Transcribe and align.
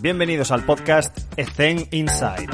Bienvenidos 0.00 0.52
al 0.52 0.64
podcast 0.64 1.18
Ethen 1.36 1.88
Inside. 1.90 2.46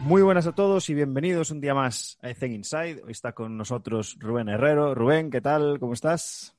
Muy 0.00 0.22
buenas 0.22 0.48
a 0.48 0.54
todos 0.56 0.90
y 0.90 0.94
bienvenidos 0.94 1.52
un 1.52 1.60
día 1.60 1.74
más 1.74 2.18
a 2.20 2.30
Ethen 2.30 2.54
Inside. 2.54 3.02
Hoy 3.04 3.12
está 3.12 3.34
con 3.34 3.56
nosotros 3.56 4.16
Rubén 4.18 4.48
Herrero. 4.48 4.96
Rubén, 4.96 5.30
¿qué 5.30 5.40
tal? 5.40 5.78
¿Cómo 5.78 5.92
estás? 5.92 6.56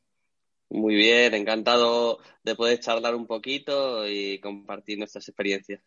Muy 0.69 0.95
bien, 0.95 1.33
encantado 1.33 2.19
de 2.41 2.55
poder 2.55 2.79
charlar 2.79 3.15
un 3.15 3.27
poquito 3.27 4.07
y 4.07 4.39
compartir 4.39 4.97
nuestras 4.97 5.27
experiencias. 5.27 5.81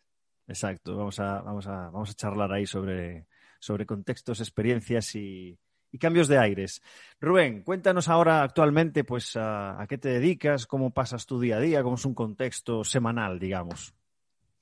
Exacto, 0.47 0.95
vamos 0.95 1.19
a, 1.19 1.41
vamos 1.41 1.65
a, 1.65 1.89
vamos 1.89 2.11
a 2.11 2.13
charlar 2.13 2.51
ahí 2.53 2.67
sobre, 2.67 3.25
sobre 3.59 3.87
contextos, 3.87 4.39
experiencias 4.39 5.15
y, 5.15 5.57
y 5.93 5.99
cambios 5.99 6.27
de 6.27 6.39
aires. 6.39 6.81
Rubén, 7.21 7.61
cuéntanos 7.61 8.09
ahora 8.09 8.41
actualmente 8.41 9.03
pues 9.03 9.37
a, 9.37 9.85
qué 9.87 9.99
te 9.99 10.09
dedicas, 10.09 10.65
cómo 10.65 10.91
pasas 10.91 11.27
tu 11.27 11.39
día 11.39 11.57
a 11.57 11.59
día, 11.61 11.83
cómo 11.83 11.95
es 11.95 12.05
un 12.05 12.15
contexto 12.15 12.83
semanal, 12.83 13.39
digamos. 13.39 13.93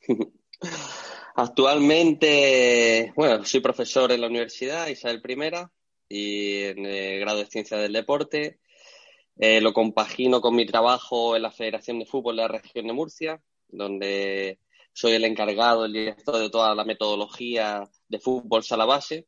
Actualmente, 1.36 3.14
bueno, 3.16 3.46
soy 3.46 3.62
profesor 3.62 4.12
en 4.12 4.20
la 4.20 4.28
Universidad 4.28 4.88
Isabel 4.88 5.22
I 5.26 5.70
y 6.10 6.64
en 6.64 6.86
el 6.86 7.22
grado 7.22 7.40
de 7.40 7.46
Ciencia 7.46 7.78
del 7.78 7.94
Deporte. 7.94 8.60
Eh, 9.38 9.62
lo 9.62 9.72
compagino 9.72 10.42
con 10.42 10.54
mi 10.54 10.66
trabajo 10.66 11.38
en 11.38 11.44
la 11.44 11.52
Federación 11.52 11.98
de 11.98 12.06
Fútbol 12.06 12.36
de 12.36 12.42
la 12.42 12.48
región 12.50 12.88
de 12.88 12.94
Murcia, 12.94 13.42
donde 13.70 14.60
soy 14.92 15.14
el 15.14 15.24
encargado, 15.24 15.86
el 15.86 15.94
director 15.94 16.38
de 16.38 16.50
toda 16.50 16.76
la 16.76 16.84
metodología 16.84 17.90
de 18.10 18.20
fútbol 18.20 18.66
sala 18.66 18.84
base. 18.84 19.28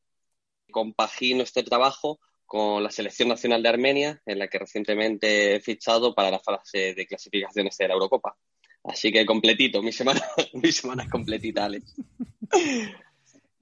Compagino 0.73 1.43
este 1.43 1.63
trabajo 1.63 2.19
con 2.45 2.83
la 2.83 2.91
Selección 2.91 3.29
Nacional 3.29 3.63
de 3.63 3.69
Armenia, 3.69 4.21
en 4.25 4.39
la 4.39 4.49
que 4.49 4.59
recientemente 4.59 5.55
he 5.55 5.59
fichado 5.61 6.13
para 6.13 6.29
la 6.29 6.39
fase 6.39 6.93
de 6.93 7.07
clasificaciones 7.07 7.77
de 7.77 7.87
la 7.87 7.93
Eurocopa. 7.93 8.35
Así 8.83 9.11
que 9.11 9.25
completito, 9.25 9.81
mi 9.81 9.93
semana, 9.93 10.21
mi 10.53 10.71
semana 10.71 11.03
es 11.03 11.09
completita, 11.09 11.65
Alex. 11.65 11.95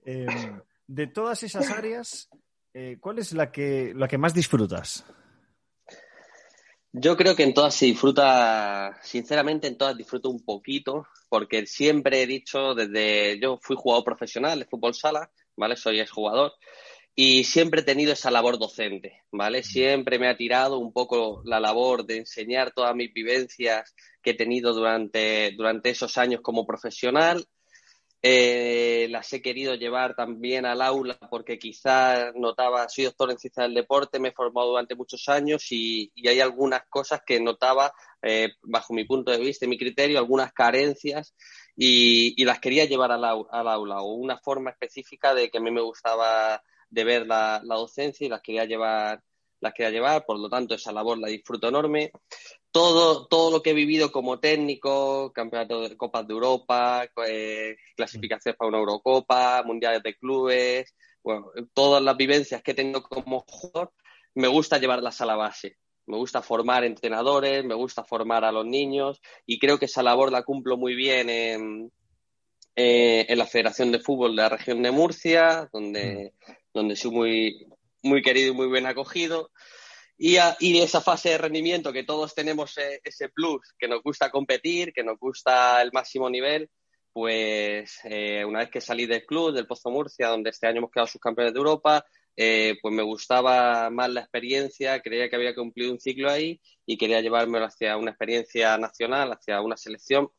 Eh, 0.04 0.26
de 0.88 1.08
todas 1.08 1.44
esas 1.44 1.70
áreas, 1.70 2.28
eh, 2.74 2.98
¿cuál 3.00 3.20
es 3.20 3.34
la 3.34 3.52
que, 3.52 3.94
la 3.96 4.08
que 4.08 4.18
más 4.18 4.34
disfrutas? 4.34 5.06
Yo 6.92 7.16
creo 7.16 7.36
que 7.36 7.44
en 7.44 7.54
todas 7.54 7.74
se 7.74 7.86
disfruta, 7.86 9.00
sinceramente 9.04 9.68
en 9.68 9.78
todas 9.78 9.96
disfruto 9.96 10.30
un 10.30 10.44
poquito, 10.44 11.08
porque 11.30 11.66
siempre 11.66 12.24
he 12.24 12.28
dicho 12.28 12.74
desde, 12.76 13.40
yo 13.40 13.58
fui 13.62 13.78
jugador 13.78 14.04
profesional 14.04 14.60
de 14.60 14.66
fútbol 14.66 14.94
sala, 14.94 15.32
¿vale? 15.56 15.78
Soy 15.78 16.02
exjugador 16.02 16.52
y 17.16 17.44
siempre 17.44 17.82
he 17.82 17.84
tenido 17.84 18.14
esa 18.14 18.32
labor 18.32 18.58
docente, 18.58 19.24
¿vale? 19.32 19.64
Siempre 19.64 20.18
me 20.18 20.30
ha 20.30 20.38
tirado 20.38 20.80
un 20.80 20.94
poco 20.94 21.42
la 21.46 21.60
labor 21.60 22.06
de 22.06 22.18
enseñar 22.18 22.72
todas 22.72 22.96
mis 22.96 23.14
vivencias 23.14 23.94
que 24.22 24.32
he 24.32 24.34
tenido 24.36 24.74
durante, 24.74 25.52
durante 25.58 25.90
esos 25.90 26.18
años 26.18 26.42
como 26.42 26.66
profesional 26.66 27.46
eh, 28.24 29.08
las 29.10 29.34
he 29.34 29.42
querido 29.42 29.74
llevar 29.74 30.16
también 30.16 30.68
al 30.68 30.84
aula 30.84 31.18
porque 31.32 31.58
quizás 31.58 32.32
notaba, 32.36 32.88
soy 32.88 33.06
doctor 33.06 33.32
en 33.32 33.40
ciencia 33.40 33.64
del 33.64 33.74
deporte, 33.74 34.20
me 34.20 34.30
he 34.30 34.34
formado 34.34 34.70
durante 34.70 34.94
muchos 34.94 35.28
años 35.28 35.72
y, 35.72 36.12
y 36.14 36.28
hay 36.28 36.40
algunas 36.40 36.84
cosas 36.88 37.22
que 37.26 37.40
notaba, 37.40 37.92
eh, 38.22 38.50
bajo 38.62 38.94
mi 38.94 39.06
punto 39.06 39.32
de 39.32 39.40
vista 39.40 39.66
y 39.66 39.70
mi 39.70 39.78
criterio, 39.78 40.20
algunas 40.20 40.54
carencias 40.54 41.34
y, 41.76 42.40
y 42.40 42.46
las 42.46 42.60
quería 42.60 42.86
llevar 42.86 43.12
al, 43.12 43.24
al, 43.26 43.68
aula 43.68 44.02
o 44.02 44.14
una 44.14 44.38
forma 44.38 44.70
específica 44.70 45.34
de 45.34 45.50
que 45.50 45.58
a 45.58 45.62
mí 45.62 45.72
me 45.72 45.82
gustaba 45.82 46.62
de 46.92 47.04
ver 47.04 47.26
la, 47.26 47.62
la 47.64 47.76
docencia 47.76 48.26
y 48.26 48.30
las 48.30 48.42
quería 48.42 48.66
llevar 48.66 49.24
las 49.62 49.74
quería 49.74 49.92
llevar, 49.92 50.26
por 50.26 50.40
lo 50.40 50.50
tanto 50.50 50.74
esa 50.74 50.92
labor 50.92 51.20
la 51.20 51.28
disfruto 51.28 51.70
enorme. 51.70 52.12
Todo, 52.72 53.28
todo 53.28 53.52
lo 53.52 53.62
que 53.62 53.72
he 53.72 53.74
vivido 53.74 54.12
como 54.12 54.40
técnico, 54.40 55.32
campeonato 55.34 55.88
de 55.88 55.96
Copas 55.96 56.28
de 56.28 56.34
Europa, 56.34 57.06
eh, 57.28 57.76
clasificaciones 57.96 58.58
para 58.58 58.70
una 58.70 58.80
Eurocopa, 58.80 59.62
mundiales 59.64 60.02
de 60.04 60.16
clubes, 60.16 60.96
bueno, 61.24 61.52
todas 61.74 62.02
las 62.02 62.18
vivencias 62.18 62.64
que 62.64 62.74
tengo 62.74 63.04
como 63.04 63.44
jugador, 63.48 63.94
me 64.34 64.48
gusta 64.48 64.80
llevarlas 64.80 65.22
a 65.22 65.26
la 65.26 65.36
base. 65.36 65.78
Me 66.08 66.18
gusta 66.18 66.42
formar 66.42 66.84
entrenadores, 66.84 67.64
me 67.64 67.76
gusta 67.76 68.04
formar 68.04 68.44
a 68.44 68.52
los 68.52 68.66
niños 68.66 69.22
y 69.46 69.60
creo 69.60 69.78
que 69.78 69.86
esa 69.86 70.02
labor 70.02 70.32
la 70.32 70.44
cumplo 70.44 70.76
muy 70.76 70.96
bien 70.96 71.30
en, 71.30 71.92
eh, 72.76 73.26
en 73.30 73.38
la 73.38 73.46
Federación 73.46 73.92
de 73.92 74.00
Fútbol 74.00 74.36
de 74.36 74.42
la 74.42 74.50
región 74.50 74.82
de 74.82 74.92
Murcia, 74.92 75.70
donde, 75.72 76.34
donde 76.74 76.96
soy 76.96 77.12
muy, 77.12 77.68
muy 78.04 78.22
querido 78.22 78.54
y 78.54 78.56
muy 78.56 78.68
bien 78.68 78.86
acogido. 78.86 79.52
Y, 80.18 80.38
a, 80.38 80.56
y, 80.60 80.80
esa 80.80 81.02
fase 81.02 81.30
de 81.30 81.38
rendimiento 81.40 81.92
que 81.92 82.04
todos 82.04 82.36
tenemos 82.36 82.78
eh, 82.78 83.02
ese 83.04 83.30
plus, 83.30 83.74
que 83.80 83.88
nos 83.88 84.04
gusta 84.04 84.30
competir, 84.30 84.94
que 84.94 85.04
nos 85.04 85.18
gusta 85.18 85.82
el 85.82 85.92
máximo 85.92 86.30
nivel, 86.30 86.70
pues 87.12 88.00
eh, 88.04 88.46
una 88.46 88.60
vez 88.60 88.70
que 88.70 88.82
salí 88.82 89.06
del 89.06 89.26
club, 89.26 89.52
del 89.52 89.68
Pozo 89.68 89.90
Murcia, 89.90 90.28
donde 90.28 90.52
este 90.52 90.68
año 90.68 90.78
hemos 90.78 90.92
quedado 90.92 91.08
subcampeones 91.08 91.54
de 91.54 91.58
Europa, 91.58 92.06
eh, 92.38 92.78
pues 92.82 92.94
me 92.94 93.04
gustaba 93.04 93.90
más 93.90 94.10
la 94.10 94.22
experiencia, 94.22 95.02
creía 95.02 95.30
que 95.30 95.36
había 95.36 95.56
cumplido 95.56 95.92
un 95.92 96.00
ciclo 96.00 96.30
ahí 96.30 96.62
y 96.86 96.98
quería 96.98 97.20
llevármelo 97.20 97.66
hacia 97.66 97.98
una 97.98 98.12
experiencia 98.12 98.78
nacional, 98.78 99.32
hacia 99.32 99.62
una 99.62 99.76
selección. 99.76 100.30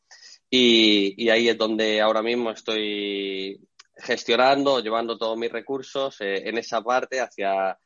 Y, 0.49 1.13
y 1.17 1.29
ahí 1.29 1.49
es 1.49 1.57
donde 1.57 2.01
ahora 2.01 2.21
mismo 2.21 2.51
estoy 2.51 3.59
gestionando, 3.95 4.79
llevando 4.79 5.17
todos 5.17 5.37
mis 5.37 5.51
recursos 5.51 6.19
eh, 6.21 6.47
en 6.47 6.57
esa 6.57 6.81
parte 6.81 7.19
hacia, 7.19 7.77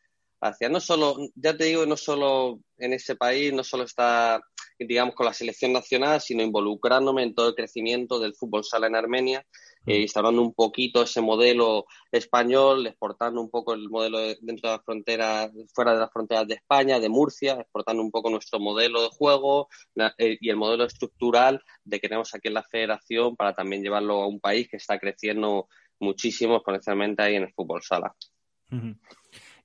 hacia 0.42 0.70
no 0.70 0.80
solo, 0.80 1.18
ya 1.36 1.56
te 1.56 1.66
digo, 1.66 1.86
no 1.86 1.98
solo 1.98 2.60
en 2.78 2.94
ese 2.94 3.16
país, 3.16 3.54
no 3.54 3.64
solo 3.64 3.84
está, 3.84 4.42
digamos, 4.80 5.16
con 5.16 5.26
la 5.26 5.34
selección 5.34 5.74
nacional, 5.74 6.22
sino 6.22 6.44
involucrándome 6.44 7.24
en 7.24 7.34
todo 7.34 7.50
el 7.50 7.56
crecimiento 7.56 8.20
del 8.20 8.36
fútbol 8.36 8.64
sala 8.64 8.88
en 8.88 8.96
Armenia, 8.96 9.46
eh, 9.86 10.02
instaurando 10.02 10.42
un 10.42 10.54
poquito 10.54 11.02
ese 11.02 11.22
modelo 11.22 11.86
español, 12.12 12.86
exportando 12.86 13.42
un 13.42 13.50
poco 13.50 13.74
el 13.74 13.90
modelo 13.90 14.20
de, 14.20 14.38
dentro 14.42 14.70
de 14.70 14.76
las 14.76 14.86
fronteras, 14.86 15.52
fuera 15.74 15.94
de 15.94 16.00
las 16.00 16.12
fronteras 16.12 16.48
de 16.48 16.56
España, 16.56 17.00
de 17.00 17.10
Murcia, 17.10 17.54
exportando 17.54 18.04
un 18.04 18.12
poco 18.12 18.30
nuestro 18.30 18.60
modelo 18.60 19.02
de 19.02 19.10
juego 19.10 19.70
la, 19.96 20.14
eh, 20.18 20.38
y 20.40 20.50
el 20.50 20.58
modelo 20.58 20.84
estructural 20.84 21.64
de 21.84 22.00
que 22.00 22.10
tenemos 22.10 22.34
aquí 22.36 22.50
en 22.50 22.56
la 22.56 22.64
federación 22.64 23.36
para 23.36 23.54
también 23.56 23.82
llevarlo 23.82 24.22
a 24.22 24.28
un 24.28 24.40
país 24.40 24.68
que 24.70 24.78
está 24.78 25.00
creciendo 25.00 25.68
muchísimo, 26.00 26.58
especialmente 26.58 27.24
ahí 27.24 27.36
en 27.36 27.44
el 27.44 27.54
fútbol 27.54 27.82
sala. 27.82 28.16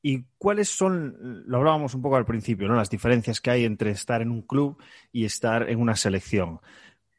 ¿Y 0.03 0.25
cuáles 0.37 0.69
son, 0.69 1.45
lo 1.47 1.59
hablábamos 1.59 1.95
un 1.95 2.03
poco 2.03 2.17
al 2.17 2.25
principio, 2.25 2.67
¿no? 2.69 2.75
las 2.75 2.91
diferencias 2.91 3.41
que 3.41 3.51
hay 3.51 3.65
entre 3.65 3.91
estar 3.91 4.21
en 4.21 4.31
un 4.31 4.43
club 4.43 4.83
y 5.13 5.25
estar 5.25 5.71
en 5.71 5.81
una 5.81 5.95
selección? 5.95 6.61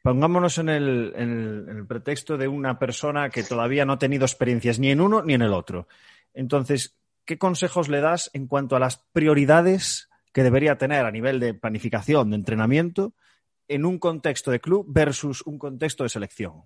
Pongámonos 0.02 0.58
en 0.58 0.68
el, 0.68 1.14
en, 1.16 1.30
el, 1.30 1.68
en 1.70 1.76
el, 1.78 1.86
pretexto 1.86 2.36
de 2.36 2.46
una 2.46 2.78
persona 2.78 3.30
que 3.30 3.42
todavía 3.42 3.86
no 3.86 3.94
ha 3.94 3.98
tenido 3.98 4.26
experiencias 4.26 4.78
ni 4.78 4.90
en 4.90 5.00
uno 5.00 5.22
ni 5.22 5.32
en 5.32 5.40
el 5.40 5.54
otro. 5.54 5.88
Entonces, 6.34 6.98
¿qué 7.24 7.38
consejos 7.38 7.88
le 7.88 8.02
das 8.02 8.30
en 8.34 8.46
cuanto 8.46 8.76
a 8.76 8.80
las 8.80 8.98
prioridades 8.98 10.10
que 10.34 10.42
debería 10.42 10.76
tener 10.76 11.06
a 11.06 11.10
nivel 11.10 11.40
de 11.40 11.54
planificación, 11.54 12.28
de 12.28 12.36
entrenamiento, 12.36 13.14
en 13.66 13.86
un 13.86 13.98
contexto 13.98 14.50
de 14.50 14.60
club 14.60 14.84
versus 14.86 15.40
un 15.46 15.58
contexto 15.58 16.02
de 16.02 16.10
selección? 16.10 16.64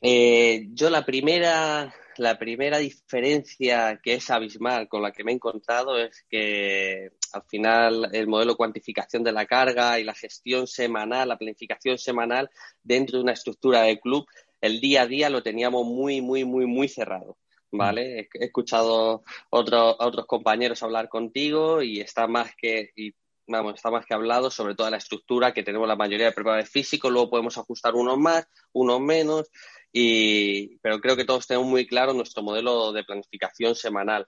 Eh, 0.00 0.68
yo 0.72 0.90
la 0.90 1.04
primera, 1.04 1.92
la 2.18 2.38
primera 2.38 2.78
diferencia 2.78 4.00
que 4.02 4.14
es 4.14 4.30
abismal 4.30 4.88
con 4.88 5.02
la 5.02 5.12
que 5.12 5.24
me 5.24 5.32
he 5.32 5.34
encontrado 5.34 5.98
es 5.98 6.24
que 6.28 7.10
al 7.32 7.42
final 7.44 8.08
el 8.12 8.28
modelo 8.28 8.52
de 8.52 8.56
cuantificación 8.56 9.24
de 9.24 9.32
la 9.32 9.46
carga 9.46 9.98
y 9.98 10.04
la 10.04 10.14
gestión 10.14 10.66
semanal, 10.66 11.28
la 11.28 11.38
planificación 11.38 11.98
semanal 11.98 12.48
dentro 12.82 13.18
de 13.18 13.24
una 13.24 13.32
estructura 13.32 13.82
de 13.82 13.98
club, 13.98 14.26
el 14.60 14.80
día 14.80 15.02
a 15.02 15.06
día 15.06 15.30
lo 15.30 15.42
teníamos 15.42 15.84
muy, 15.84 16.20
muy, 16.20 16.44
muy, 16.44 16.66
muy 16.66 16.88
cerrado. 16.88 17.36
¿Vale? 17.70 18.30
He 18.32 18.44
escuchado 18.46 19.24
otro, 19.50 20.00
a 20.00 20.06
otros 20.06 20.24
compañeros 20.24 20.82
hablar 20.82 21.10
contigo 21.10 21.82
y 21.82 22.00
está 22.00 22.26
más 22.26 22.56
que, 22.56 22.92
y 22.96 23.12
vamos, 23.48 23.74
está 23.74 23.90
más 23.90 24.06
que 24.06 24.14
hablado 24.14 24.50
sobre 24.50 24.74
toda 24.74 24.90
la 24.90 24.98
estructura 24.98 25.52
que 25.52 25.62
tenemos 25.62 25.88
la 25.88 25.96
mayoría 25.96 26.26
de 26.26 26.32
preparadores 26.32 26.70
físicos, 26.70 27.10
luego 27.10 27.30
podemos 27.30 27.58
ajustar 27.58 27.94
unos 27.94 28.18
más, 28.18 28.46
unos 28.72 29.00
menos, 29.00 29.50
y, 29.92 30.78
pero 30.78 31.00
creo 31.00 31.16
que 31.16 31.24
todos 31.24 31.46
tenemos 31.46 31.68
muy 31.68 31.86
claro 31.86 32.12
nuestro 32.12 32.42
modelo 32.42 32.92
de 32.92 33.04
planificación 33.04 33.74
semanal. 33.74 34.26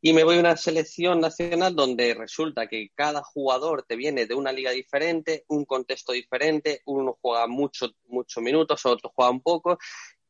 Y 0.00 0.12
me 0.12 0.22
voy 0.22 0.36
a 0.36 0.40
una 0.40 0.56
selección 0.56 1.20
nacional 1.20 1.74
donde 1.74 2.14
resulta 2.14 2.68
que 2.68 2.90
cada 2.94 3.22
jugador 3.22 3.82
te 3.82 3.96
viene 3.96 4.26
de 4.26 4.34
una 4.34 4.52
liga 4.52 4.70
diferente, 4.70 5.44
un 5.48 5.64
contexto 5.64 6.12
diferente, 6.12 6.82
uno 6.86 7.18
juega 7.20 7.48
muchos 7.48 7.94
mucho 8.06 8.40
minutos, 8.40 8.86
otros 8.86 9.12
juegan 9.14 9.40
poco, 9.40 9.78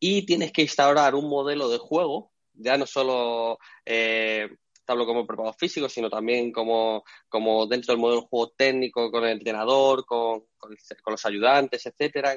y 0.01 0.25
tienes 0.25 0.53
que 0.53 0.63
instaurar 0.63 1.15
un 1.15 1.29
modelo 1.29 1.69
de 1.69 1.77
juego, 1.77 2.33
ya 2.55 2.79
no 2.79 2.87
solo 2.87 3.59
eh, 3.85 4.49
hablo 4.87 5.05
como 5.05 5.27
preparador 5.27 5.57
físico, 5.59 5.89
sino 5.89 6.09
también 6.09 6.51
como, 6.51 7.05
como 7.29 7.67
dentro 7.67 7.93
del 7.93 8.01
modelo 8.01 8.23
de 8.23 8.29
juego 8.29 8.53
técnico, 8.57 9.11
con 9.11 9.25
el 9.25 9.33
entrenador, 9.33 10.07
con, 10.07 10.45
con 10.57 11.13
los 11.13 11.27
ayudantes, 11.27 11.85
etcétera, 11.85 12.37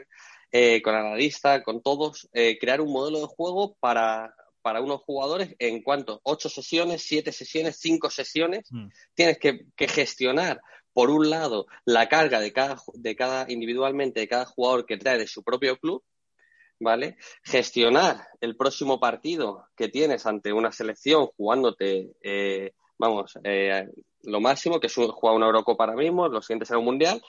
eh, 0.52 0.82
con 0.82 0.96
analistas, 0.96 1.64
con 1.64 1.82
todos, 1.82 2.30
eh, 2.34 2.58
crear 2.60 2.82
un 2.82 2.92
modelo 2.92 3.22
de 3.22 3.28
juego 3.28 3.76
para, 3.80 4.36
para 4.62 4.82
unos 4.82 5.02
jugadores 5.02 5.56
en 5.60 5.82
cuanto 5.82 6.20
ocho 6.24 6.50
sesiones, 6.50 7.04
siete 7.04 7.32
sesiones, 7.32 7.78
cinco 7.80 8.10
sesiones. 8.10 8.68
Mm. 8.70 8.88
Tienes 9.14 9.38
que, 9.40 9.66
gestionar, 9.88 10.62
por 10.94 11.10
un 11.10 11.30
lado, 11.30 11.68
la 11.86 12.10
carga 12.10 12.40
de 12.40 12.52
cada, 12.52 12.78
de 12.94 13.16
cada 13.16 13.52
individualmente 13.52 14.20
de 14.20 14.28
cada 14.28 14.46
jugador 14.46 14.86
que 14.86 14.98
trae 14.98 15.18
de 15.18 15.28
su 15.28 15.44
propio 15.44 15.78
club, 15.78 16.04
¿vale? 16.80 17.18
Gestionar 17.44 18.28
el 18.42 18.58
próximo 18.58 19.00
partido 19.00 19.66
que 19.76 19.88
tienes 19.88 20.26
ante 20.26 20.52
una 20.52 20.72
selección 20.72 21.28
jugándote, 21.38 22.12
eh, 22.22 22.74
vamos, 22.98 23.38
eh, 23.44 23.88
lo 24.24 24.42
máximo, 24.42 24.80
que 24.80 24.88
es 24.88 24.94
jugar 24.94 25.36
una 25.36 25.48
Eurocopa 25.48 25.86
ahora 25.86 25.96
mismo, 25.96 26.28
lo 26.28 26.42
siguiente 26.42 26.66
será 26.66 26.80
un 26.80 26.86
Mundial, 26.86 27.22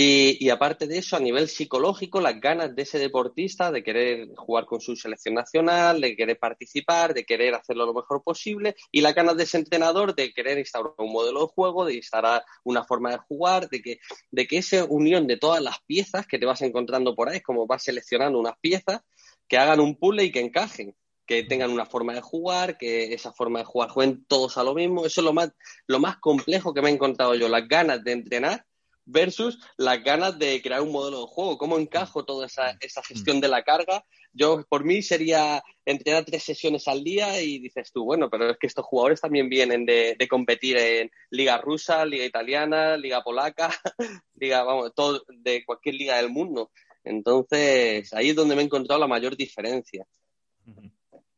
y, 0.00 0.48
aparte 0.50 0.86
de 0.86 0.98
eso, 0.98 1.16
a 1.16 1.18
nivel 1.18 1.48
psicológico, 1.48 2.20
las 2.20 2.40
ganas 2.40 2.72
de 2.72 2.82
ese 2.82 3.00
deportista 3.00 3.72
de 3.72 3.82
querer 3.82 4.28
jugar 4.36 4.64
con 4.64 4.80
su 4.80 4.94
selección 4.94 5.34
nacional, 5.34 6.00
de 6.00 6.14
querer 6.14 6.38
participar, 6.38 7.14
de 7.14 7.24
querer 7.24 7.56
hacerlo 7.56 7.84
lo 7.84 7.94
mejor 7.94 8.22
posible, 8.22 8.76
y 8.92 9.00
las 9.00 9.12
ganas 9.12 9.36
de 9.36 9.42
ese 9.42 9.58
entrenador 9.58 10.14
de 10.14 10.32
querer 10.32 10.56
instaurar 10.56 10.94
un 10.98 11.10
modelo 11.10 11.40
de 11.40 11.46
juego, 11.48 11.84
de 11.84 11.96
instaurar 11.96 12.44
una 12.62 12.84
forma 12.84 13.10
de 13.10 13.18
jugar, 13.18 13.68
de 13.68 13.82
que, 13.82 13.98
de 14.30 14.46
que 14.46 14.58
esa 14.58 14.84
unión 14.84 15.26
de 15.26 15.36
todas 15.36 15.60
las 15.60 15.80
piezas 15.84 16.28
que 16.28 16.38
te 16.38 16.46
vas 16.46 16.62
encontrando 16.62 17.16
por 17.16 17.28
ahí, 17.28 17.38
es 17.38 17.42
como 17.42 17.66
vas 17.66 17.82
seleccionando 17.82 18.38
unas 18.38 18.56
piezas 18.60 19.00
que 19.48 19.58
hagan 19.58 19.80
un 19.80 19.96
puzzle 19.96 20.22
y 20.22 20.30
que 20.30 20.38
encajen 20.38 20.94
que 21.26 21.42
tengan 21.42 21.72
una 21.72 21.86
forma 21.86 22.14
de 22.14 22.20
jugar, 22.20 22.78
que 22.78 23.12
esa 23.14 23.32
forma 23.32 23.58
de 23.58 23.64
jugar 23.64 23.90
jueguen 23.90 24.24
todos 24.28 24.58
a 24.58 24.62
lo 24.62 24.74
mismo. 24.74 25.04
Eso 25.04 25.22
es 25.22 25.24
lo 25.24 25.32
más, 25.32 25.50
lo 25.88 25.98
más 25.98 26.18
complejo 26.18 26.72
que 26.72 26.82
me 26.82 26.88
he 26.88 26.92
encontrado 26.92 27.34
yo, 27.34 27.48
las 27.48 27.66
ganas 27.66 28.04
de 28.04 28.12
entrenar 28.12 28.64
versus 29.08 29.58
las 29.76 30.02
ganas 30.04 30.38
de 30.38 30.60
crear 30.62 30.82
un 30.82 30.92
modelo 30.92 31.22
de 31.22 31.26
juego. 31.26 31.58
¿Cómo 31.58 31.78
encajo 31.78 32.24
toda 32.24 32.46
esa, 32.46 32.76
esa 32.80 33.02
gestión 33.02 33.40
de 33.40 33.48
la 33.48 33.62
carga? 33.62 34.04
Yo, 34.32 34.64
por 34.68 34.84
mí, 34.84 35.02
sería 35.02 35.62
entrenar 35.84 36.24
tres 36.24 36.42
sesiones 36.42 36.86
al 36.86 37.02
día 37.02 37.40
y 37.40 37.58
dices 37.58 37.90
tú, 37.90 38.04
bueno, 38.04 38.28
pero 38.30 38.50
es 38.50 38.58
que 38.58 38.66
estos 38.66 38.84
jugadores 38.84 39.20
también 39.20 39.48
vienen 39.48 39.86
de, 39.86 40.16
competir 40.28 40.76
en 40.76 41.10
liga 41.30 41.58
rusa, 41.58 42.04
liga 42.04 42.24
italiana, 42.24 42.96
liga 42.96 43.22
polaca, 43.22 43.70
liga, 44.34 44.62
vamos, 44.62 44.92
todo, 44.94 45.22
de 45.28 45.64
cualquier 45.64 45.94
liga 45.94 46.16
del 46.18 46.28
mundo. 46.28 46.70
Entonces, 47.02 48.12
ahí 48.12 48.30
es 48.30 48.36
donde 48.36 48.54
me 48.54 48.60
he 48.60 48.64
encontrado 48.66 49.00
la 49.00 49.06
mayor 49.06 49.36
diferencia. 49.36 50.04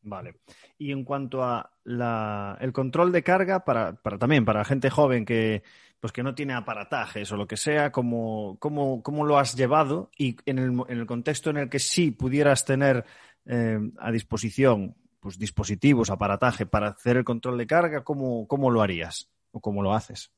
Vale. 0.02 0.34
Y 0.76 0.90
en 0.90 1.04
cuanto 1.04 1.44
a 1.44 1.70
la, 1.84 2.58
el 2.60 2.72
control 2.72 3.12
de 3.12 3.22
carga, 3.22 3.64
para, 3.64 3.94
para 4.02 4.18
también 4.18 4.44
para 4.44 4.64
gente 4.64 4.90
joven 4.90 5.24
que, 5.24 5.62
pues 6.00 6.12
que 6.12 6.22
no 6.22 6.34
tiene 6.34 6.54
aparatajes 6.54 7.30
o 7.30 7.36
lo 7.36 7.46
que 7.46 7.58
sea, 7.58 7.92
¿cómo, 7.92 8.56
cómo, 8.58 9.24
lo 9.24 9.38
has 9.38 9.54
llevado? 9.54 10.10
Y 10.16 10.36
en 10.46 10.58
el, 10.58 10.70
en 10.88 10.98
el, 10.98 11.06
contexto 11.06 11.50
en 11.50 11.58
el 11.58 11.68
que 11.68 11.78
sí 11.78 12.10
pudieras 12.10 12.64
tener 12.64 13.04
eh, 13.44 13.78
a 13.98 14.10
disposición 14.10 14.96
pues, 15.20 15.38
dispositivos, 15.38 16.10
aparataje 16.10 16.64
para 16.64 16.88
hacer 16.88 17.18
el 17.18 17.24
control 17.24 17.58
de 17.58 17.66
carga, 17.66 18.02
¿cómo, 18.02 18.48
cómo 18.48 18.70
lo 18.70 18.80
harías 18.80 19.28
o 19.52 19.60
cómo 19.60 19.82
lo 19.82 19.92
haces? 19.92 20.30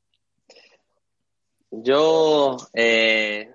Yo 1.71 2.57
eh, 2.75 3.51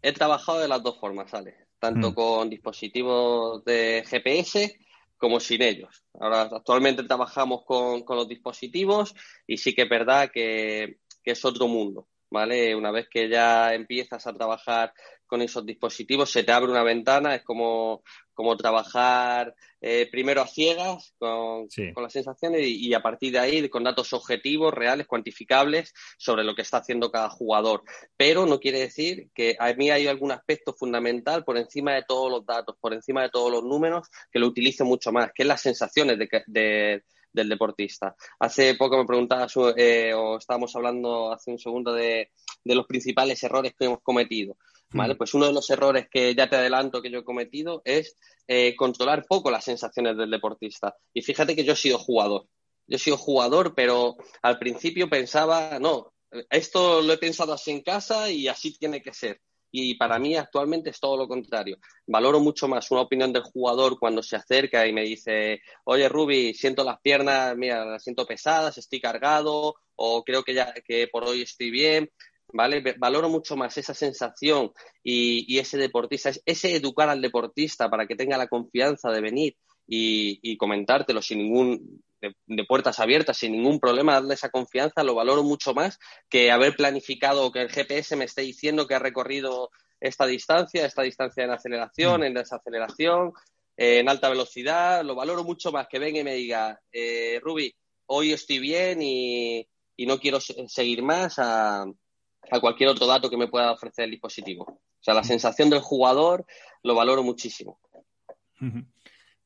he 0.00 0.12
trabajado 0.12 0.60
de 0.60 0.68
las 0.68 0.82
dos 0.82 0.98
formas, 0.98 1.30
¿sale? 1.30 1.66
Tanto 1.78 2.12
mm. 2.12 2.14
con 2.14 2.48
dispositivos 2.48 3.64
de 3.64 4.04
GPS 4.06 4.78
como 5.18 5.40
sin 5.40 5.62
ellos. 5.62 6.04
Ahora, 6.18 6.42
actualmente 6.42 7.02
trabajamos 7.02 7.64
con, 7.64 8.02
con, 8.04 8.16
los 8.16 8.28
dispositivos 8.28 9.14
y 9.46 9.58
sí 9.58 9.74
que 9.74 9.82
es 9.82 9.88
verdad 9.88 10.30
que 10.32 11.00
que 11.22 11.32
es 11.32 11.44
otro 11.44 11.68
mundo, 11.68 12.08
¿vale? 12.30 12.74
Una 12.74 12.90
vez 12.90 13.08
que 13.10 13.28
ya 13.28 13.74
empiezas 13.74 14.26
a 14.26 14.32
trabajar 14.32 14.92
con 15.26 15.42
esos 15.42 15.64
dispositivos, 15.64 16.30
se 16.30 16.42
te 16.42 16.50
abre 16.50 16.72
una 16.72 16.82
ventana, 16.82 17.36
es 17.36 17.42
como, 17.44 18.02
como 18.34 18.56
trabajar 18.56 19.54
eh, 19.80 20.08
primero 20.10 20.42
a 20.42 20.46
ciegas 20.46 21.14
con, 21.18 21.68
las 21.96 22.12
sensaciones 22.12 22.62
y, 22.66 22.92
a 22.94 23.00
partir 23.00 23.32
de 23.32 23.38
ahí 23.38 23.68
con 23.68 23.84
datos 23.84 24.12
objetivos, 24.12 24.74
reales, 24.74 25.06
cuantificables 25.06 25.94
sobre 26.18 26.42
lo 26.42 26.56
que 26.56 26.62
está 26.62 26.78
haciendo 26.78 27.12
cada 27.12 27.30
jugador. 27.30 27.84
Pero 28.16 28.44
no 28.44 28.58
quiere 28.58 28.80
decir 28.80 29.30
que 29.32 29.56
a 29.60 29.72
mí 29.74 29.90
hay 29.90 30.08
algún 30.08 30.32
aspecto 30.32 30.74
fundamental 30.74 31.44
por 31.44 31.56
encima 31.56 31.94
de 31.94 32.02
todos 32.02 32.28
los 32.28 32.44
datos, 32.44 32.76
por 32.80 32.92
encima 32.92 33.22
de 33.22 33.30
todos 33.30 33.52
los 33.52 33.62
números, 33.62 34.08
que 34.32 34.40
lo 34.40 34.48
utilice 34.48 34.82
mucho 34.82 35.12
más, 35.12 35.30
que 35.32 35.44
es 35.44 35.48
las 35.48 35.60
sensaciones 35.60 36.18
de 36.18 37.02
del 37.32 37.48
deportista. 37.48 38.14
Hace 38.38 38.74
poco 38.74 38.98
me 38.98 39.06
preguntaba, 39.06 39.46
eh, 39.76 40.12
o 40.14 40.38
estábamos 40.38 40.74
hablando 40.76 41.32
hace 41.32 41.50
un 41.50 41.58
segundo 41.58 41.92
de, 41.92 42.30
los 42.64 42.86
principales 42.86 43.42
errores 43.42 43.74
que 43.78 43.86
hemos 43.86 44.00
cometido. 44.02 44.56
¿Vale? 44.92 45.14
Mm. 45.14 45.18
Pues 45.18 45.34
uno 45.34 45.46
de 45.46 45.52
los 45.52 45.70
errores 45.70 46.08
que 46.10 46.34
ya 46.34 46.48
te 46.48 46.56
adelanto 46.56 47.00
que 47.00 47.10
yo 47.10 47.20
he 47.20 47.24
cometido 47.24 47.80
es 47.84 48.16
eh, 48.48 48.74
controlar 48.74 49.24
poco 49.26 49.50
las 49.50 49.64
sensaciones 49.64 50.16
del 50.16 50.30
deportista. 50.30 50.96
Y 51.14 51.22
fíjate 51.22 51.54
que 51.54 51.64
yo 51.64 51.74
he 51.74 51.76
sido 51.76 51.98
jugador. 51.98 52.46
Yo 52.86 52.96
he 52.96 52.98
sido 52.98 53.16
jugador, 53.16 53.74
pero 53.74 54.16
al 54.42 54.58
principio 54.58 55.08
pensaba, 55.08 55.78
no, 55.78 56.12
esto 56.50 57.02
lo 57.02 57.12
he 57.12 57.18
pensado 57.18 57.52
así 57.52 57.70
en 57.70 57.82
casa 57.82 58.30
y 58.30 58.48
así 58.48 58.76
tiene 58.76 59.00
que 59.02 59.12
ser. 59.12 59.40
Y 59.72 59.94
para 59.94 60.18
mí 60.18 60.36
actualmente 60.36 60.90
es 60.90 61.00
todo 61.00 61.16
lo 61.16 61.28
contrario. 61.28 61.78
Valoro 62.06 62.40
mucho 62.40 62.68
más 62.68 62.90
una 62.90 63.02
opinión 63.02 63.32
del 63.32 63.42
jugador 63.42 63.98
cuando 63.98 64.22
se 64.22 64.36
acerca 64.36 64.86
y 64.86 64.92
me 64.92 65.02
dice, 65.02 65.60
oye 65.84 66.08
Ruby, 66.08 66.54
siento 66.54 66.84
las 66.84 67.00
piernas, 67.00 67.56
mira, 67.56 67.84
las 67.84 68.02
siento 68.02 68.26
pesadas, 68.26 68.78
estoy 68.78 69.00
cargado 69.00 69.76
o 69.96 70.24
creo 70.24 70.42
que 70.42 70.54
ya 70.54 70.72
que 70.72 71.08
por 71.08 71.24
hoy 71.24 71.42
estoy 71.42 71.70
bien. 71.70 72.10
¿Vale? 72.52 72.82
Valoro 72.98 73.28
mucho 73.28 73.56
más 73.56 73.78
esa 73.78 73.94
sensación 73.94 74.72
y, 75.04 75.56
ese 75.56 75.78
deportista, 75.78 76.32
ese 76.44 76.74
educar 76.74 77.08
al 77.08 77.20
deportista 77.20 77.88
para 77.88 78.08
que 78.08 78.16
tenga 78.16 78.36
la 78.36 78.48
confianza 78.48 79.12
de 79.12 79.20
venir 79.20 79.56
y, 79.86 80.40
y 80.42 80.56
comentártelo 80.56 81.22
sin 81.22 81.38
ningún 81.38 82.02
de, 82.20 82.64
puertas 82.64 83.00
abiertas 83.00 83.38
sin 83.38 83.52
ningún 83.52 83.80
problema, 83.80 84.14
darle 84.14 84.34
esa 84.34 84.50
confianza, 84.50 85.02
lo 85.02 85.14
valoro 85.14 85.42
mucho 85.42 85.74
más 85.74 85.98
que 86.28 86.50
haber 86.50 86.76
planificado 86.76 87.50
que 87.50 87.62
el 87.62 87.70
GPS 87.70 88.16
me 88.16 88.24
esté 88.24 88.42
diciendo 88.42 88.86
que 88.86 88.94
ha 88.94 88.98
recorrido 88.98 89.70
esta 90.00 90.26
distancia, 90.26 90.86
esta 90.86 91.02
distancia 91.02 91.44
en 91.44 91.50
aceleración, 91.50 92.20
mm. 92.20 92.24
en 92.24 92.34
desaceleración, 92.34 93.32
en 93.76 94.08
alta 94.08 94.28
velocidad, 94.28 95.04
lo 95.04 95.14
valoro 95.14 95.44
mucho 95.44 95.72
más 95.72 95.88
que 95.88 95.98
venga 95.98 96.20
y 96.20 96.24
me 96.24 96.34
diga, 96.34 96.80
eh, 96.92 97.40
Ruby, 97.42 97.74
hoy 98.06 98.32
estoy 98.32 98.58
bien 98.58 99.00
y, 99.02 99.66
no 100.06 100.18
quiero 100.18 100.40
seguir 100.40 101.02
más 101.02 101.38
a, 101.38 101.82
a 101.82 102.60
cualquier 102.60 102.88
otro 102.88 103.06
dato 103.06 103.28
que 103.28 103.36
me 103.36 103.48
pueda 103.48 103.72
ofrecer 103.72 104.06
el 104.06 104.12
dispositivo. 104.12 104.64
O 104.64 105.02
sea, 105.02 105.12
la 105.12 105.24
sensación 105.24 105.68
del 105.68 105.80
jugador 105.80 106.46
lo 106.82 106.94
valoro 106.94 107.22
muchísimo. 107.22 107.78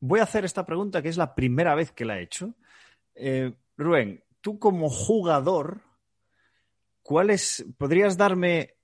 Voy 0.01 0.21
a 0.21 0.25
hacer 0.25 0.45
esta 0.45 0.65
pregunta 0.65 1.03
que 1.03 1.09
es 1.09 1.17
la 1.17 1.35
primera 1.35 1.75
vez 1.75 1.93
que 1.93 2.05
la 2.05 2.19
he 2.19 2.23
hecho 2.23 2.55
eh, 3.15 3.55
Rubén, 3.77 4.23
tú 4.41 4.59
como 4.59 4.89
jugador, 4.89 5.81
¿cuáles 7.03 7.65
podrías 7.79 8.17
darme 8.17 8.75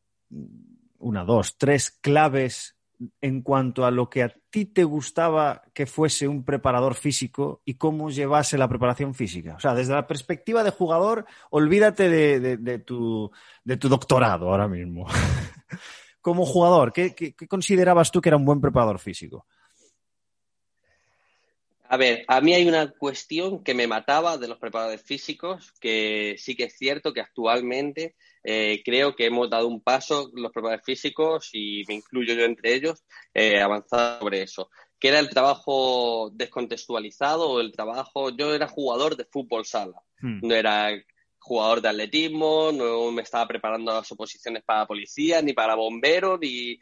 una, 0.98 1.24
dos, 1.24 1.58
tres 1.58 1.90
claves 1.90 2.76
en 3.20 3.42
cuanto 3.42 3.86
a 3.86 3.90
lo 3.90 4.10
que 4.10 4.22
a 4.22 4.34
ti 4.50 4.66
te 4.66 4.84
gustaba 4.84 5.62
que 5.72 5.86
fuese 5.86 6.28
un 6.28 6.44
preparador 6.44 6.94
físico 6.94 7.62
y 7.64 7.74
cómo 7.74 8.10
llevase 8.10 8.58
la 8.58 8.68
preparación 8.68 9.14
física? 9.14 9.54
O 9.56 9.60
sea, 9.60 9.74
desde 9.74 9.94
la 9.94 10.06
perspectiva 10.06 10.62
de 10.62 10.70
jugador, 10.70 11.26
olvídate 11.50 12.08
de, 12.08 12.78
tu, 12.78 13.30
doctorado 13.64 14.50
ahora 14.50 14.68
mismo. 14.68 15.06
como 16.20 16.44
jugador, 16.44 16.92
¿qué 16.92 17.34
considerabas 17.48 18.10
tú 18.10 18.20
que 18.20 18.28
era 18.28 18.36
un 18.36 18.44
buen 18.44 18.60
preparador 18.60 18.98
físico? 18.98 19.46
A 21.92 21.96
ver, 21.96 22.24
a 22.28 22.40
mí 22.40 22.54
hay 22.54 22.68
una 22.68 22.88
cuestión 22.92 23.64
que 23.64 23.74
me 23.74 23.88
mataba 23.88 24.38
de 24.38 24.46
los 24.46 24.58
preparadores 24.58 25.02
físicos, 25.02 25.72
que 25.80 26.36
sí 26.38 26.54
que 26.54 26.64
es 26.64 26.78
cierto 26.78 27.12
que 27.12 27.20
actualmente 27.20 28.14
eh, 28.44 28.80
creo 28.84 29.16
que 29.16 29.26
hemos 29.26 29.50
dado 29.50 29.66
un 29.66 29.80
paso 29.80 30.30
los 30.34 30.52
preparadores 30.52 30.86
físicos, 30.86 31.50
y 31.52 31.82
me 31.88 31.94
incluyo 31.94 32.34
yo 32.34 32.44
entre 32.44 32.74
ellos, 32.74 33.02
eh, 33.34 33.60
avanzar 33.60 34.20
sobre 34.20 34.42
eso, 34.42 34.70
que 35.00 35.08
era 35.08 35.18
el 35.18 35.30
trabajo 35.30 36.30
descontextualizado 36.32 37.50
o 37.50 37.60
el 37.60 37.72
trabajo, 37.72 38.30
yo 38.30 38.54
era 38.54 38.68
jugador 38.68 39.16
de 39.16 39.24
fútbol 39.24 39.64
sala, 39.66 40.00
hmm. 40.20 40.46
no 40.46 40.54
era 40.54 40.92
jugador 41.40 41.82
de 41.82 41.88
atletismo, 41.88 42.70
no 42.70 43.10
me 43.10 43.22
estaba 43.22 43.48
preparando 43.48 43.92
las 43.92 44.12
oposiciones 44.12 44.62
para 44.62 44.86
policía, 44.86 45.42
ni 45.42 45.54
para 45.54 45.74
bomberos, 45.74 46.38
ni... 46.38 46.78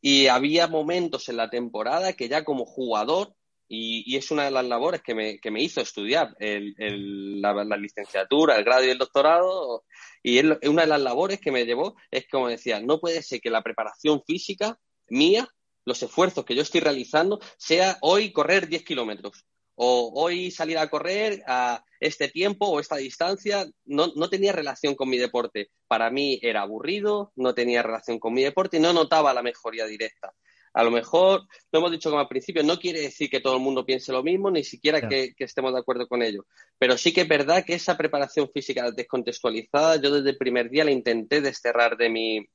y 0.00 0.26
había 0.26 0.66
momentos 0.66 1.28
en 1.28 1.36
la 1.36 1.48
temporada 1.48 2.14
que 2.14 2.28
ya 2.28 2.42
como 2.42 2.64
jugador 2.64 3.37
y, 3.68 4.16
es 4.16 4.30
una 4.30 4.44
de 4.44 4.50
las 4.50 4.64
labores 4.64 5.02
que 5.02 5.14
me, 5.14 5.38
que 5.38 5.50
me 5.50 5.62
hizo 5.62 5.80
estudiar 5.80 6.34
la, 6.38 7.76
licenciatura, 7.76 8.56
el 8.56 8.64
grado 8.64 8.84
y 8.84 8.90
el 8.90 8.98
doctorado. 8.98 9.84
Y 10.22 10.40
una 10.40 10.82
de 10.82 10.88
las 10.88 11.00
labores 11.00 11.38
que 11.40 11.52
me 11.52 11.66
llevó 11.66 11.96
es, 12.10 12.26
como 12.28 12.48
decía, 12.48 12.80
no 12.80 12.98
puede 12.98 13.22
ser 13.22 13.40
que 13.40 13.50
la 13.50 13.62
preparación 13.62 14.22
física 14.26 14.78
mía, 15.08 15.46
los 15.84 16.02
esfuerzos 16.02 16.44
que 16.44 16.54
yo 16.54 16.62
estoy 16.62 16.80
realizando, 16.80 17.40
sea 17.58 17.98
hoy 18.00 18.32
correr 18.32 18.68
10 18.68 18.84
kilómetros 18.84 19.44
o 19.74 20.12
hoy 20.14 20.50
salir 20.50 20.76
a 20.78 20.88
correr 20.88 21.42
a 21.46 21.84
este 22.00 22.28
tiempo 22.28 22.66
o 22.66 22.80
esta 22.80 22.96
distancia. 22.96 23.66
No, 23.84 24.08
no 24.16 24.28
tenía 24.30 24.52
relación 24.52 24.94
con 24.94 25.08
mi 25.08 25.18
deporte. 25.18 25.70
Para 25.86 26.10
mí 26.10 26.40
era 26.42 26.62
aburrido, 26.62 27.32
no 27.36 27.54
tenía 27.54 27.82
relación 27.82 28.18
con 28.18 28.32
mi 28.32 28.42
deporte 28.42 28.78
y 28.78 28.80
no 28.80 28.92
notaba 28.92 29.34
la 29.34 29.42
mejoría 29.42 29.86
directa. 29.86 30.34
A 30.72 30.84
lo 30.84 30.90
mejor, 30.90 31.46
lo 31.72 31.78
hemos 31.78 31.90
dicho 31.90 32.10
como 32.10 32.20
al 32.20 32.28
principio, 32.28 32.62
no 32.62 32.78
quiere 32.78 33.00
decir 33.00 33.30
que 33.30 33.40
todo 33.40 33.56
el 33.56 33.62
mundo 33.62 33.84
piense 33.84 34.12
lo 34.12 34.22
mismo, 34.22 34.50
ni 34.50 34.64
siquiera 34.64 35.08
que, 35.08 35.34
estemos 35.38 35.72
de 35.72 35.80
acuerdo 35.80 36.06
con 36.06 36.22
ello. 36.22 36.46
Pero 36.78 36.96
sí 36.96 37.12
que 37.12 37.22
es 37.22 37.28
verdad 37.28 37.64
que 37.64 37.74
esa 37.74 37.96
preparación 37.96 38.50
física 38.52 38.90
descontextualizada, 38.90 39.96
yo 39.96 40.10
desde 40.10 40.30
el 40.30 40.36
primer 40.36 40.70
día 40.70 40.84
la 40.84 40.90
intenté 40.90 41.40
desterrar 41.40 41.96
de 41.96 42.08
mi, 42.08 42.46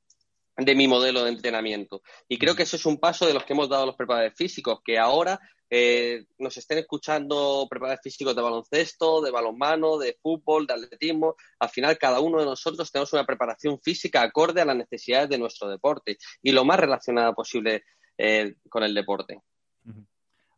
de 0.57 0.75
mi 0.75 0.87
modelo 0.87 1.23
de 1.23 1.31
entrenamiento. 1.31 2.01
Y 2.27 2.37
creo 2.37 2.55
que 2.55 2.63
eso 2.63 2.75
es 2.75 2.85
un 2.85 2.97
paso 2.97 3.25
de 3.25 3.33
los 3.33 3.43
que 3.43 3.53
hemos 3.53 3.69
dado 3.69 3.85
los 3.85 3.95
preparadores 3.95 4.35
físicos, 4.35 4.79
que 4.83 4.97
ahora 4.97 5.39
eh, 5.75 6.25
nos 6.37 6.55
estén 6.57 6.77
escuchando 6.77 7.65
preparadores 7.67 8.03
físicos 8.03 8.35
de 8.35 8.43
baloncesto, 8.43 9.21
de 9.23 9.31
balonmano, 9.31 9.97
de 9.97 10.15
fútbol, 10.21 10.67
de 10.67 10.75
atletismo. 10.75 11.35
Al 11.57 11.69
final, 11.69 11.97
cada 11.97 12.19
uno 12.19 12.39
de 12.39 12.45
nosotros 12.45 12.91
tenemos 12.91 13.11
una 13.13 13.25
preparación 13.25 13.79
física 13.81 14.21
acorde 14.21 14.61
a 14.61 14.65
las 14.65 14.75
necesidades 14.75 15.29
de 15.29 15.39
nuestro 15.39 15.67
deporte 15.67 16.19
y 16.43 16.51
lo 16.51 16.63
más 16.63 16.79
relacionada 16.79 17.33
posible 17.33 17.85
eh, 18.17 18.55
con 18.69 18.83
el 18.83 18.93
deporte. 18.93 19.41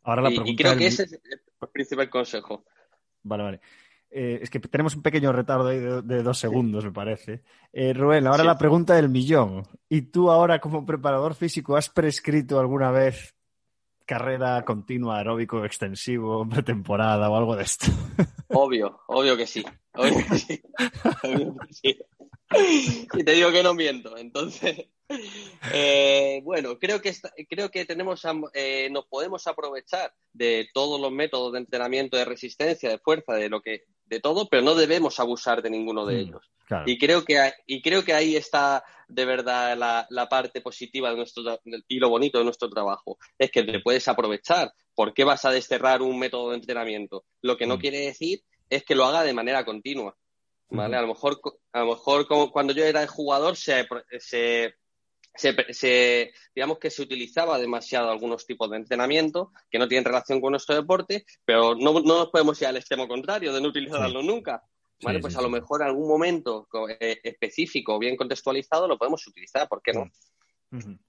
Ahora 0.02 0.22
la 0.22 0.30
y, 0.30 0.56
creo 0.56 0.76
que 0.76 0.86
ese 0.86 1.04
es 1.04 1.12
el 1.12 1.68
principal 1.72 2.08
consejo. 2.08 2.64
Vale, 3.22 3.42
vale. 3.42 3.60
Eh, 4.10 4.38
es 4.40 4.50
que 4.50 4.60
tenemos 4.60 4.94
un 4.94 5.02
pequeño 5.02 5.32
retardo 5.32 5.68
ahí 5.68 5.78
de, 5.78 6.22
dos 6.22 6.38
segundos, 6.38 6.84
me 6.84 6.92
parece. 6.92 7.42
Eh, 7.72 7.92
Rubén, 7.92 8.26
ahora 8.26 8.44
la 8.44 8.56
pregunta 8.56 8.94
del 8.94 9.08
millón. 9.08 9.66
¿Y 9.88 10.02
tú 10.02 10.30
ahora 10.30 10.60
como 10.60 10.86
preparador 10.86 11.34
físico 11.34 11.76
has 11.76 11.88
prescrito 11.88 12.60
alguna 12.60 12.90
vez 12.90 13.34
carrera 14.06 14.64
continua, 14.64 15.18
aeróbico 15.18 15.64
extensivo, 15.64 16.48
pretemporada 16.48 17.28
o 17.28 17.36
algo 17.36 17.56
de 17.56 17.64
esto? 17.64 17.86
Obvio, 18.48 19.00
obvio 19.08 19.36
que 19.36 19.46
sí. 19.46 19.64
Obvio 19.94 20.24
que 20.28 20.38
sí. 20.38 20.62
Obvio 21.24 21.56
que 21.56 21.74
sí. 21.74 21.98
Y 23.12 23.24
te 23.24 23.32
digo 23.32 23.50
que 23.50 23.64
no 23.64 23.74
miento. 23.74 24.16
Entonces, 24.16 24.86
eh, 25.72 26.40
bueno, 26.42 26.78
creo 26.78 27.00
que, 27.00 27.12
creo 27.48 27.70
que 27.70 27.84
tenemos, 27.84 28.22
eh, 28.54 28.88
nos 28.90 29.06
podemos 29.06 29.46
aprovechar 29.46 30.12
de 30.32 30.68
todos 30.72 31.00
los 31.00 31.12
métodos 31.12 31.52
de 31.52 31.58
entrenamiento 31.58 32.16
de 32.16 32.24
resistencia, 32.24 32.90
de 32.90 32.98
fuerza, 32.98 33.34
de 33.34 33.48
lo 33.48 33.60
que, 33.60 33.84
de 34.04 34.20
todo, 34.20 34.48
pero 34.48 34.62
no 34.62 34.74
debemos 34.74 35.20
abusar 35.20 35.62
de 35.62 35.70
ninguno 35.70 36.06
de 36.06 36.16
mm, 36.16 36.18
ellos. 36.18 36.50
Y 36.84 36.98
creo 36.98 37.24
que 37.24 37.52
y 37.66 37.80
creo 37.80 38.04
que 38.04 38.12
ahí 38.12 38.34
está 38.34 38.82
de 39.06 39.24
verdad 39.24 39.76
la, 40.10 40.28
parte 40.28 40.60
positiva 40.60 41.10
de 41.10 41.16
nuestro 41.16 41.60
y 41.86 42.00
lo 42.00 42.08
bonito 42.08 42.38
de 42.38 42.44
nuestro 42.44 42.68
trabajo 42.68 43.18
es 43.38 43.52
que 43.52 43.62
te 43.62 43.80
puedes 43.80 44.08
aprovechar. 44.08 44.72
¿Por 44.94 45.14
qué 45.14 45.24
vas 45.24 45.44
a 45.44 45.50
desterrar 45.50 46.02
un 46.02 46.18
método 46.18 46.50
de 46.50 46.56
entrenamiento? 46.56 47.24
Lo 47.42 47.56
que 47.56 47.66
no 47.66 47.76
mm. 47.76 47.80
quiere 47.80 47.98
decir 48.00 48.42
es 48.68 48.84
que 48.84 48.94
lo 48.94 49.04
haga 49.04 49.22
de 49.22 49.34
manera 49.34 49.64
continua. 49.64 50.16
¿Vale? 50.68 50.96
A 50.96 51.02
lo 51.02 51.08
mejor, 51.08 51.40
a 51.72 51.80
lo 51.80 51.86
mejor 51.90 52.26
cuando 52.50 52.72
yo 52.72 52.84
era 52.84 53.06
jugador 53.06 53.56
se, 53.56 53.86
se 54.18 54.74
se, 55.36 56.32
digamos 56.54 56.78
que 56.78 56.90
se 56.90 57.02
utilizaba 57.02 57.58
demasiado 57.58 58.10
algunos 58.10 58.46
tipos 58.46 58.70
de 58.70 58.78
entrenamiento 58.78 59.52
que 59.70 59.78
no 59.78 59.88
tienen 59.88 60.04
relación 60.04 60.40
con 60.40 60.52
nuestro 60.52 60.74
deporte, 60.74 61.24
pero 61.44 61.74
no, 61.74 61.92
no 62.00 62.18
nos 62.18 62.30
podemos 62.30 62.60
ir 62.62 62.68
al 62.68 62.76
extremo 62.76 63.06
contrario 63.06 63.52
de 63.52 63.60
no 63.60 63.68
utilizarlo 63.68 64.22
nunca. 64.22 64.62
¿vale? 65.02 65.20
pues 65.20 65.36
a 65.36 65.42
lo 65.42 65.50
mejor 65.50 65.82
en 65.82 65.88
algún 65.88 66.08
momento 66.08 66.68
eh, 67.00 67.20
específico, 67.22 67.98
bien 67.98 68.16
contextualizado, 68.16 68.88
lo 68.88 68.98
podemos 68.98 69.26
utilizar, 69.26 69.68
¿por 69.68 69.82
qué 69.82 69.92
no? 69.92 70.10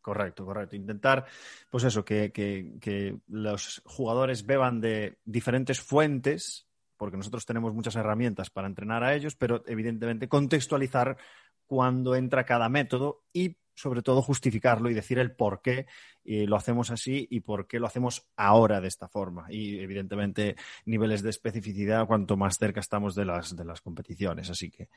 Correcto, 0.01 0.46
correcto. 0.46 0.75
Intentar, 0.75 1.25
pues 1.69 1.84
eso, 1.84 2.05
que, 2.05 2.31
que, 2.31 3.17
los 3.27 3.81
jugadores 3.86 4.46
beban 4.46 4.79
de 4.79 5.17
diferentes 5.25 5.81
fuentes, 5.81 6.67
porque 6.96 7.17
nosotros 7.17 7.46
tenemos 7.46 7.74
muchas 7.74 7.96
herramientas 7.96 8.50
para 8.50 8.67
entrenar 8.67 9.03
a 9.03 9.15
ellos, 9.15 9.36
pero 9.36 9.63
evidentemente 9.67 10.29
contextualizar 10.29 11.17
cuándo 11.65 12.15
entra 12.15 12.46
cada 12.46 12.69
método 12.69 13.24
y 13.34 13.57
sobre 13.77 14.01
todo 14.01 14.24
justificarlo 14.24 14.89
y 14.89 14.96
decir 14.96 15.19
el 15.19 15.31
por 15.31 15.62
qué 15.62 15.86
lo 16.25 16.55
hacemos 16.55 16.89
así 16.89 17.27
y 17.29 17.41
por 17.41 17.67
qué 17.67 17.79
lo 17.79 17.86
hacemos 17.86 18.25
ahora 18.36 18.81
de 18.81 18.88
esta 18.88 19.07
forma. 19.07 19.46
Y 19.50 19.79
evidentemente 19.79 20.55
niveles 20.86 21.22
de 21.22 21.29
especificidad 21.29 22.07
cuanto 22.07 22.36
más 22.36 22.57
cerca 22.57 22.79
estamos 22.79 23.13
de 23.13 23.25
las, 23.25 23.55
de 23.55 23.63
las 23.63 23.79
competiciones. 23.81 24.50
Así 24.50 24.72
que, 24.72 24.89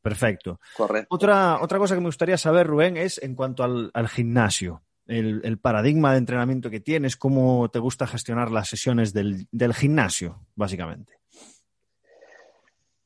perfecto. 0.00 0.60
Correcto. 0.76 1.14
Otra, 1.14 1.60
otra 1.60 1.78
cosa 1.78 1.96
que 1.96 2.00
me 2.00 2.06
gustaría 2.06 2.38
saber, 2.38 2.68
Rubén, 2.68 2.96
es 2.96 3.20
en 3.20 3.34
cuanto 3.34 3.64
al, 3.64 4.08
gimnasio. 4.08 4.82
El, 5.06 5.58
paradigma 5.58 6.12
de 6.12 6.18
entrenamiento 6.18 6.70
que 6.70 6.78
tienes, 6.78 7.16
cómo 7.16 7.68
te 7.68 7.80
gusta 7.80 8.06
gestionar 8.06 8.52
las 8.52 8.68
sesiones 8.68 9.12
del, 9.12 9.48
del 9.50 9.74
gimnasio, 9.74 10.46
básicamente. 10.54 11.14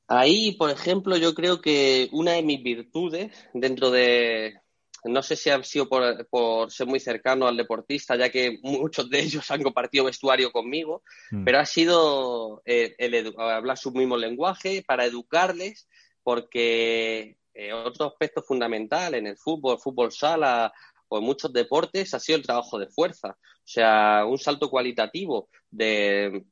Ahí, 0.07 0.53
por 0.53 0.69
ejemplo, 0.69 1.17
yo 1.17 1.35
creo 1.35 1.63
que 1.63 2.11
una 2.13 2.33
de 2.33 2.43
mis 2.43 2.63
virtudes 2.63 3.33
dentro 3.55 3.91
de, 3.91 4.61
no 5.05 5.23
sé 5.23 5.37
si 5.37 5.51
han 5.51 5.65
sido 5.65 5.89
por, 5.89 6.71
ser 6.71 6.87
muy 6.87 6.99
cercano 6.99 7.47
al 7.47 7.57
deportista, 7.57 8.17
ya 8.17 8.31
que 8.31 8.59
muchos 8.63 9.09
de 9.11 9.21
ellos 9.21 9.51
han 9.51 9.63
compartido 9.63 10.05
vestuario 10.05 10.51
conmigo, 10.51 11.03
mm. 11.31 11.45
pero 11.45 11.59
ha 11.59 11.67
sido 11.67 12.63
eh, 12.65 12.95
el, 12.99 13.35
hablar 13.39 13.77
su 13.77 13.93
mismo 13.93 14.17
lenguaje 14.17 14.83
para 14.87 15.05
educarles, 15.05 15.89
porque 16.23 17.37
eh, 17.53 17.73
otro 17.73 18.07
aspecto 18.07 18.43
fundamental 18.43 19.15
en 19.15 19.27
el 19.27 19.37
fútbol, 19.37 19.79
fútbol 19.79 20.11
sala 20.11 20.73
o 21.09 21.19
en 21.19 21.25
muchos 21.25 21.53
deportes 21.53 22.15
ha 22.15 22.21
sido 22.21 22.39
el 22.39 22.45
trabajo 22.45 22.79
de 22.79 22.89
fuerza. 22.89 23.37
O 23.39 23.67
sea, 23.67 24.25
un 24.27 24.39
salto 24.39 24.71
cualitativo 24.71 25.49
de, 25.71 26.45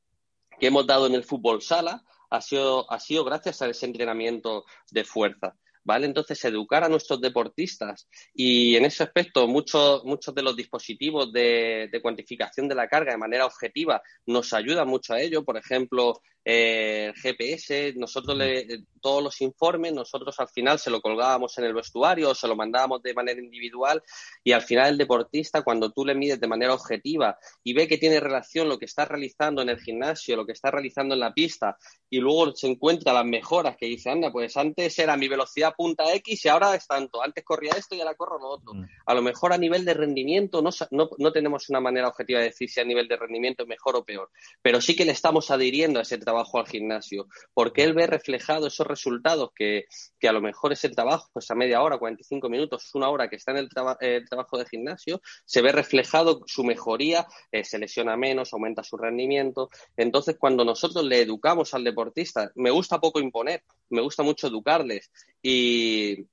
que 0.60 0.66
hemos 0.66 0.86
dado 0.86 1.06
en 1.06 1.14
el 1.14 1.24
fútbol 1.24 1.62
sala 1.62 2.02
ha 2.30 2.40
sido, 2.40 2.90
ha 2.90 3.00
sido 3.00 3.24
gracias 3.24 3.60
a 3.62 3.68
ese 3.68 3.86
entrenamiento 3.86 4.64
de 4.90 5.04
fuerza. 5.04 5.56
¿Vale? 5.84 6.06
Entonces, 6.06 6.44
educar 6.44 6.84
a 6.84 6.88
nuestros 6.88 7.20
deportistas 7.20 8.08
y 8.34 8.76
en 8.76 8.84
ese 8.84 9.02
aspecto 9.02 9.46
muchos, 9.48 10.04
muchos 10.04 10.34
de 10.34 10.42
los 10.42 10.56
dispositivos 10.56 11.32
de, 11.32 11.88
de, 11.90 12.02
cuantificación 12.02 12.68
de 12.68 12.74
la 12.74 12.88
carga 12.88 13.12
de 13.12 13.18
manera 13.18 13.46
objetiva 13.46 14.02
nos 14.26 14.52
ayudan 14.52 14.88
mucho 14.88 15.14
a 15.14 15.20
ello. 15.20 15.44
Por 15.44 15.56
ejemplo, 15.56 16.20
eh, 16.44 17.12
GPS, 17.14 17.94
nosotros 17.96 18.36
le, 18.36 18.84
todos 19.00 19.22
los 19.22 19.40
informes, 19.42 19.92
nosotros 19.92 20.38
al 20.40 20.48
final 20.48 20.78
se 20.78 20.90
lo 20.90 21.00
colgábamos 21.00 21.56
en 21.58 21.64
el 21.64 21.74
vestuario 21.74 22.30
o 22.30 22.34
se 22.34 22.48
lo 22.48 22.56
mandábamos 22.56 23.02
de 23.02 23.14
manera 23.14 23.40
individual 23.40 24.02
y 24.42 24.52
al 24.52 24.62
final 24.62 24.90
el 24.90 24.98
deportista, 24.98 25.62
cuando 25.62 25.92
tú 25.92 26.04
le 26.04 26.14
mides 26.14 26.40
de 26.40 26.48
manera 26.48 26.74
objetiva 26.74 27.38
y 27.62 27.74
ve 27.74 27.86
que 27.86 27.98
tiene 27.98 28.18
relación 28.18 28.68
lo 28.68 28.78
que 28.78 28.86
está 28.86 29.04
realizando 29.04 29.62
en 29.62 29.68
el 29.68 29.80
gimnasio, 29.80 30.36
lo 30.36 30.44
que 30.44 30.52
está 30.52 30.70
realizando 30.70 31.14
en 31.14 31.20
la 31.20 31.32
pista 31.32 31.76
y 32.10 32.18
luego 32.18 32.54
se 32.56 32.66
encuentra 32.66 33.12
las 33.12 33.24
mejoras 33.24 33.76
que 33.76 33.86
dice, 33.86 34.10
anda, 34.10 34.32
pues 34.32 34.56
antes 34.56 34.98
era 34.98 35.16
mi 35.16 35.28
velocidad 35.28 35.74
punta 35.76 36.12
X 36.14 36.44
y 36.44 36.48
ahora 36.48 36.74
es 36.74 36.86
tanto, 36.88 37.22
antes 37.22 37.44
corría 37.44 37.72
esto 37.72 37.94
y 37.94 38.00
ahora 38.00 38.14
corro 38.14 38.38
lo 38.38 38.48
otro. 38.48 38.74
Mm. 38.74 38.84
A 39.06 39.14
lo 39.14 39.22
mejor 39.22 39.52
a 39.52 39.58
nivel 39.58 39.84
de 39.84 39.94
rendimiento 39.94 40.60
no, 40.60 40.70
no, 40.90 41.08
no 41.18 41.32
tenemos 41.32 41.68
una 41.70 41.80
manera 41.80 42.08
objetiva 42.08 42.40
de 42.40 42.46
decir 42.46 42.68
si 42.68 42.80
a 42.80 42.84
nivel 42.84 43.06
de 43.06 43.16
rendimiento 43.16 43.62
es 43.62 43.68
mejor 43.68 43.96
o 43.96 44.04
peor, 44.04 44.30
pero 44.60 44.80
sí 44.80 44.96
que 44.96 45.04
le 45.04 45.12
estamos 45.12 45.50
adhiriendo 45.50 46.00
a 46.00 46.02
ese 46.02 46.18
trabajo 46.18 46.31
trabajo 46.32 46.58
al 46.58 46.66
gimnasio, 46.66 47.28
porque 47.52 47.84
él 47.84 47.92
ve 47.92 48.06
reflejado 48.06 48.66
esos 48.66 48.86
resultados 48.86 49.50
que, 49.54 49.84
que 50.18 50.28
a 50.28 50.32
lo 50.32 50.40
mejor 50.40 50.72
ese 50.72 50.88
trabajo, 50.88 51.28
pues 51.32 51.50
a 51.50 51.54
media 51.54 51.82
hora, 51.82 51.98
45 51.98 52.48
minutos, 52.48 52.90
una 52.94 53.10
hora 53.10 53.28
que 53.28 53.36
está 53.36 53.52
en 53.52 53.58
el, 53.58 53.68
trabajo 53.68 54.58
de 54.58 54.64
gimnasio, 54.64 55.20
se 55.44 55.60
ve 55.60 55.72
reflejado 55.72 56.40
su 56.46 56.64
mejoría, 56.64 57.26
eh, 57.50 57.64
se 57.64 57.78
lesiona 57.78 58.16
menos, 58.16 58.52
aumenta 58.52 58.82
su 58.82 58.96
rendimiento. 58.96 59.68
Entonces, 59.96 60.36
cuando 60.38 60.64
nosotros 60.64 61.04
le 61.04 61.20
educamos 61.20 61.74
al 61.74 61.84
deportista, 61.84 62.50
me 62.54 62.70
gusta 62.70 62.98
poco 62.98 63.20
imponer, 63.20 63.62
me 63.90 64.00
gusta 64.00 64.22
mucho 64.22 64.46
educarles 64.46 65.10
y, 65.42 66.26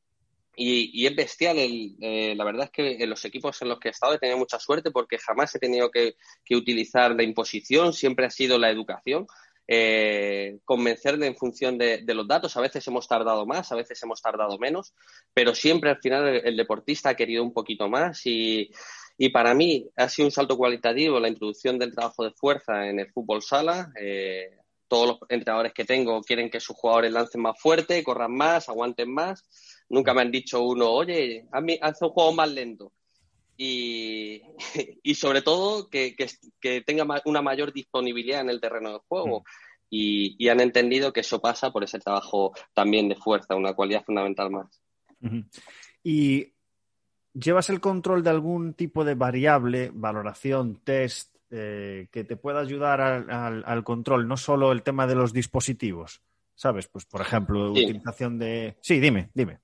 y, 0.60 1.08
es 1.08 1.16
bestial. 1.16 1.58
Eh, 1.58 2.34
la 2.36 2.44
verdad 2.44 2.66
es 2.66 2.72
que 2.72 3.04
en 3.04 3.10
los 3.10 3.24
equipos 3.26 3.62
en 3.62 3.70
los 3.70 3.80
que 3.80 3.90
he 3.90 3.92
estado 3.92 4.14
he 4.14 4.20
tenido 4.20 4.38
mucha 4.38 4.60
suerte 4.60 4.92
porque 4.92 5.18
jamás 5.18 5.56
he 5.56 5.60
tenido 5.60 5.90
que, 5.90 6.16
utilizar 6.52 7.16
la 7.16 7.24
imposición, 7.24 7.94
siempre 7.94 8.26
ha 8.26 8.30
sido 8.30 8.58
la 8.58 8.70
educación 8.70 9.26
eh, 9.72 10.58
convencerle 10.66 11.28
en 11.28 11.36
función 11.36 11.78
de, 11.78 12.02
los 12.08 12.28
datos. 12.28 12.58
A 12.58 12.62
veces 12.62 12.88
hemos 12.88 13.08
tardado 13.08 13.46
más, 13.46 13.72
a 13.72 13.76
veces 13.76 14.02
hemos 14.02 14.20
tardado 14.20 14.58
menos, 14.58 14.96
pero 15.32 15.54
siempre 15.54 15.92
al 15.92 16.00
final 16.00 16.42
el, 16.44 16.58
deportista 16.58 17.10
ha 17.10 17.16
querido 17.16 17.44
un 17.44 17.54
poquito 17.54 17.88
más 17.88 18.26
y, 18.26 18.72
para 19.32 19.54
mí 19.54 19.88
ha 19.96 20.10
sido 20.10 20.26
un 20.26 20.32
salto 20.32 20.58
cualitativo 20.58 21.20
la 21.20 21.28
introducción 21.28 21.78
del 21.78 21.94
trabajo 21.94 22.24
de 22.24 22.32
fuerza 22.32 22.90
en 22.90 23.00
el 23.00 23.12
fútbol 23.12 23.44
sala. 23.44 23.92
Eh, 24.02 24.58
todos 24.88 25.08
los 25.08 25.20
entrenadores 25.30 25.74
que 25.74 25.86
tengo 25.86 26.20
quieren 26.24 26.50
que 26.50 26.60
sus 26.60 26.76
jugadores 26.76 27.12
lancen 27.12 27.42
más 27.42 27.62
fuerte, 27.62 28.04
corran 28.04 28.34
más, 28.34 28.70
aguanten 28.70 29.14
más. 29.14 29.46
Nunca 29.88 30.16
me 30.16 30.22
han 30.22 30.32
dicho 30.32 30.64
uno, 30.64 30.90
oye, 30.90 31.46
haz 31.52 32.02
un 32.02 32.10
juego 32.10 32.34
más 32.34 32.50
lento. 32.50 32.92
Y, 33.62 34.42
y, 35.04 35.16
sobre 35.16 35.42
todo 35.42 35.90
que, 35.90 36.16
que, 36.62 36.82
tenga 36.82 37.06
una 37.26 37.42
mayor 37.42 37.74
disponibilidad 37.74 38.40
en 38.40 38.50
el 38.50 38.62
terreno 38.62 38.94
de 38.94 39.00
juego. 39.08 39.42
Mm. 39.42 39.44
Y, 39.92 40.36
y, 40.40 40.50
han 40.50 40.62
entendido 40.62 41.12
que 41.12 41.20
eso 41.20 41.42
pasa 41.42 41.72
por 41.72 41.84
ese 41.84 42.00
trabajo 42.00 42.54
también 42.74 43.10
de 43.10 43.16
fuerza, 43.16 43.56
una 43.56 43.74
cualidad 43.74 44.06
fundamental 44.06 44.50
más. 44.50 44.82
¿Y 46.04 46.54
llevas 47.34 47.70
el 47.70 47.82
control 47.82 48.24
de 48.24 48.30
algún 48.30 48.76
tipo 48.76 49.04
de 49.04 49.16
variable, 49.16 49.92
valoración, 49.94 50.80
test, 50.84 51.36
eh, 51.50 52.08
que 52.12 52.24
te 52.24 52.38
pueda 52.38 52.62
ayudar 52.62 53.02
al, 53.02 53.64
al, 53.66 53.84
control, 53.84 54.28
no 54.28 54.38
solo 54.38 54.72
el 54.72 54.84
tema 54.84 55.06
de 55.06 55.16
los 55.16 55.34
dispositivos? 55.34 56.22
¿Sabes? 56.56 56.88
Pues, 56.88 57.06
por 57.06 57.22
ejemplo, 57.22 57.72
utilización 57.72 58.38
de... 58.38 58.78
Sí, 58.82 59.00
dime, 59.00 59.32
dime. 59.34 59.60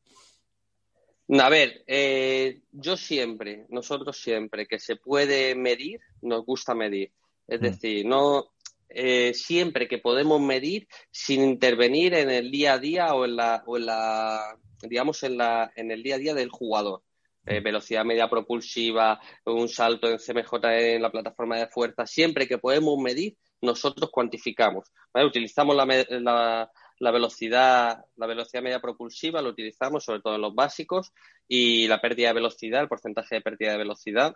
A 1.28 1.50
ver, 1.50 1.84
eh, 1.88 2.62
yo 2.72 2.98
siempre, 2.98 3.66
nosotros 3.70 4.18
siempre 4.18 4.68
que 4.68 4.80
se 4.80 4.96
puede 4.96 5.56
medir, 5.56 6.00
nos 6.22 6.46
gusta 6.46 6.76
medir. 6.76 7.12
Es 7.48 7.60
mm. 7.60 7.64
decir, 7.64 8.06
no 8.06 8.52
eh, 8.90 9.34
siempre 9.34 9.88
que 9.88 9.98
podemos 9.98 10.40
medir 10.40 10.88
sin 11.10 11.42
intervenir 11.42 12.14
en 12.14 12.30
el 12.30 12.52
día 12.52 12.74
a 12.74 12.80
día 12.80 13.14
o 13.16 13.26
en 13.26 13.36
la, 13.36 13.64
o 13.66 13.78
en 13.78 13.88
la 13.88 14.58
digamos, 14.82 15.24
en, 15.24 15.38
la, 15.38 15.72
en 15.76 15.92
el 15.92 16.04
día 16.04 16.16
a 16.16 16.20
día 16.20 16.34
del 16.34 16.50
jugador. 16.50 17.02
Eh, 17.48 17.60
mm. 17.60 17.64
velocidad 17.64 18.06
media 18.06 18.30
propulsiva, 18.30 19.20
un 19.46 19.70
salto 19.70 20.10
en 20.10 20.18
CMJ 20.18 20.54
en 20.64 21.02
la 21.02 21.12
plataforma 21.12 21.58
de 21.58 21.68
fuerza, 21.68 22.06
siempre 22.08 22.48
que 22.48 22.58
podemos 22.58 22.98
medir, 23.00 23.38
nosotros 23.62 24.10
cuantificamos. 24.12 24.92
Utilizamos 25.14 25.76
la, 25.76 25.86
la 26.10 26.72
velocidad, 27.00 28.06
la 28.16 28.28
velocidad 28.28 28.64
media 28.64 28.82
propulsiva 28.82 29.42
lo 29.42 29.50
utilizamos 29.50 30.04
sobre 30.04 30.22
todo 30.22 30.36
en 30.36 30.42
los 30.42 30.56
básicos 30.56 31.14
y 31.48 31.88
la 31.88 32.02
pérdida 32.02 32.30
de 32.30 32.36
velocidad, 32.36 32.82
el 32.82 32.88
porcentaje 32.88 33.36
de 33.36 33.42
pérdida 33.42 33.72
de 33.72 33.78
velocidad 33.78 34.36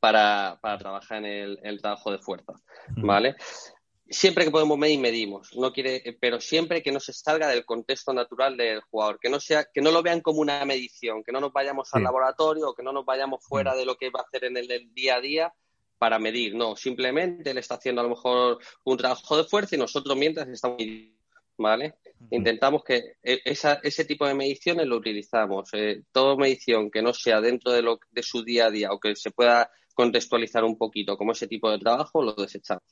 para, 0.00 0.58
trabajar 0.78 1.24
en 1.24 1.58
el, 1.62 1.80
trabajo 1.80 2.10
de 2.10 2.18
fuerza, 2.18 2.54
¿vale? 2.96 3.36
Siempre 4.08 4.44
que 4.44 4.50
podemos 4.50 4.76
medir, 4.76 4.98
medimos, 5.00 5.56
no 5.56 5.72
quiere, 5.72 6.18
pero 6.20 6.40
siempre 6.40 6.82
que 6.82 6.92
no 6.92 7.00
se 7.00 7.12
salga 7.12 7.48
del 7.48 7.64
contexto 7.64 8.12
natural 8.12 8.56
del 8.56 8.80
jugador, 8.82 9.18
que 9.20 9.30
no 9.30 9.40
sea, 9.40 9.66
que 9.72 9.80
no 9.80 9.90
lo 9.90 10.02
vean 10.02 10.20
como 10.20 10.40
una 10.40 10.64
medición, 10.64 11.22
que 11.22 11.32
no 11.32 11.40
nos 11.40 11.52
vayamos 11.52 11.88
al 11.94 12.02
laboratorio 12.02 12.68
o 12.68 12.74
que 12.74 12.82
no 12.82 12.92
nos 12.92 13.06
vayamos 13.06 13.44
fuera 13.44 13.74
de 13.74 13.86
lo 13.86 13.96
que 13.96 14.10
va 14.10 14.20
a 14.20 14.24
hacer 14.24 14.44
en 14.44 14.56
el, 14.56 14.92
día 14.92 15.16
a 15.16 15.20
día 15.20 15.54
para 15.98 16.18
medir, 16.18 16.54
no, 16.54 16.74
simplemente 16.74 17.52
él 17.52 17.58
está 17.58 17.76
haciendo 17.76 18.00
a 18.00 18.04
lo 18.04 18.10
mejor 18.10 18.58
un 18.84 18.96
trabajo 18.96 19.36
de 19.36 19.44
fuerza 19.44 19.76
y 19.76 19.78
nosotros 19.78 20.16
mientras 20.16 20.48
estamos 20.48 20.78
¿vale? 21.58 21.94
Intentamos 22.30 22.84
que 22.84 23.16
e, 23.22 23.40
ese 23.44 24.04
tipo 24.04 24.26
de 24.26 24.34
mediciones 24.34 24.86
lo 24.86 24.96
utilizamos. 24.96 25.70
Eh, 25.72 26.02
toda 26.12 26.36
medición 26.36 26.90
que 26.90 27.02
no 27.02 27.12
sea 27.12 27.40
dentro 27.40 27.72
de, 27.72 27.82
lo, 27.82 27.98
de 28.10 28.22
su 28.22 28.44
día 28.44 28.66
a 28.66 28.70
día 28.70 28.92
o 28.92 29.00
que 29.00 29.16
se 29.16 29.30
pueda 29.30 29.70
contextualizar 29.94 30.64
un 30.64 30.76
poquito 30.76 31.16
como 31.16 31.32
ese 31.32 31.46
tipo 31.46 31.70
de 31.70 31.78
trabajo, 31.78 32.22
lo 32.22 32.34
desechamos. 32.34 32.84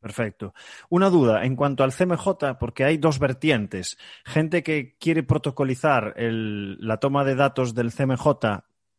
Perfecto. 0.00 0.54
Una 0.88 1.10
duda 1.10 1.44
en 1.44 1.56
cuanto 1.56 1.82
al 1.82 1.92
CMJ, 1.92 2.58
porque 2.60 2.84
hay 2.84 2.98
dos 2.98 3.18
vertientes. 3.18 3.98
Gente 4.24 4.62
que 4.62 4.96
quiere 4.98 5.22
protocolizar 5.22 6.14
la 6.16 6.98
toma 6.98 7.24
de 7.24 7.34
datos 7.34 7.74
del 7.74 7.92
CMJ 7.92 8.26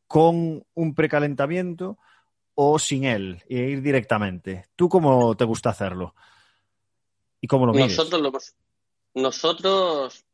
con 0.07 0.65
un 0.73 0.95
precalentamiento 0.95 1.97
o 2.55 2.79
sin 2.79 3.05
él 3.05 3.43
e 3.47 3.69
ir 3.69 3.81
directamente. 3.81 4.65
¿Tú 4.75 4.89
cómo 4.89 5.35
te 5.37 5.45
gusta 5.45 5.69
hacerlo? 5.69 6.15
¿Y 7.39 7.47
cómo 7.47 7.67
lo 7.67 7.73
mides? 7.73 7.95
Nosotros 7.95 8.21
lo 8.21 8.29
hemos, 8.29 8.55
nosotros 9.17 10.25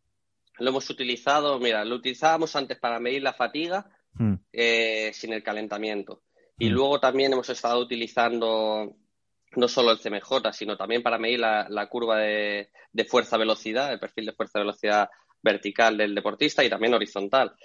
lo 0.60 0.70
hemos 0.70 0.90
utilizado, 0.90 1.58
mira, 1.60 1.84
lo 1.86 1.96
utilizábamos 1.96 2.56
antes 2.56 2.78
para 2.78 3.00
medir 3.00 3.24
la 3.24 3.34
fatiga 3.34 3.90
hmm. 4.14 4.34
eh, 4.52 5.12
sin 5.14 5.34
el 5.34 5.42
calentamiento. 5.42 6.24
Y 6.60 6.70
hmm. 6.70 6.74
luego 6.74 7.00
también 7.00 7.34
hemos 7.34 7.50
estado 7.50 7.80
utilizando 7.80 8.96
no 9.56 9.68
solo 9.68 9.92
el 9.92 10.00
CMJ, 10.00 10.52
sino 10.52 10.76
también 10.76 11.02
para 11.02 11.18
medir 11.18 11.40
la, 11.40 11.88
curva 11.90 12.20
de, 12.20 12.70
fuerza-velocidad, 13.08 13.94
el 13.94 14.00
perfil 14.00 14.26
de 14.26 14.34
fuerza-velocidad 14.34 15.10
vertical 15.42 15.98
del 15.98 16.16
deportista 16.16 16.64
y 16.64 16.70
también 16.70 16.94
horizontal. 16.94 17.56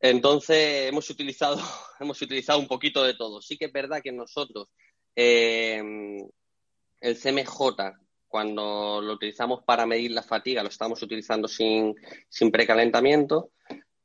Entonces 0.00 0.88
hemos 0.88 1.08
utilizado, 1.08 1.58
hemos 2.00 2.20
utilizado 2.20 2.58
un 2.58 2.68
poquito 2.68 3.02
de 3.04 3.14
todo. 3.14 3.40
Sí 3.40 3.56
que 3.56 3.66
es 3.66 3.72
verdad 3.72 4.02
que 4.02 4.12
nosotros 4.12 4.68
eh, 5.14 5.82
el 7.00 7.18
CMJ 7.18 8.05
cuando 8.36 9.00
lo 9.00 9.14
utilizamos 9.14 9.62
para 9.64 9.86
medir 9.86 10.10
la 10.10 10.22
fatiga, 10.22 10.62
lo 10.62 10.68
estamos 10.68 11.02
utilizando 11.02 11.48
sin, 11.48 11.94
precalentamiento, 12.52 13.52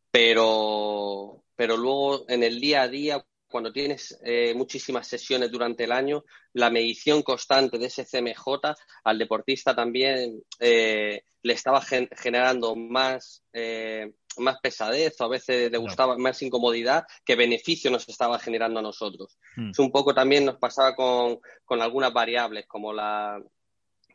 pero, 0.09 1.43
pero 1.53 1.75
luego 1.75 2.23
en 2.29 2.41
el 2.41 2.61
día 2.61 2.83
a 2.83 2.87
día, 2.87 3.25
cuando 3.49 3.73
tienes 3.73 4.17
eh, 4.23 4.53
muchísimas 4.55 5.05
sesiones 5.05 5.51
durante 5.51 5.83
el 5.83 5.91
año, 5.91 6.23
la 6.53 6.69
medición 6.69 7.23
constante 7.23 7.77
de 7.77 7.87
ese 7.87 8.05
CMJ 8.05 8.73
al 9.03 9.17
deportista 9.17 9.75
también 9.75 10.41
eh, 10.61 11.23
le 11.43 11.53
estaba 11.53 11.81
generando 11.81 12.77
más, 12.77 13.43
eh, 13.51 14.13
más 14.37 14.61
pesadez 14.61 15.19
o 15.19 15.25
a 15.25 15.27
veces 15.27 15.69
le 15.69 15.77
gustaba 15.77 16.17
más 16.17 16.41
incomodidad 16.41 17.03
que 17.25 17.35
beneficio 17.35 17.91
nos 17.91 18.07
estaba 18.07 18.39
generando 18.39 18.79
a 18.79 18.83
nosotros. 18.83 19.37
Hmm. 19.57 19.71
Es 19.71 19.79
un 19.79 19.91
poco 19.91 20.13
también 20.13 20.45
nos 20.45 20.55
pasaba 20.55 20.95
con, 20.95 21.41
con 21.65 21.81
algunas 21.81 22.13
variables 22.13 22.65
como 22.65 22.93
la, 22.93 23.37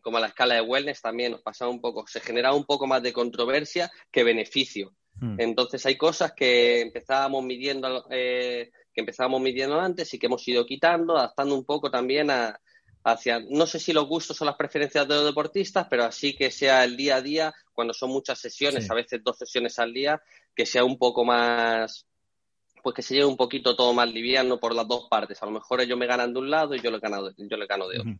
como 0.06 0.20
la 0.20 0.28
escala 0.28 0.54
de 0.54 0.60
wellness 0.60 1.02
también 1.02 1.32
nos 1.32 1.42
pasaba 1.42 1.68
un 1.68 1.80
poco, 1.80 2.06
se 2.06 2.20
generaba 2.20 2.54
un 2.54 2.64
poco 2.64 2.86
más 2.86 3.02
de 3.02 3.12
controversia 3.12 3.90
que 4.12 4.22
beneficio. 4.22 4.94
Hmm. 5.18 5.34
Entonces 5.36 5.84
hay 5.84 5.96
cosas 5.96 6.32
que 6.32 6.80
empezábamos 6.80 7.42
midiendo, 7.42 8.06
eh, 8.10 8.70
que 8.94 9.00
empezábamos 9.00 9.40
midiendo 9.40 9.80
antes 9.80 10.14
y 10.14 10.20
que 10.20 10.26
hemos 10.26 10.46
ido 10.46 10.64
quitando, 10.64 11.16
adaptando 11.16 11.56
un 11.56 11.64
poco 11.64 11.90
también 11.90 12.30
a, 12.30 12.56
hacia, 13.02 13.40
no 13.50 13.66
sé 13.66 13.80
si 13.80 13.92
los 13.92 14.06
gustos 14.06 14.40
o 14.40 14.44
las 14.44 14.54
preferencias 14.54 15.08
de 15.08 15.14
los 15.16 15.24
deportistas, 15.24 15.88
pero 15.90 16.04
así 16.04 16.36
que 16.36 16.52
sea 16.52 16.84
el 16.84 16.96
día 16.96 17.16
a 17.16 17.20
día, 17.20 17.52
cuando 17.72 17.92
son 17.92 18.10
muchas 18.10 18.38
sesiones, 18.38 18.88
a 18.88 18.94
veces 18.94 19.24
dos 19.24 19.36
sesiones 19.36 19.76
al 19.80 19.92
día, 19.92 20.22
que 20.54 20.66
sea 20.66 20.84
un 20.84 20.98
poco 20.98 21.24
más, 21.24 22.06
pues 22.80 22.94
que 22.94 23.02
se 23.02 23.14
lleve 23.14 23.26
un 23.26 23.36
poquito 23.36 23.74
todo 23.74 23.92
más 23.92 24.08
liviano 24.08 24.60
por 24.60 24.72
las 24.72 24.86
dos 24.86 25.08
partes. 25.10 25.42
A 25.42 25.46
lo 25.46 25.50
mejor 25.50 25.80
ellos 25.80 25.98
me 25.98 26.06
ganan 26.06 26.32
de 26.32 26.38
un 26.38 26.48
lado 26.48 26.76
y 26.76 26.80
yo 26.80 26.92
le 26.92 27.00
gano, 27.00 27.28
yo 27.36 27.56
le 27.56 27.66
gano 27.66 27.88
de 27.88 27.98
otro. 27.98 28.12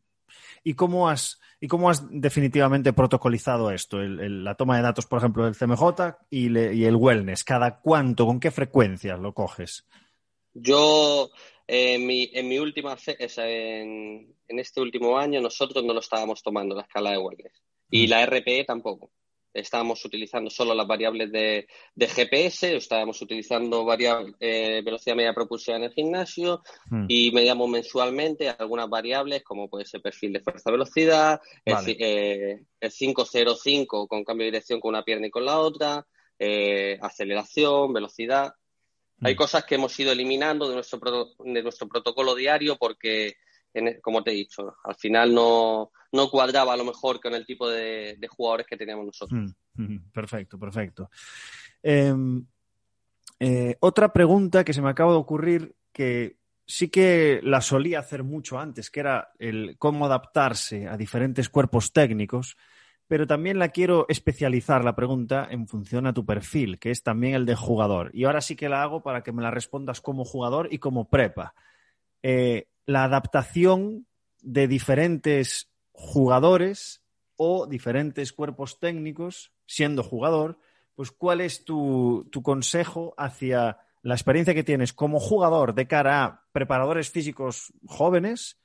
¿Y 0.64 0.75
cómo 0.75 1.09
has, 1.09 1.40
y 1.61 1.68
cómo 1.68 1.90
has 1.90 2.05
definitivamente 2.11 2.92
protocolizado 2.92 3.70
esto? 3.70 3.99
la 3.99 4.55
toma 4.55 4.77
de 4.77 4.83
datos, 4.83 5.07
por 5.07 5.18
ejemplo, 5.18 5.44
del 5.44 5.57
CMJ 5.57 6.16
y, 6.31 6.46
el 6.85 6.96
wellness. 6.96 7.44
¿Cada 7.44 7.81
cuánto, 7.81 8.27
con 8.27 8.40
qué 8.40 8.51
frecuencia 8.51 9.16
lo 9.16 9.33
coges? 9.33 9.87
Yo, 10.55 11.31
en 11.66 12.07
mi, 12.07 12.31
en 12.33 12.49
mi 12.49 12.59
última, 12.59 12.96
en, 13.07 14.35
en, 14.49 14.59
este 14.59 14.81
último 14.81 15.18
año, 15.18 15.40
nosotros 15.40 15.85
no 15.85 15.92
lo 15.92 16.01
estábamos 16.01 16.42
tomando 16.42 16.75
la 16.75 16.83
escala 16.83 17.11
de 17.11 17.18
wellness. 17.18 17.62
Y 17.90 18.07
mm. 18.07 18.11
la 18.11 18.27
RPE 18.27 18.64
tampoco 18.64 19.11
estábamos 19.56 20.04
utilizando 20.04 20.50
solo 20.50 20.74
las 20.74 20.86
variables 20.86 21.32
de, 21.32 21.66
GPS, 21.98 22.76
estábamos 22.76 23.20
utilizando 23.22 23.84
variable, 23.84 24.34
eh, 24.40 24.82
velocidad 24.84 25.16
media 25.16 25.34
propulsiva 25.34 25.76
en 25.76 25.84
el 25.84 25.92
gimnasio 25.92 26.62
hmm. 26.90 27.06
y 27.08 27.32
medíamos 27.32 27.68
mensualmente 27.68 28.48
algunas 28.48 28.88
variables 28.88 29.42
como 29.42 29.68
puede 29.68 29.84
ser 29.84 30.02
perfil 30.02 30.34
de 30.34 30.40
fuerza-velocidad, 30.40 31.40
el, 31.64 32.66
505 32.80 34.04
eh, 34.04 34.08
con 34.08 34.24
cambio 34.24 34.44
de 34.44 34.52
dirección 34.52 34.80
con 34.80 34.90
una 34.90 35.04
pierna 35.04 35.26
y 35.26 35.30
con 35.30 35.44
la 35.44 35.58
otra, 35.58 36.06
eh, 36.38 36.98
aceleración, 37.00 37.92
velocidad. 37.92 38.52
Hay 39.22 39.34
hmm. 39.34 39.38
cosas 39.38 39.64
que 39.64 39.76
hemos 39.76 39.98
ido 39.98 40.12
eliminando 40.12 40.68
de 40.68 40.74
nuestro, 40.74 41.00
de 41.38 41.62
nuestro 41.62 41.88
protocolo 41.88 42.34
diario 42.34 42.76
porque 42.76 43.36
como 44.02 44.22
te 44.22 44.31
he 44.31 44.35
dicho, 44.35 44.76
al 44.85 44.94
final 44.94 45.35
no, 45.35 45.90
cuadraba 46.31 46.72
a 46.72 46.76
lo 46.76 46.85
mejor 46.85 47.20
con 47.20 47.35
el 47.35 47.44
tipo 47.44 47.68
de, 47.68 48.18
jugadores 48.29 48.66
que 48.66 48.76
teníamos 48.76 49.07
nosotros. 49.07 49.55
Mm, 49.74 49.83
mm, 49.83 50.11
perfecto, 50.12 50.59
perfecto. 50.59 51.11
Em, 51.83 52.44
eh, 53.38 53.76
otra 53.81 54.12
pregunta 54.12 54.64
que 54.64 54.72
se 54.72 54.83
me 54.83 54.90
acaba 54.90 55.12
de 55.12 55.18
ocurrir 55.18 55.74
que 55.92 56.38
sí 56.66 56.88
que 56.88 57.40
la 57.42 57.61
solía 57.61 58.00
hacer 58.00 58.24
mucho 58.24 58.59
antes, 58.59 58.90
que 58.90 59.00
era 59.00 59.33
el 59.38 59.76
cómo 59.79 60.07
adaptarse 60.07 60.88
a 60.88 60.96
diferentes 60.96 61.48
cuerpos 61.48 61.92
técnicos, 61.92 62.57
pero 63.07 63.26
también 63.26 63.59
la 63.59 63.68
quiero 63.68 64.07
especializar 64.09 64.85
la 64.85 64.96
pregunta 64.96 65.46
en 65.48 65.68
función 65.68 66.07
a 66.07 66.12
tu 66.12 66.26
perfil, 66.26 66.79
que 66.79 66.90
es 66.90 67.02
también 67.02 67.35
el 67.35 67.46
de 67.46 67.55
jugador. 67.55 68.11
Y 68.12 68.24
ahora 68.24 68.40
sí 68.40 68.57
que 68.57 68.68
la 68.68 68.83
hago 68.83 69.02
para 69.02 69.22
que 69.22 69.33
me 69.33 69.42
la 69.42 69.50
respondas 69.50 70.00
como 70.00 70.24
jugador 70.24 70.68
y 70.72 70.79
como 70.79 71.09
prepa. 71.09 71.55
Eh, 72.28 72.66
la 72.86 73.04
adaptación 73.04 74.08
de 74.42 74.66
diferentes 74.66 75.70
jugadores 75.92 77.04
o 77.36 77.68
diferentes 77.68 78.32
cuerpos 78.32 78.80
técnicos, 78.80 79.52
siendo 79.64 80.02
jugador, 80.02 80.58
pues 80.96 81.12
cuál 81.12 81.40
es 81.40 81.64
tu, 81.64 82.28
consejo 82.42 83.14
hacia 83.16 83.78
la 84.02 84.14
experiencia 84.14 84.54
que 84.54 84.64
tienes 84.64 84.92
como 84.92 85.20
jugador 85.20 85.72
de 85.72 85.86
cara 85.86 86.24
a 86.24 86.44
preparadores 86.50 87.12
físicos 87.12 87.72
jóvenes 87.86 88.58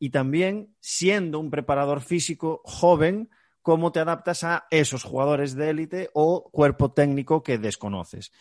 y 0.00 0.10
también 0.10 0.74
siendo 0.80 1.38
un 1.38 1.52
preparador 1.52 2.00
físico 2.00 2.62
joven, 2.64 3.30
cómo 3.62 3.92
te 3.92 4.00
adaptas 4.00 4.42
a 4.42 4.66
esos 4.72 5.04
jugadores 5.04 5.54
de 5.54 5.70
élite 5.70 6.10
o 6.14 6.50
cuerpo 6.50 6.90
técnico 6.90 7.44
que 7.44 7.58
desconoces. 7.58 8.32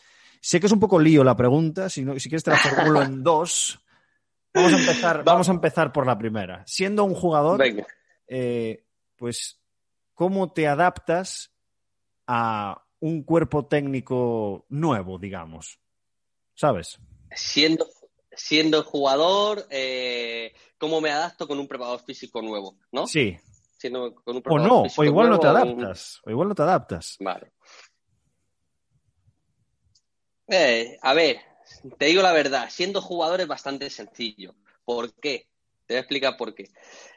Sé 0.41 0.59
que 0.59 0.65
es 0.65 0.73
un 0.73 0.79
poco 0.79 0.97
lío 0.97 1.23
la 1.23 1.35
pregunta, 1.35 1.91
si, 1.91 2.03
si 2.19 2.27
quieres 2.27 2.43
te 2.43 2.49
la 2.49 2.57
formulo 2.57 3.03
en 3.03 3.21
dos, 3.23 3.79
Vamos 4.53 4.73
a 4.73 4.77
empezar, 4.77 5.23
vamos 5.23 5.49
a 5.49 5.51
empezar 5.51 5.91
por 5.91 6.05
la 6.05 6.17
primera. 6.17 6.63
Siendo 6.67 7.03
un 7.03 7.15
jugador, 7.15 7.63
eh, 8.27 8.85
pues, 9.15 9.59
¿cómo 10.13 10.53
te 10.53 10.67
adaptas 10.67 11.51
a 12.27 12.85
un 12.99 13.23
cuerpo 13.23 13.65
técnico 13.65 14.65
nuevo, 14.69 15.17
digamos? 15.17 15.79
¿Sabes? 16.53 16.99
Siendo, 17.31 17.87
siendo 18.31 18.83
jugador, 18.83 19.65
eh, 19.71 20.53
¿cómo 20.77 21.01
me 21.01 21.11
adapto 21.11 21.47
con 21.47 21.59
un 21.59 21.67
preparador 21.67 22.01
físico 22.01 22.41
nuevo? 22.41 22.77
¿No? 22.91 23.07
Sí. 23.07 23.35
o 24.45 24.59
no, 24.59 24.83
o 24.95 25.03
igual 25.03 25.29
no 25.29 25.39
te 25.39 25.47
adaptas. 25.47 26.21
O 26.25 26.29
igual 26.29 26.49
no 26.49 26.55
te 26.55 26.61
adaptas. 26.61 27.17
Vale. 27.19 27.53
Eh, 30.47 30.99
a 31.01 31.13
ver, 31.13 31.37
te 31.97 32.05
digo 32.05 32.21
la 32.21 32.33
verdad, 32.33 32.69
siendo 32.69 33.01
jugador 33.01 33.41
es 33.41 33.47
bastante 33.47 33.89
sencillo. 33.89 34.55
¿Por 34.85 35.13
qué? 35.15 35.47
Te 35.85 35.95
voy 35.95 35.97
a 35.97 36.01
explicar 36.01 36.37
por 36.37 36.55
qué. 36.55 36.69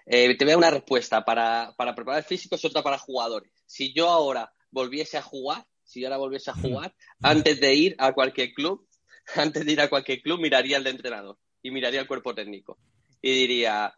Eh, 0.07 0.37
te 0.37 0.45
voy 0.45 0.53
a 0.53 0.55
dar 0.55 0.59
una 0.59 0.71
respuesta. 0.71 1.25
Para, 1.25 1.75
para 1.77 1.95
preparar 1.95 2.25
físico 2.25 2.57
es 2.57 2.65
otra 2.65 2.83
para 2.83 2.99
jugadores. 2.99 3.53
Si 3.67 3.93
yo 3.93 4.09
ahora 4.09 4.53
volviese 4.71 5.17
a 5.19 5.23
jugar, 5.23 5.67
si 5.85 6.01
yo 6.01 6.09
ahora 6.09 6.19
volviese 6.19 6.51
a 6.51 6.55
jugar, 6.55 6.95
antes 7.23 7.61
de 7.61 7.75
ir 7.75 7.97
a 7.99 8.13
cualquier 8.13 8.53
club, 8.53 8.87
antes 9.37 9.65
de 9.65 9.73
ir 9.73 9.81
a 9.81 9.89
cualquier 9.89 10.21
club, 10.21 10.41
miraría 10.41 10.77
al 10.77 10.85
de 10.85 10.91
entrenador 10.91 11.39
y 11.63 11.71
miraría 11.71 12.01
al 12.01 12.07
cuerpo 12.09 12.35
técnico. 12.35 12.79
Y 13.23 13.33
diría, 13.33 13.95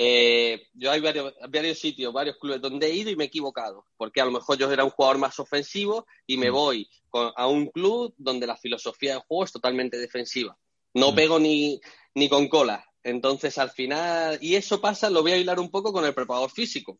eh, 0.00 0.68
yo 0.74 0.92
hay 0.92 1.00
varios, 1.00 1.34
varios 1.50 1.76
sitios, 1.80 2.12
varios 2.12 2.36
clubes 2.38 2.60
donde 2.60 2.86
he 2.86 2.94
ido 2.94 3.10
y 3.10 3.16
me 3.16 3.24
he 3.24 3.26
equivocado, 3.26 3.84
porque 3.96 4.20
a 4.20 4.24
lo 4.24 4.30
mejor 4.30 4.56
yo 4.56 4.70
era 4.70 4.84
un 4.84 4.90
jugador 4.90 5.18
más 5.18 5.40
ofensivo 5.40 6.06
y 6.24 6.36
me 6.36 6.50
mm. 6.50 6.54
voy 6.54 6.88
a 7.12 7.48
un 7.48 7.66
club 7.66 8.14
donde 8.16 8.46
la 8.46 8.56
filosofía 8.56 9.14
de 9.14 9.22
juego 9.26 9.44
es 9.44 9.50
totalmente 9.50 9.98
defensiva. 9.98 10.56
No 10.94 11.10
mm. 11.10 11.14
pego 11.16 11.40
ni, 11.40 11.80
ni 12.14 12.28
con 12.28 12.46
cola. 12.46 12.84
Entonces, 13.02 13.58
al 13.58 13.70
final, 13.70 14.38
y 14.40 14.54
eso 14.54 14.80
pasa, 14.80 15.10
lo 15.10 15.22
voy 15.22 15.32
a 15.32 15.36
hilar 15.36 15.58
un 15.58 15.70
poco 15.70 15.92
con 15.92 16.04
el 16.04 16.14
preparador 16.14 16.50
físico. 16.50 16.96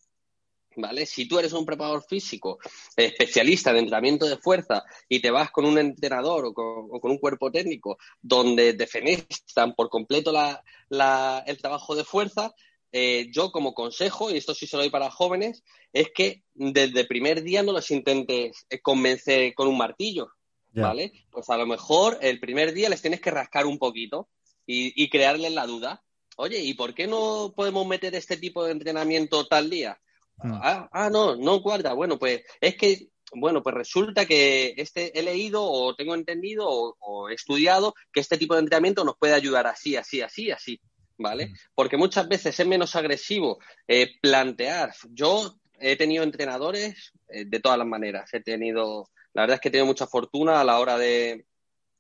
¿Vale? 0.74 1.06
Si 1.06 1.26
tú 1.26 1.38
eres 1.38 1.52
un 1.52 1.66
preparador 1.66 2.04
físico 2.04 2.58
especialista 2.96 3.70
en 3.70 3.78
entrenamiento 3.78 4.26
de 4.26 4.38
fuerza 4.38 4.84
y 5.08 5.20
te 5.20 5.30
vas 5.30 5.50
con 5.50 5.64
un 5.64 5.76
entrenador 5.76 6.46
o 6.46 6.54
con, 6.54 7.10
un 7.10 7.18
cuerpo 7.18 7.50
técnico 7.50 7.98
donde 8.20 8.74
defenestran 8.74 9.74
por 9.74 9.88
completo 9.88 10.30
el 10.30 11.58
trabajo 11.58 11.96
de 11.96 12.04
fuerza, 12.04 12.54
eh, 12.90 13.28
yo 13.30 13.52
como 13.52 13.74
consejo, 13.74 14.30
y 14.30 14.38
esto 14.38 14.54
sí 14.54 14.66
se 14.66 14.76
lo 14.76 14.82
doy 14.82 14.90
para 14.90 15.10
jóvenes, 15.10 15.62
es 15.92 16.08
que 16.14 16.44
desde 16.54 17.00
el 17.00 17.06
primer 17.06 17.42
día 17.42 17.62
no 17.62 17.72
los 17.72 17.90
intentes 17.90 18.66
eh, 18.70 18.80
convencer 18.80 19.54
con 19.54 19.68
un 19.68 19.76
martillo, 19.76 20.28
¿vale? 20.72 21.12
Pues 21.30 21.50
a 21.50 21.56
lo 21.56 21.66
mejor 21.66 22.18
el 22.22 22.40
primer 22.40 22.72
día 22.72 22.88
les 22.88 23.02
tienes 23.02 23.20
que 23.20 23.30
rascar 23.30 23.66
un 23.66 23.78
poquito 23.78 24.28
y, 24.64 25.08
crearles 25.10 25.52
la 25.52 25.66
duda. 25.66 26.02
Oye, 26.36 26.60
¿y 26.60 26.74
por 26.74 26.94
qué 26.94 27.06
no 27.06 27.52
podemos 27.56 27.86
meter 27.86 28.14
este 28.14 28.36
tipo 28.36 28.64
de 28.64 28.72
entrenamiento 28.72 29.46
tal 29.46 29.70
día? 29.70 29.98
Mm. 30.36 30.52
Ah, 30.62 30.88
ah, 30.92 31.10
no, 31.10 31.36
no 31.36 31.60
guarda. 31.60 31.94
Bueno, 31.94 32.18
pues 32.18 32.42
es 32.60 32.76
que, 32.76 33.08
bueno, 33.32 33.62
pues 33.62 33.74
resulta 33.74 34.24
que 34.24 34.74
este 34.76 35.18
he 35.18 35.22
leído 35.22 35.64
o 35.64 35.94
tengo 35.96 36.14
entendido 36.14 36.66
o 36.68 37.28
he 37.28 37.34
estudiado 37.34 37.94
que 38.12 38.20
este 38.20 38.38
tipo 38.38 38.54
de 38.54 38.60
entrenamiento 38.60 39.04
nos 39.04 39.16
puede 39.18 39.34
ayudar 39.34 39.66
así, 39.66 39.96
así, 39.96 40.20
así, 40.20 40.50
así. 40.50 40.80
¿Vale? 41.18 41.52
Porque 41.74 41.96
muchas 41.96 42.28
veces 42.28 42.58
es 42.58 42.66
menos 42.66 42.96
agresivo 42.96 43.58
eh, 43.86 44.12
plantear. 44.22 44.94
Yo 45.10 45.56
he 45.78 45.96
tenido 45.96 46.24
entrenadores 46.24 47.12
eh, 47.28 47.44
de 47.46 47.60
todas 47.60 47.78
las 47.78 47.86
maneras. 47.86 48.32
He 48.32 48.40
tenido, 48.40 49.10
la 49.34 49.42
verdad 49.42 49.56
es 49.56 49.60
que 49.60 49.68
he 49.68 49.72
tenido 49.72 49.86
mucha 49.86 50.06
fortuna 50.06 50.60
a 50.60 50.64
la 50.64 50.78
hora 50.78 50.96
de, 50.96 51.44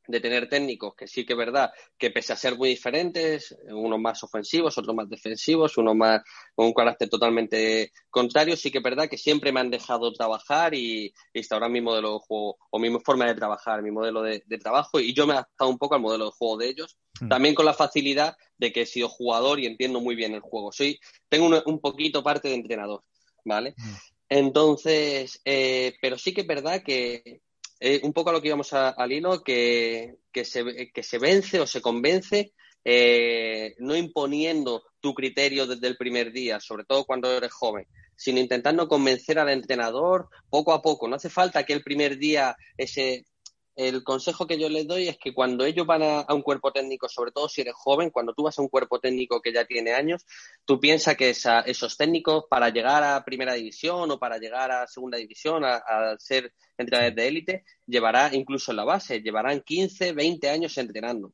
de 0.08 0.20
tener 0.20 0.48
técnicos 0.48 0.94
que 0.96 1.06
sí 1.06 1.24
que 1.24 1.34
es 1.34 1.38
verdad 1.38 1.70
que 1.98 2.10
pese 2.10 2.32
a 2.32 2.36
ser 2.36 2.56
muy 2.56 2.70
diferentes, 2.70 3.54
unos 3.68 4.00
más 4.00 4.24
ofensivos, 4.24 4.76
otros 4.78 4.96
más 4.96 5.08
defensivos, 5.08 5.76
unos 5.76 5.94
más 5.94 6.22
con 6.54 6.66
un 6.66 6.72
carácter 6.72 7.10
totalmente 7.10 7.92
contrario, 8.08 8.56
sí 8.56 8.70
que 8.70 8.78
es 8.78 8.84
verdad 8.84 9.08
que 9.08 9.18
siempre 9.18 9.52
me 9.52 9.60
han 9.60 9.70
dejado 9.70 10.10
trabajar 10.12 10.74
y, 10.74 11.12
instaurar 11.34 11.70
mi 11.70 11.82
modelo 11.82 12.14
de 12.14 12.18
juego 12.26 12.56
o 12.70 12.78
mi 12.78 12.90
forma 13.04 13.26
de 13.26 13.34
trabajar, 13.34 13.82
mi 13.82 13.90
modelo 13.90 14.22
de, 14.22 14.40
trabajo 14.58 14.98
y 14.98 15.12
yo 15.12 15.26
me 15.26 15.34
he 15.34 15.36
adaptado 15.36 15.70
un 15.70 15.78
poco 15.78 15.94
al 15.94 16.00
modelo 16.00 16.24
de 16.24 16.30
juego 16.32 16.56
de 16.56 16.68
ellos, 16.68 16.96
hmm. 17.20 17.28
también 17.28 17.54
con 17.54 17.66
la 17.66 17.74
facilidad 17.74 18.34
de 18.56 18.72
que 18.72 18.82
he 18.82 18.86
sido 18.86 19.08
jugador 19.10 19.60
y 19.60 19.66
entiendo 19.66 20.00
muy 20.00 20.16
bien 20.16 20.32
el 20.32 20.40
juego. 20.40 20.72
Soy, 20.72 20.98
tengo 21.28 21.46
un, 21.66 21.80
poquito 21.80 22.22
parte 22.22 22.48
de 22.48 22.54
entrenador, 22.54 23.04
¿vale? 23.44 23.74
Hmm. 23.76 23.94
Entonces, 24.30 25.40
eh, 25.44 25.96
pero 26.00 26.16
sí 26.16 26.32
que 26.32 26.40
es 26.40 26.46
verdad 26.46 26.82
que, 26.82 27.42
eh, 27.80 28.00
un 28.02 28.12
poco 28.12 28.30
a 28.30 28.32
lo 28.32 28.40
que 28.40 28.48
íbamos 28.48 28.72
al 28.72 29.12
hilo, 29.12 29.42
que, 29.42 30.16
que, 30.32 30.44
se, 30.44 30.90
que 30.92 31.02
se 31.02 31.18
vence 31.18 31.60
o 31.60 31.66
se 31.66 31.80
convence 31.80 32.52
eh, 32.84 33.74
no 33.78 33.96
imponiendo 33.96 34.84
tu 35.00 35.14
criterio 35.14 35.66
desde 35.66 35.88
el 35.88 35.96
primer 35.96 36.32
día, 36.32 36.60
sobre 36.60 36.84
todo 36.84 37.04
cuando 37.04 37.30
eres 37.30 37.52
joven, 37.52 37.86
sino 38.16 38.40
intentando 38.40 38.88
convencer 38.88 39.38
al 39.38 39.50
entrenador 39.50 40.28
poco 40.48 40.72
a 40.72 40.80
poco. 40.80 41.06
No 41.06 41.16
hace 41.16 41.28
falta 41.28 41.64
que 41.64 41.72
el 41.72 41.82
primer 41.82 42.18
día 42.18 42.56
ese, 42.76 43.26
el 43.78 44.02
consejo 44.02 44.48
que 44.48 44.58
yo 44.58 44.68
les 44.68 44.88
doy 44.88 45.06
es 45.06 45.18
que 45.18 45.32
cuando 45.32 45.64
ellos 45.64 45.86
van 45.86 46.02
a, 46.02 46.34
un 46.34 46.42
cuerpo 46.42 46.72
técnico, 46.72 47.08
sobre 47.08 47.30
todo 47.30 47.48
si 47.48 47.60
eres 47.60 47.74
joven, 47.74 48.10
cuando 48.10 48.34
tú 48.34 48.42
vas 48.42 48.58
a 48.58 48.62
un 48.62 48.68
cuerpo 48.68 48.98
técnico 48.98 49.40
que 49.40 49.52
ya 49.52 49.66
tiene 49.66 49.92
años, 49.92 50.26
tú 50.64 50.80
piensas 50.80 51.16
que 51.16 51.30
esos 51.30 51.96
técnicos 51.96 52.46
para 52.50 52.70
llegar 52.70 53.04
a 53.04 53.24
primera 53.24 53.54
división 53.54 54.10
o 54.10 54.18
para 54.18 54.38
llegar 54.38 54.72
a 54.72 54.88
segunda 54.88 55.16
división, 55.16 55.64
a, 55.64 56.16
ser 56.18 56.52
entrenadores 56.76 57.14
de 57.14 57.28
élite, 57.28 57.64
llevará 57.86 58.34
incluso 58.34 58.72
en 58.72 58.78
la 58.78 58.84
base, 58.84 59.20
llevarán 59.20 59.60
15, 59.60 60.12
20 60.12 60.48
años 60.50 60.76
entrenando. 60.76 61.32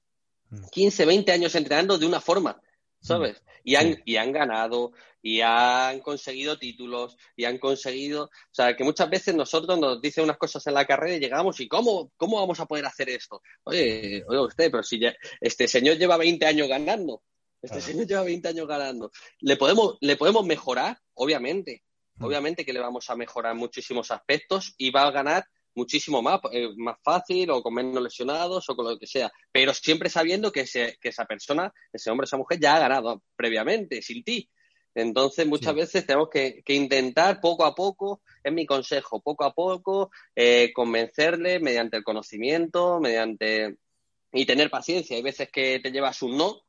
15, 0.71 1.03
mm. 1.03 1.09
20 1.09 1.33
años 1.33 1.55
entrenando 1.55 1.97
de 1.97 2.07
una 2.07 2.21
forma, 2.21 2.61
¿sabes? 3.05 3.43
Y 3.63 3.77
han, 3.77 4.03
y 4.05 4.17
han 4.17 4.33
ganado, 4.33 4.93
y 5.23 5.41
han 5.41 6.01
conseguido 6.01 6.59
títulos, 6.59 7.17
y 7.37 7.45
han 7.45 7.59
conseguido. 7.59 8.25
O 8.25 8.31
sea, 8.51 8.75
que 8.75 8.83
muchas 8.83 9.09
veces 9.09 9.35
nosotros 9.35 9.79
nos 9.79 10.01
dicen 10.01 10.25
unas 10.25 10.39
cosas 10.39 10.67
en 10.67 10.75
la 10.75 10.87
carrera 10.87 11.17
y 11.17 11.21
llegamos, 11.21 11.61
¿y 11.61 11.69
cómo, 11.69 12.11
cómo 12.17 12.41
vamos 12.41 12.59
a 12.61 12.67
poder 12.67 12.87
hacer 12.87 13.11
esto? 13.11 13.43
Oye, 13.65 14.25
oye 14.27 14.41
usted, 14.41 14.71
pero 14.71 14.83
si 14.83 15.01
este 15.41 15.69
señor 15.69 15.99
lleva 15.99 16.17
20 16.17 16.47
años 16.47 16.69
ganando, 16.69 17.23
este 17.63 17.81
señor 17.81 18.07
lleva 18.07 18.23
20 18.23 18.49
años 18.49 18.67
ganando. 18.67 19.11
¿Le 19.41 19.57
podemos, 19.57 19.97
¿Le 20.01 20.17
podemos 20.17 20.45
mejorar? 20.45 20.99
Obviamente. 21.15 21.83
Mm. 22.17 22.25
Obviamente 22.25 22.65
que 22.65 22.73
le 22.73 22.81
vamos 22.81 23.09
a 23.11 23.17
mejorar 23.17 23.55
muchísimos 23.55 24.11
aspectos 24.11 24.75
y 24.79 24.91
va 24.91 25.03
a 25.03 25.11
ganar 25.11 25.47
muchísimo 25.75 26.23
más, 26.23 26.41
eh, 26.53 26.69
más 26.77 26.97
fácil 27.03 27.51
o 27.51 27.63
con 27.63 27.75
menos 27.75 28.03
lesionados 28.03 28.69
o 28.69 28.77
con 28.77 28.87
lo 28.87 28.99
que 28.99 29.07
sea, 29.07 29.33
pero 29.53 29.75
siempre 29.75 30.09
sabiendo 30.09 30.53
que, 30.53 30.65
que 30.65 31.09
esa 31.09 31.25
persona, 31.25 31.73
ese 31.93 32.11
hombre, 32.11 32.25
esa 32.25 32.37
mujer 32.37 32.59
ya 32.61 32.77
ha 32.77 32.81
ganado 32.81 33.23
previamente, 33.37 34.03
sin 34.03 34.23
ti. 34.25 34.49
Entonces, 34.95 35.47
muchas 35.47 35.75
veces 35.75 36.07
tenemos 36.07 36.29
que, 36.31 36.63
intentar 36.69 37.41
poco 37.41 37.65
a 37.65 37.75
poco, 37.75 38.23
es 38.43 38.53
mi 38.53 38.65
consejo, 38.65 39.21
poco 39.21 39.45
a 39.45 39.53
poco, 39.53 40.11
eh, 40.37 40.73
convencerle 40.73 41.59
mediante 41.59 41.97
el 41.97 42.05
conocimiento, 42.05 43.01
mediante. 43.01 43.77
y 44.33 44.47
tener 44.47 44.71
paciencia. 44.71 45.17
Hay 45.17 45.23
veces 45.23 45.49
que 45.51 45.81
te 45.81 45.91
llevas 45.91 46.23
un 46.23 46.37
no, 46.37 46.63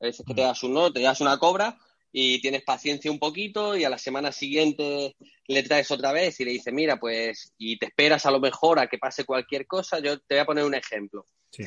hay 0.00 0.08
veces 0.10 0.24
que 0.26 0.34
te 0.34 0.42
das 0.42 0.62
mm. 0.62 0.66
un 0.66 0.74
no, 0.74 0.92
te 0.92 1.00
llevas 1.00 1.20
una 1.20 1.38
cobra 1.38 1.76
y 2.16 2.40
tienes 2.40 2.62
paciencia 2.62 3.10
un 3.10 3.18
poquito 3.18 3.76
y 3.76 3.82
a 3.82 3.90
la 3.90 3.98
semana 3.98 4.30
siguiente 4.30 5.16
le 5.48 5.62
traes 5.64 5.90
otra 5.90 6.12
vez 6.12 6.38
y 6.38 6.44
le 6.44 6.52
dices, 6.52 6.72
mira, 6.72 6.96
pues, 6.96 7.52
y 7.58 7.76
te 7.76 7.86
esperas 7.86 8.24
a 8.24 8.30
lo 8.30 8.38
mejor 8.38 8.78
a 8.78 8.86
que 8.86 8.98
pase 8.98 9.24
cualquier 9.24 9.66
cosa. 9.66 9.98
Yo 9.98 10.20
te 10.20 10.36
voy 10.36 10.38
a 10.38 10.44
poner 10.44 10.64
un 10.64 10.76
ejemplo. 10.76 11.26
Sí. 11.50 11.64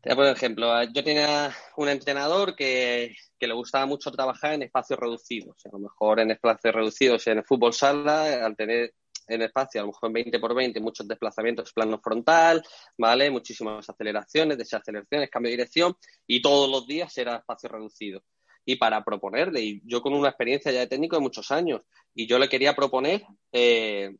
Te 0.00 0.08
voy 0.08 0.12
a 0.12 0.16
poner 0.16 0.30
un 0.30 0.36
ejemplo. 0.36 0.82
Yo 0.84 1.04
tenía 1.04 1.54
un 1.76 1.90
entrenador 1.90 2.56
que, 2.56 3.14
le 3.38 3.52
gustaba 3.52 3.84
mucho 3.84 4.10
trabajar 4.10 4.54
en 4.54 4.62
espacios 4.62 4.98
reducidos. 4.98 5.58
A 5.66 5.68
lo 5.72 5.78
mejor 5.78 6.20
en 6.20 6.30
espacios 6.30 6.74
reducidos 6.74 7.26
en 7.26 7.36
el 7.36 7.44
fútbol 7.44 7.74
sala, 7.74 8.46
al 8.46 8.56
tener 8.56 8.94
en 9.26 9.42
espacio, 9.42 9.82
a 9.82 9.84
lo 9.84 9.88
mejor 9.88 10.08
en 10.08 10.14
20 10.14 10.38
por 10.38 10.54
20, 10.54 10.80
muchos 10.80 11.06
desplazamientos 11.06 11.70
plano 11.74 12.00
frontal, 12.02 12.62
¿vale? 12.96 13.30
Muchísimas 13.30 13.90
aceleraciones, 13.90 14.56
desaceleraciones, 14.56 15.28
cambio 15.28 15.50
de 15.50 15.56
dirección 15.58 15.94
y 16.26 16.40
todos 16.40 16.70
los 16.70 16.86
días 16.86 17.14
era 17.18 17.36
espacio 17.36 17.68
reducido 17.68 18.24
y 18.64 18.76
para 18.76 19.04
proponerle. 19.04 19.60
Y 19.60 19.82
yo 19.84 20.02
con 20.02 20.14
una 20.14 20.28
experiencia 20.28 20.72
ya 20.72 20.80
de 20.80 20.86
técnico 20.86 21.16
de 21.16 21.22
muchos 21.22 21.50
años, 21.50 21.82
y 22.14 22.26
yo 22.26 22.38
le 22.38 22.48
quería 22.48 22.74
proponer, 22.74 23.24
eh, 23.52 24.16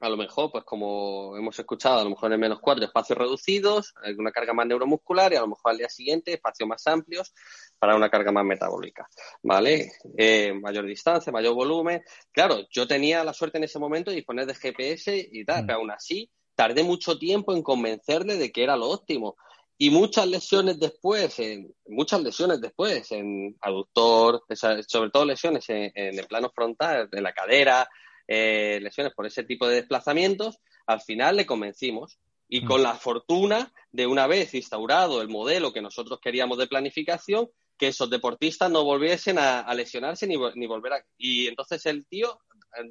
a 0.00 0.08
lo 0.10 0.16
mejor, 0.16 0.50
pues 0.52 0.64
como 0.64 1.36
hemos 1.36 1.58
escuchado, 1.58 2.00
a 2.00 2.04
lo 2.04 2.10
mejor 2.10 2.32
en 2.32 2.40
menos 2.40 2.60
cuatro 2.60 2.84
espacios 2.84 3.18
reducidos, 3.18 3.94
una 4.18 4.30
carga 4.30 4.52
más 4.52 4.66
neuromuscular 4.66 5.32
y 5.32 5.36
a 5.36 5.40
lo 5.40 5.48
mejor 5.48 5.72
al 5.72 5.78
día 5.78 5.88
siguiente 5.88 6.34
espacios 6.34 6.68
más 6.68 6.86
amplios 6.86 7.32
para 7.78 7.96
una 7.96 8.10
carga 8.10 8.30
más 8.30 8.44
metabólica, 8.44 9.08
¿vale? 9.42 9.92
Eh, 10.18 10.52
mayor 10.52 10.84
distancia, 10.86 11.32
mayor 11.32 11.54
volumen. 11.54 12.02
Claro, 12.30 12.66
yo 12.70 12.86
tenía 12.86 13.24
la 13.24 13.32
suerte 13.32 13.56
en 13.58 13.64
ese 13.64 13.78
momento 13.78 14.10
de 14.10 14.16
disponer 14.16 14.46
de 14.46 14.54
GPS 14.54 15.28
y 15.32 15.44
tal, 15.44 15.62
mm. 15.62 15.66
pero 15.66 15.78
aún 15.78 15.90
así 15.90 16.30
tardé 16.54 16.82
mucho 16.82 17.18
tiempo 17.18 17.54
en 17.54 17.62
convencerle 17.62 18.36
de 18.36 18.52
que 18.52 18.64
era 18.64 18.76
lo 18.76 18.90
óptimo 18.90 19.36
y 19.78 19.90
muchas 19.90 20.26
lesiones 20.26 20.78
después, 20.78 21.38
en, 21.38 21.74
muchas 21.86 22.22
lesiones 22.22 22.60
después, 22.60 23.12
en 23.12 23.56
aductor, 23.60 24.42
sobre 24.54 25.10
todo 25.10 25.26
lesiones 25.26 25.68
en, 25.68 25.92
el 25.94 26.26
plano 26.26 26.50
frontal, 26.54 27.10
de 27.10 27.20
la 27.20 27.32
cadera, 27.32 27.86
eh, 28.26 28.78
lesiones 28.80 29.12
por 29.14 29.26
ese 29.26 29.44
tipo 29.44 29.68
de 29.68 29.76
desplazamientos, 29.76 30.58
al 30.86 31.00
final 31.00 31.36
le 31.36 31.46
convencimos. 31.46 32.18
Y 32.48 32.64
con 32.64 32.80
la 32.80 32.94
fortuna 32.94 33.72
de 33.90 34.06
una 34.06 34.28
vez 34.28 34.54
instaurado 34.54 35.20
el 35.20 35.28
modelo 35.28 35.72
que 35.72 35.82
nosotros 35.82 36.20
queríamos 36.22 36.58
de 36.58 36.68
planificación, 36.68 37.48
que 37.76 37.88
esos 37.88 38.08
deportistas 38.08 38.70
no 38.70 38.84
volviesen 38.84 39.36
a, 39.40 39.74
lesionarse 39.74 40.28
ni, 40.28 40.36
ni, 40.54 40.66
volver 40.68 40.92
a... 40.92 41.04
Y 41.18 41.48
entonces 41.48 41.84
el 41.86 42.06
tío 42.06 42.38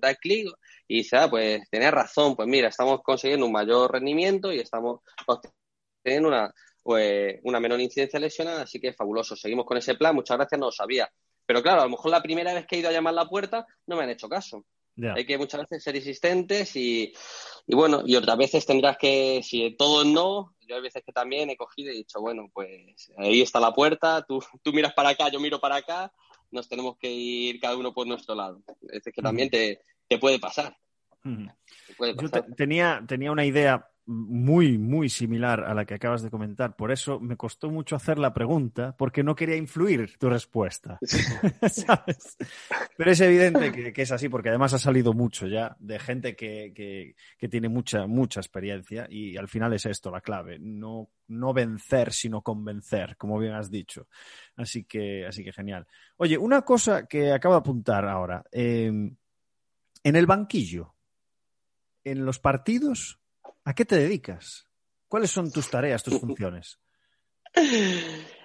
da 0.02 0.14
clic 0.16 0.50
y 0.90 0.98
dice, 0.98 1.16
ah, 1.16 1.30
pues 1.30 1.62
tenía 1.70 1.90
razón, 1.90 2.36
pues 2.36 2.50
mira, 2.50 2.68
estamos 2.68 3.02
consiguiendo 3.02 3.46
un 3.46 3.54
mayor 3.54 3.94
rendimiento 3.94 4.52
y 4.52 4.60
estamos 4.60 5.00
teniendo 6.04 6.28
una, 6.28 6.54
pues 6.86 7.40
una 7.42 7.60
menor 7.60 7.82
incidencia 7.82 8.20
lesionada, 8.20 8.62
así 8.62 8.80
que 8.80 8.90
es 8.90 8.96
fabuloso. 8.96 9.36
Seguimos 9.36 9.66
con 9.66 9.76
ese 9.76 9.96
plan, 9.96 10.14
muchas 10.14 10.38
gracias, 10.38 10.60
no 10.60 10.68
lo 10.68 10.72
sabía. 10.72 11.12
Pero 11.44 11.64
claro, 11.64 11.82
a 11.82 11.86
lo 11.86 11.90
mejor 11.90 12.12
la 12.12 12.22
primera 12.22 12.54
vez 12.54 12.68
que 12.68 12.76
he 12.76 12.80
ido 12.80 12.90
a 12.90 12.92
llamar 12.92 13.14
a 13.14 13.24
la 13.24 13.28
puerta 13.28 13.66
no 13.88 13.96
me 13.96 14.04
han 14.04 14.12
hecho 14.12 14.30
caso. 14.30 14.64
Hay 15.16 15.26
que 15.26 15.40
muchas 15.40 15.62
veces 15.62 15.84
ser 15.84 15.96
insistentes 15.96 16.76
y, 16.76 17.12
y, 17.66 17.76
bueno, 17.76 18.04
y 18.06 18.16
otras 18.16 18.38
veces 18.38 18.68
tendrás 18.68 18.98
que, 19.00 19.42
si 19.42 19.76
todo 19.76 20.06
no, 20.06 20.56
yo 20.62 20.76
hay 20.76 20.82
veces 20.84 21.02
que 21.04 21.12
también 21.12 21.50
he 21.50 21.58
cogido 21.58 21.92
y 21.92 21.96
he 21.96 21.98
dicho, 21.98 22.22
bueno, 22.22 22.52
pues 22.54 23.12
ahí 23.18 23.42
está 23.42 23.60
la 23.60 23.74
puerta, 23.74 24.22
tú, 24.22 24.40
tú 24.62 24.72
miras 24.72 24.94
para 24.94 25.10
acá, 25.10 25.30
yo 25.30 25.40
miro 25.40 25.60
para 25.60 25.78
acá, 25.78 26.14
nos 26.52 26.70
tenemos 26.70 26.98
que 27.00 27.12
ir 27.12 27.60
cada 27.60 27.76
uno 27.76 27.96
por 27.96 28.06
nuestro 28.06 28.36
lado. 28.36 28.62
Es 28.90 29.02
que 29.04 29.24
también 29.24 29.50
te, 29.50 29.82
te 30.08 30.20
puede 30.20 30.38
pasar. 30.38 30.78
Yo 31.24 32.30
tenía, 32.56 33.04
tenía 33.08 33.32
una 33.32 33.44
idea 33.44 33.90
muy, 34.08 34.78
muy 34.78 35.10
similar 35.10 35.64
a 35.64 35.74
la 35.74 35.86
que 35.86 35.96
acabas 35.96 36.22
de 36.22 36.30
comentar. 36.30 36.76
Por 36.76 36.92
eso 36.92 37.20
me 37.20 37.38
costó 37.38 37.72
mucho 37.72 37.96
hacer 37.96 38.20
la 38.20 38.34
pregunta, 38.34 38.96
porque 38.98 39.24
no 39.24 39.36
quería 39.36 39.56
influir 39.56 40.18
tu 40.18 40.30
respuesta. 40.30 41.00
¿Sabes? 41.70 42.38
Pero 42.98 43.12
es 43.12 43.22
evidente 43.22 43.94
que, 43.94 44.02
es 44.02 44.12
así, 44.12 44.30
porque 44.30 44.50
además 44.50 44.74
ha 44.74 44.80
salido 44.80 45.14
mucho 45.14 45.48
ya 45.48 45.76
de 45.80 46.00
gente 46.00 46.36
que, 46.36 47.16
tiene 47.50 47.70
mucha, 47.70 48.06
mucha 48.08 48.40
experiencia 48.40 49.08
y 49.10 49.38
al 49.38 49.48
final 49.48 49.74
es 49.74 49.86
esto 49.86 50.12
la 50.12 50.22
clave. 50.22 50.60
No, 50.60 51.10
no 51.28 51.54
vencer, 51.54 52.14
sino 52.14 52.42
convencer, 52.42 53.18
como 53.18 53.40
bien 53.40 53.54
has 53.54 53.72
dicho. 53.72 54.08
Así 54.56 54.84
que, 54.84 55.26
así 55.26 55.44
que 55.44 55.52
genial. 55.52 55.88
Oye, 56.18 56.38
una 56.38 56.62
cosa 56.62 57.08
que 57.08 57.32
acabo 57.32 57.56
de 57.56 57.60
apuntar 57.60 58.08
ahora. 58.08 58.44
Eh, 58.52 58.86
en 60.06 60.16
el 60.16 60.28
banquillo, 60.28 60.94
en 62.04 62.26
los 62.26 62.38
partidos, 62.38 63.20
¿a 63.66 63.74
qué 63.74 63.86
te 63.86 63.98
dedicas? 63.98 64.66
¿Cuáles 65.08 65.32
son 65.32 65.52
tus 65.52 65.70
tareas, 65.70 66.04
tus 66.04 66.20
funciones? 66.22 66.80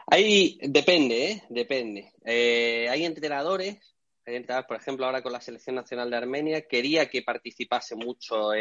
Ahí 0.07 0.59
depende, 0.63 1.31
¿eh? 1.31 1.43
depende. 1.49 2.13
Eh, 2.25 2.89
hay 2.89 3.05
entrenadores, 3.05 3.79
hay 4.27 4.37
entrenadores, 4.37 4.67
por 4.67 4.77
ejemplo, 4.77 5.07
ahora 5.07 5.23
con 5.23 5.33
la 5.33 5.41
Selección 5.41 5.77
Nacional 5.77 6.11
de 6.11 6.17
Armenia, 6.17 6.67
quería 6.67 7.09
que 7.09 7.23
participase 7.23 7.95
mucho 7.95 8.53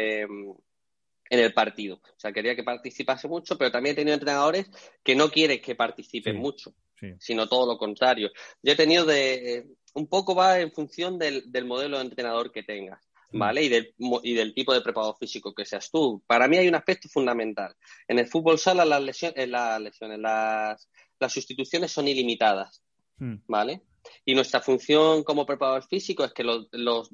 en 1.30 1.38
el 1.38 1.54
partido. 1.54 1.96
O 1.96 2.18
sea, 2.18 2.32
quería 2.32 2.56
que 2.56 2.64
participase 2.64 3.28
mucho, 3.28 3.56
pero 3.56 3.70
también 3.70 3.94
he 3.94 3.96
tenido 3.96 4.14
entrenadores 4.14 4.68
que 5.02 5.14
no 5.14 5.30
quieren 5.30 5.60
que 5.60 5.76
participen 5.76 6.36
mucho, 6.36 6.74
sino 7.18 7.48
todo 7.48 7.66
lo 7.66 7.78
contrario. 7.78 8.30
Yo 8.62 8.72
he 8.72 8.76
tenido 8.76 9.04
de. 9.06 9.66
Un 9.94 10.06
poco 10.06 10.36
va 10.36 10.60
en 10.60 10.70
función 10.72 11.18
del, 11.18 11.50
del 11.50 11.64
modelo 11.64 11.98
de 11.98 12.04
entrenador 12.04 12.52
que 12.52 12.62
tengas. 12.62 13.09
¿Vale? 13.32 13.62
Y 13.62 13.68
del, 13.68 13.94
y 14.22 14.34
del 14.34 14.54
tipo 14.54 14.74
de 14.74 14.80
preparado 14.80 15.14
físico 15.14 15.54
que 15.54 15.64
seas 15.64 15.90
tú. 15.90 16.22
Para 16.26 16.48
mí 16.48 16.56
hay 16.56 16.68
un 16.68 16.74
aspecto 16.74 17.08
fundamental. 17.08 17.74
En 18.08 18.18
el 18.18 18.26
fútbol 18.26 18.58
sala 18.58 18.84
las 18.84 19.02
lesiones, 19.02 19.38
eh, 19.38 19.46
las, 19.46 19.80
lesiones 19.80 20.18
las, 20.18 20.88
las, 21.18 21.32
sustituciones 21.32 21.92
son 21.92 22.08
ilimitadas, 22.08 22.82
hmm. 23.18 23.36
¿vale? 23.46 23.82
Y 24.24 24.34
nuestra 24.34 24.60
función 24.60 25.22
como 25.24 25.46
preparador 25.46 25.86
físico 25.86 26.24
es 26.24 26.32
que 26.32 26.42
los, 26.42 26.68
los 26.72 27.10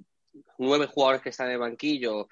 nueve 0.59 0.87
jugadores 0.87 1.22
que 1.22 1.31
están 1.31 1.48
en 1.48 1.55
el 1.55 1.59
banquillo, 1.59 2.29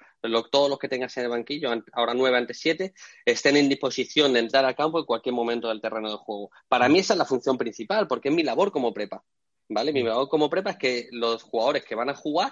todos 0.51 0.69
los 0.69 0.79
que 0.79 0.87
tengas 0.87 1.15
en 1.17 1.25
el 1.25 1.29
banquillo, 1.29 1.71
ahora 1.93 2.13
nueve 2.13 2.37
antes 2.37 2.59
siete, 2.59 2.93
estén 3.25 3.57
en 3.57 3.69
disposición 3.69 4.33
de 4.33 4.39
entrar 4.39 4.65
al 4.65 4.75
campo 4.75 4.99
en 4.99 5.05
cualquier 5.05 5.35
momento 5.35 5.67
del 5.67 5.81
terreno 5.81 6.09
de 6.09 6.17
juego. 6.17 6.51
Para 6.67 6.87
mí 6.87 6.99
esa 6.99 7.13
es 7.13 7.19
la 7.19 7.25
función 7.25 7.57
principal, 7.57 8.07
porque 8.07 8.29
es 8.29 8.35
mi 8.35 8.43
labor 8.43 8.71
como 8.71 8.93
prepa. 8.93 9.23
¿Vale? 9.67 9.91
Mi 9.91 10.03
hmm. 10.03 10.07
labor 10.07 10.29
como 10.29 10.49
prepa 10.49 10.71
es 10.71 10.77
que 10.77 11.07
los 11.11 11.43
jugadores 11.43 11.83
que 11.83 11.95
van 11.95 12.09
a 12.09 12.15
jugar 12.15 12.51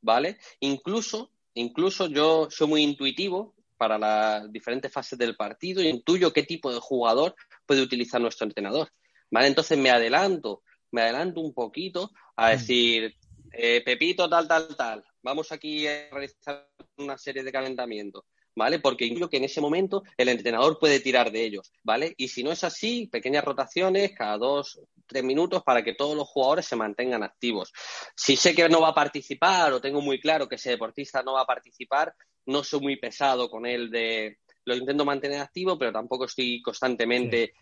¿vale? 0.00 0.38
Incluso, 0.60 1.30
incluso 1.54 2.06
yo 2.06 2.48
soy 2.50 2.66
muy 2.66 2.82
intuitivo 2.82 3.54
para 3.76 3.98
las 3.98 4.52
diferentes 4.52 4.92
fases 4.92 5.18
del 5.18 5.36
partido 5.36 5.82
y 5.82 5.88
intuyo 5.88 6.32
qué 6.32 6.42
tipo 6.42 6.72
de 6.72 6.80
jugador 6.80 7.34
puede 7.64 7.82
utilizar 7.82 8.20
nuestro 8.20 8.46
entrenador, 8.46 8.90
¿vale? 9.30 9.46
Entonces 9.46 9.78
me 9.78 9.90
adelanto, 9.90 10.62
me 10.90 11.02
adelanto 11.02 11.40
un 11.40 11.54
poquito 11.54 12.10
a 12.36 12.48
mm. 12.48 12.50
decir, 12.50 13.14
eh, 13.52 13.82
Pepito, 13.84 14.28
tal, 14.28 14.46
tal, 14.46 14.76
tal, 14.76 15.04
vamos 15.22 15.50
aquí 15.52 15.86
a 15.86 16.08
realizar 16.10 16.68
una 16.98 17.16
serie 17.16 17.42
de 17.42 17.52
calentamientos. 17.52 18.24
¿vale? 18.54 18.78
Porque 18.78 19.06
incluyo 19.06 19.30
que 19.30 19.38
en 19.38 19.44
ese 19.44 19.60
momento 19.60 20.02
el 20.16 20.28
entrenador 20.28 20.78
puede 20.78 21.00
tirar 21.00 21.30
de 21.30 21.44
ellos, 21.44 21.72
¿vale? 21.82 22.14
Y 22.16 22.28
si 22.28 22.42
no 22.42 22.52
es 22.52 22.64
así, 22.64 23.06
pequeñas 23.06 23.44
rotaciones 23.44 24.12
cada 24.12 24.36
dos, 24.36 24.80
tres 25.10 25.24
minutos 25.24 25.62
para 25.62 25.82
que 25.82 25.94
todos 25.94 26.16
los 26.16 26.28
jugadores 26.28 26.64
se 26.64 26.76
mantengan 26.76 27.22
activos. 27.22 27.72
Si 28.14 28.36
sé 28.36 28.54
que 28.54 28.68
no 28.68 28.80
va 28.80 28.88
a 28.88 28.94
participar 28.94 29.72
o 29.72 29.80
tengo 29.80 30.00
muy 30.00 30.20
claro 30.20 30.48
que 30.48 30.54
ese 30.54 30.70
deportista 30.70 31.22
no 31.22 31.34
va 31.34 31.42
a 31.42 31.46
participar, 31.46 32.14
no 32.46 32.62
soy 32.62 32.80
muy 32.80 32.96
pesado 32.96 33.50
con 33.50 33.66
él 33.66 33.90
de 33.90 34.38
lo 34.64 34.76
intento 34.76 35.04
mantener 35.04 35.40
activo, 35.40 35.76
pero 35.76 35.92
tampoco 35.92 36.26
estoy 36.26 36.62
constantemente 36.62 37.54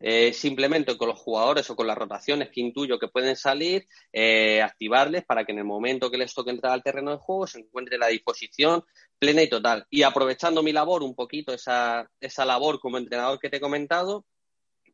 eh, 0.00 0.32
simplemente 0.32 0.98
con 0.98 1.08
los 1.08 1.18
jugadores 1.18 1.70
o 1.70 1.76
con 1.76 1.86
las 1.86 1.96
rotaciones 1.96 2.50
que 2.50 2.60
intuyo 2.60 2.98
que 2.98 3.08
pueden 3.08 3.36
salir, 3.36 3.86
eh, 4.12 4.60
activarles 4.60 5.24
para 5.24 5.44
que 5.44 5.52
en 5.52 5.58
el 5.58 5.64
momento 5.64 6.10
que 6.10 6.18
les 6.18 6.34
toque 6.34 6.50
entrar 6.50 6.72
al 6.72 6.82
terreno 6.82 7.12
de 7.12 7.16
juego 7.18 7.46
se 7.46 7.60
encuentre 7.60 7.96
la 7.96 8.08
disposición 8.08 8.84
plena 9.18 9.42
y 9.42 9.48
total. 9.48 9.86
Y 9.90 10.02
aprovechando 10.02 10.62
mi 10.62 10.72
labor 10.72 11.02
un 11.02 11.14
poquito, 11.14 11.54
esa, 11.54 12.10
esa 12.20 12.44
labor 12.44 12.80
como 12.80 12.98
entrenador 12.98 13.38
que 13.38 13.48
te 13.48 13.56
he 13.56 13.60
comentado, 13.60 14.26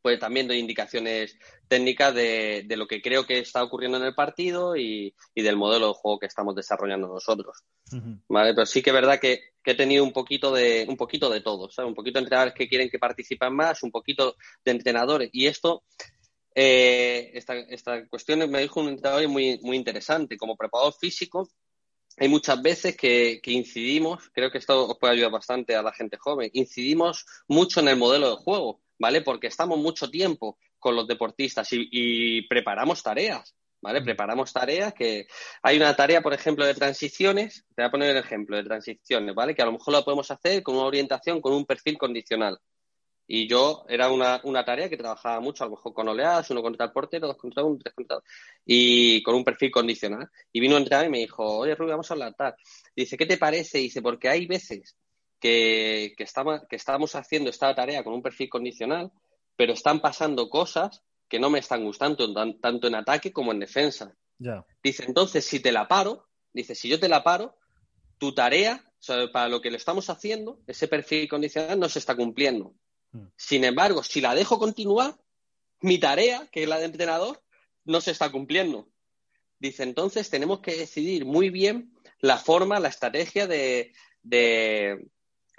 pues 0.02 0.18
también 0.18 0.48
doy 0.48 0.58
indicaciones 0.58 1.36
técnicas 1.68 2.14
de, 2.14 2.64
lo 2.76 2.86
que 2.86 3.02
creo 3.02 3.26
que 3.26 3.38
está 3.38 3.62
ocurriendo 3.62 3.98
en 3.98 4.04
el 4.04 4.14
partido 4.14 4.76
y, 4.76 5.14
del 5.34 5.56
modelo 5.56 5.88
de 5.88 5.94
juego 5.94 6.18
que 6.18 6.26
estamos 6.26 6.54
desarrollando 6.54 7.08
nosotros. 7.08 7.64
¿Vale? 8.28 8.54
Pero 8.54 8.66
sí 8.66 8.82
que 8.82 8.90
es 8.90 8.94
verdad 8.94 9.20
que, 9.20 9.40
he 9.64 9.74
tenido 9.74 10.02
un 10.02 10.12
poquito 10.12 10.52
de, 10.52 10.86
un 10.88 10.96
poquito 10.96 11.30
de 11.30 11.42
todo, 11.42 11.70
¿sabes? 11.70 11.88
Un 11.88 11.94
poquito 11.94 12.18
de 12.18 12.24
entrenadores 12.24 12.54
que 12.54 12.68
quieren 12.68 12.90
que 12.90 12.98
participen 12.98 13.54
más, 13.54 13.82
un 13.82 13.90
poquito 13.90 14.36
de 14.64 14.72
entrenadores. 14.72 15.30
Y 15.32 15.46
esto, 15.46 15.84
eh, 16.54 17.30
esta, 17.34 17.54
esta 17.54 18.06
cuestión 18.08 18.50
me 18.50 18.62
dijo 18.62 18.80
un 18.80 18.88
entrenador 18.88 19.28
muy, 19.28 19.60
muy 19.62 19.76
interesante. 19.76 20.36
Como 20.36 20.56
preparador 20.56 20.94
físico, 20.94 21.48
hay 22.16 22.28
muchas 22.28 22.60
veces 22.60 22.96
que, 22.96 23.40
que, 23.42 23.52
incidimos, 23.52 24.30
creo 24.32 24.50
que 24.50 24.58
esto 24.58 24.88
os 24.88 24.98
puede 24.98 25.14
ayudar 25.14 25.30
bastante 25.30 25.76
a 25.76 25.82
la 25.82 25.92
gente 25.92 26.16
joven, 26.16 26.50
incidimos 26.52 27.24
mucho 27.46 27.80
en 27.80 27.88
el 27.88 27.96
modelo 27.96 28.30
de 28.30 28.36
juego. 28.36 28.80
¿Vale? 29.00 29.22
Porque 29.22 29.48
estamos 29.48 29.78
mucho 29.78 30.08
tiempo 30.08 30.58
con 30.78 30.94
los 30.94 31.08
deportistas 31.08 31.68
y, 31.72 32.42
preparamos 32.42 33.02
tareas, 33.02 33.56
¿vale? 33.80 34.02
Preparamos 34.02 34.52
tareas 34.52 34.92
que 34.94 35.26
hay 35.62 35.78
una 35.78 35.96
tarea, 35.96 36.20
por 36.20 36.34
ejemplo, 36.34 36.64
de 36.64 36.74
transiciones, 36.74 37.64
te 37.74 37.82
voy 37.82 37.88
a 37.88 37.90
poner 37.90 38.10
el 38.10 38.18
ejemplo 38.18 38.56
de 38.56 38.64
transiciones, 38.64 39.34
¿vale? 39.34 39.54
Que 39.54 39.62
a 39.62 39.66
lo 39.66 39.72
mejor 39.72 39.94
lo 39.94 40.04
podemos 40.04 40.30
hacer 40.30 40.62
con 40.62 40.76
una 40.76 40.84
orientación, 40.84 41.40
con 41.40 41.54
un 41.54 41.64
perfil 41.64 41.98
condicional. 41.98 42.58
Y 43.26 43.48
yo 43.48 43.84
era 43.88 44.10
una, 44.10 44.64
tarea 44.64 44.90
que 44.90 44.96
trabajaba 44.96 45.40
mucho, 45.40 45.64
a 45.64 45.68
lo 45.68 45.76
mejor 45.76 45.94
con 45.94 46.08
oleadas, 46.08 46.50
uno 46.50 46.62
contra 46.62 46.86
el 46.86 46.92
portero, 46.92 47.28
dos 47.28 47.36
contra 47.36 47.64
uno, 47.64 47.78
tres 47.82 47.94
contra 47.94 48.16
dos, 48.16 48.24
y 48.66 49.22
con 49.22 49.34
un 49.34 49.44
perfil 49.44 49.70
condicional. 49.70 50.28
Y 50.52 50.60
vino 50.60 50.76
a 50.76 50.80
entrar 50.80 51.06
y 51.06 51.08
me 51.08 51.18
dijo, 51.18 51.44
oye, 51.58 51.74
Rubio, 51.74 51.92
vamos 51.92 52.10
a 52.10 52.14
hablar 52.14 52.34
tal. 52.34 52.54
dice, 52.94 53.16
¿qué 53.16 53.26
te 53.26 53.38
parece? 53.38 53.78
dice, 53.78 54.02
porque 54.02 54.28
hay 54.28 54.46
veces 54.46 54.96
que, 55.40 56.14
que, 56.16 56.22
estamos, 56.22 56.62
que 56.68 56.76
estamos 56.76 57.14
haciendo 57.14 57.50
esta 57.50 57.74
tarea 57.74 58.04
con 58.04 58.12
un 58.12 58.22
perfil 58.22 58.48
condicional, 58.48 59.10
pero 59.56 59.72
están 59.72 60.00
pasando 60.00 60.48
cosas 60.48 61.02
que 61.28 61.38
no 61.38 61.48
me 61.48 61.60
están 61.60 61.84
gustando, 61.84 62.32
tanto 62.60 62.86
en 62.86 62.94
ataque 62.94 63.32
como 63.32 63.52
en 63.52 63.60
defensa. 63.60 64.14
Dice, 64.82 65.04
entonces, 65.06 65.44
si 65.44 65.60
te 65.60 65.70
la 65.70 65.86
paro, 65.86 66.26
dice, 66.52 66.74
si 66.74 66.88
yo 66.88 66.98
te 66.98 67.08
la 67.08 67.22
paro, 67.22 67.56
tu 68.18 68.34
tarea, 68.34 68.84
para 69.32 69.48
lo 69.48 69.60
que 69.60 69.70
le 69.70 69.76
estamos 69.76 70.10
haciendo, 70.10 70.60
ese 70.66 70.88
perfil 70.88 71.28
condicional 71.28 71.78
no 71.78 71.88
se 71.88 71.98
está 71.98 72.16
cumpliendo. 72.16 72.74
Hmm. 73.12 73.26
Sin 73.36 73.64
embargo, 73.64 74.02
si 74.02 74.20
la 74.20 74.34
dejo 74.34 74.58
continuar, 74.58 75.14
mi 75.80 75.98
tarea, 75.98 76.48
que 76.50 76.64
es 76.64 76.68
la 76.68 76.78
de 76.78 76.86
entrenador, 76.86 77.42
no 77.84 78.00
se 78.00 78.10
está 78.10 78.30
cumpliendo. 78.30 78.88
Dice, 79.58 79.82
entonces 79.82 80.30
tenemos 80.30 80.60
que 80.60 80.76
decidir 80.76 81.24
muy 81.24 81.50
bien 81.50 81.92
la 82.18 82.38
forma, 82.38 82.80
la 82.80 82.88
estrategia 82.88 83.46
de, 83.46 83.92
de 84.22 85.06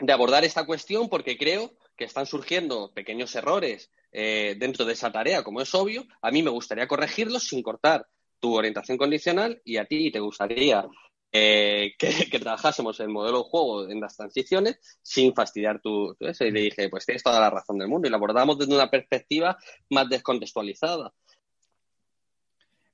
abordar 0.10 0.44
esta 0.44 0.66
cuestión 0.66 1.10
porque 1.10 1.38
creo 1.38 1.74
que 1.96 2.06
están 2.06 2.26
surgiendo 2.26 2.92
pequeños 2.94 3.36
errores 3.36 3.92
eh, 4.12 4.56
dentro 4.58 4.86
de 4.86 4.94
esa 4.94 5.12
tarea, 5.12 5.44
como 5.44 5.62
es 5.62 5.74
obvio. 5.76 6.06
A 6.22 6.32
mí 6.32 6.42
me 6.42 6.50
gustaría 6.50 6.88
corregirlos 6.88 7.44
sin 7.44 7.62
cortar 7.62 8.08
tu 8.40 8.56
orientación 8.56 8.98
condicional 8.98 9.62
y 9.64 9.78
a 9.78 9.86
ti 9.86 10.12
te 10.12 10.20
gustaría 10.20 10.88
eh, 11.32 11.94
que, 11.98 12.40
trabajásemos 12.40 13.00
el 13.00 13.10
modelo 13.10 13.40
de 13.40 13.50
juego 13.50 13.90
en 13.90 14.02
las 14.02 14.18
transiciones 14.18 14.80
sin 15.02 15.34
fastidiar 15.34 15.80
tu, 15.82 16.16
eso. 16.20 16.46
Y 16.46 16.52
le 16.52 16.62
dije, 16.62 16.90
pues 16.90 17.06
tienes 17.06 17.24
toda 17.24 17.40
la 17.40 17.50
razón 17.50 17.78
del 17.78 17.88
mundo 17.88 18.08
y 18.08 18.12
lo 18.12 18.18
abordamos 18.18 18.58
desde 18.58 18.76
una 18.76 18.90
perspectiva 18.90 19.58
más 19.90 20.10
descontextualizada. 20.10 21.14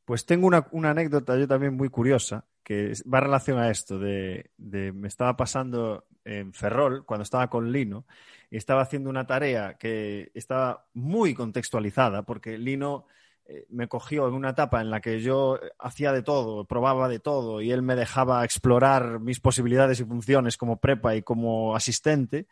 Pues 0.08 0.26
tengo 0.26 0.48
una, 0.48 0.90
anécdota 0.90 1.38
yo 1.38 1.50
también 1.50 1.76
muy 1.76 1.90
curiosa 1.90 2.46
que 2.64 2.94
va 3.14 3.18
en 3.18 3.26
relación 3.26 3.60
a 3.60 3.70
esto 3.70 4.00
de, 4.00 4.52
me 4.56 5.06
estaba 5.06 5.36
pasando 5.36 6.06
en 6.24 6.54
Ferrol 6.54 7.06
cuando 7.06 7.24
estaba 7.24 7.50
con 7.50 7.74
Lino 7.74 8.06
y 8.50 8.56
estaba 8.56 8.84
haciendo 8.84 9.10
una 9.10 9.28
tarea 9.28 9.74
que 9.78 10.32
estaba 10.34 10.88
muy 10.94 11.34
contextualizada 11.34 12.24
porque 12.24 12.58
Lino 12.58 13.06
eh, 13.48 13.66
me 13.68 13.90
cogió 13.90 14.30
en 14.30 14.36
una 14.36 14.52
etapa 14.52 14.80
en 14.80 14.92
la 14.92 15.02
que 15.02 15.20
yo 15.20 15.60
hacía 15.78 16.14
de 16.14 16.24
todo, 16.24 16.64
probaba 16.64 17.10
de 17.10 17.20
todo 17.20 17.60
y 17.62 17.74
él 17.74 17.82
me 17.82 17.98
dejaba 17.98 18.46
explorar 18.46 19.20
mis 19.20 19.42
posibilidades 19.42 20.00
y 20.00 20.06
funciones 20.06 20.56
como 20.56 20.80
prepa 20.80 21.18
y 21.18 21.22
como 21.22 21.76
asistente. 21.76 22.48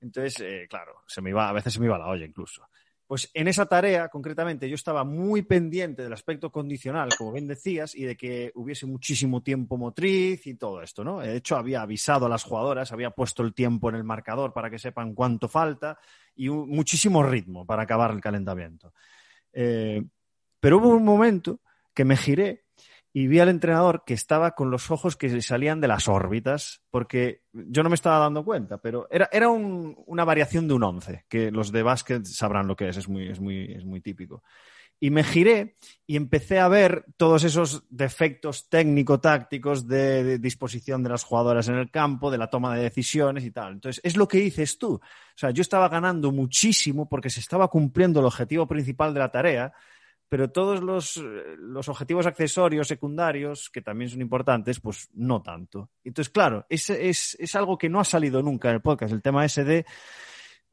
Entonces, 0.00 0.40
eh, 0.40 0.66
claro, 0.70 1.02
se 1.06 1.20
me 1.20 1.28
iba, 1.28 1.50
a 1.50 1.52
veces 1.52 1.74
se 1.74 1.80
me 1.80 1.84
iba 1.84 1.98
la 1.98 2.08
olla 2.08 2.24
incluso. 2.24 2.66
Pues 3.08 3.30
en 3.32 3.48
esa 3.48 3.64
tarea, 3.64 4.10
concretamente, 4.10 4.68
yo 4.68 4.74
estaba 4.74 5.02
muy 5.02 5.40
pendiente 5.40 6.02
del 6.02 6.12
aspecto 6.12 6.52
condicional, 6.52 7.08
como 7.16 7.32
bien 7.32 7.48
decías, 7.48 7.94
y 7.94 8.04
de 8.04 8.18
que 8.18 8.52
hubiese 8.54 8.84
muchísimo 8.84 9.42
tiempo 9.42 9.78
motriz 9.78 10.46
y 10.46 10.56
todo 10.56 10.82
esto, 10.82 11.02
¿no? 11.02 11.20
De 11.20 11.34
hecho, 11.34 11.56
había 11.56 11.80
avisado 11.80 12.26
a 12.26 12.28
las 12.28 12.44
jugadoras, 12.44 12.92
había 12.92 13.10
puesto 13.10 13.42
el 13.42 13.54
tiempo 13.54 13.88
en 13.88 13.94
el 13.94 14.04
marcador 14.04 14.52
para 14.52 14.68
que 14.68 14.78
sepan 14.78 15.14
cuánto 15.14 15.48
falta 15.48 15.98
y 16.36 16.50
muchísimo 16.50 17.22
ritmo 17.22 17.64
para 17.64 17.84
acabar 17.84 18.10
el 18.10 18.20
calentamiento. 18.20 18.92
Eh, 19.54 20.04
pero 20.60 20.76
hubo 20.76 20.90
un 20.90 21.04
momento 21.06 21.60
que 21.94 22.04
me 22.04 22.18
giré 22.18 22.66
y 23.12 23.26
vi 23.26 23.40
al 23.40 23.48
entrenador 23.48 24.04
que 24.06 24.14
estaba 24.14 24.54
con 24.54 24.70
los 24.70 24.90
ojos 24.90 25.16
que 25.16 25.40
salían 25.40 25.80
de 25.80 25.88
las 25.88 26.08
órbitas, 26.08 26.82
porque 26.90 27.42
yo 27.52 27.82
no 27.82 27.88
me 27.88 27.94
estaba 27.94 28.18
dando 28.18 28.44
cuenta, 28.44 28.78
pero 28.78 29.08
era, 29.10 29.28
era 29.32 29.48
una 29.48 30.24
variación 30.24 30.68
de 30.68 30.74
un 30.74 30.82
11, 30.82 31.24
que 31.28 31.50
los 31.50 31.72
de 31.72 31.82
básquet 31.82 32.24
sabrán 32.24 32.66
lo 32.66 32.76
que 32.76 32.88
es, 32.88 32.96
es 32.96 33.08
muy, 33.08 33.28
es 33.28 33.40
muy, 33.40 33.72
es 33.72 33.84
muy 33.84 34.00
típico. 34.00 34.42
Y 35.00 35.10
me 35.10 35.22
giré 35.22 35.76
y 36.06 36.16
empecé 36.16 36.58
a 36.58 36.66
ver 36.66 37.04
todos 37.16 37.44
esos 37.44 37.84
defectos 37.88 38.68
técnico-tácticos 38.68 39.86
de, 39.86 40.38
disposición 40.38 41.04
de 41.04 41.10
las 41.10 41.22
jugadoras 41.22 41.68
en 41.68 41.76
el 41.76 41.90
campo, 41.90 42.32
de 42.32 42.38
la 42.38 42.50
toma 42.50 42.74
de 42.74 42.82
decisiones 42.82 43.44
y 43.44 43.52
tal. 43.52 43.74
Entonces, 43.74 44.00
es 44.04 44.16
lo 44.16 44.26
que 44.26 44.38
dices 44.38 44.76
tú. 44.76 44.94
O 44.94 45.00
sea, 45.36 45.50
yo 45.50 45.62
estaba 45.62 45.88
ganando 45.88 46.32
muchísimo 46.32 47.08
porque 47.08 47.30
se 47.30 47.38
estaba 47.38 47.68
cumpliendo 47.68 48.18
el 48.18 48.26
objetivo 48.26 48.66
principal 48.66 49.14
de 49.14 49.20
la 49.20 49.30
tarea, 49.30 49.72
pero 50.28 50.50
todos 50.50 50.82
los, 50.82 51.16
los, 51.58 51.88
objetivos 51.88 52.26
accesorios, 52.26 52.88
secundarios, 52.88 53.70
que 53.70 53.80
también 53.80 54.10
son 54.10 54.20
importantes, 54.20 54.78
pues 54.80 55.08
no 55.14 55.42
tanto. 55.42 55.90
Entonces, 56.04 56.30
claro, 56.30 56.66
es, 56.68 56.90
es, 56.90 57.36
es 57.40 57.54
algo 57.54 57.78
que 57.78 57.88
no 57.88 58.00
ha 58.00 58.04
salido 58.04 58.42
nunca 58.42 58.68
en 58.68 58.76
el 58.76 58.80
podcast, 58.82 59.12
el 59.12 59.22
tema 59.22 59.44
ese 59.44 59.64
de 59.64 59.86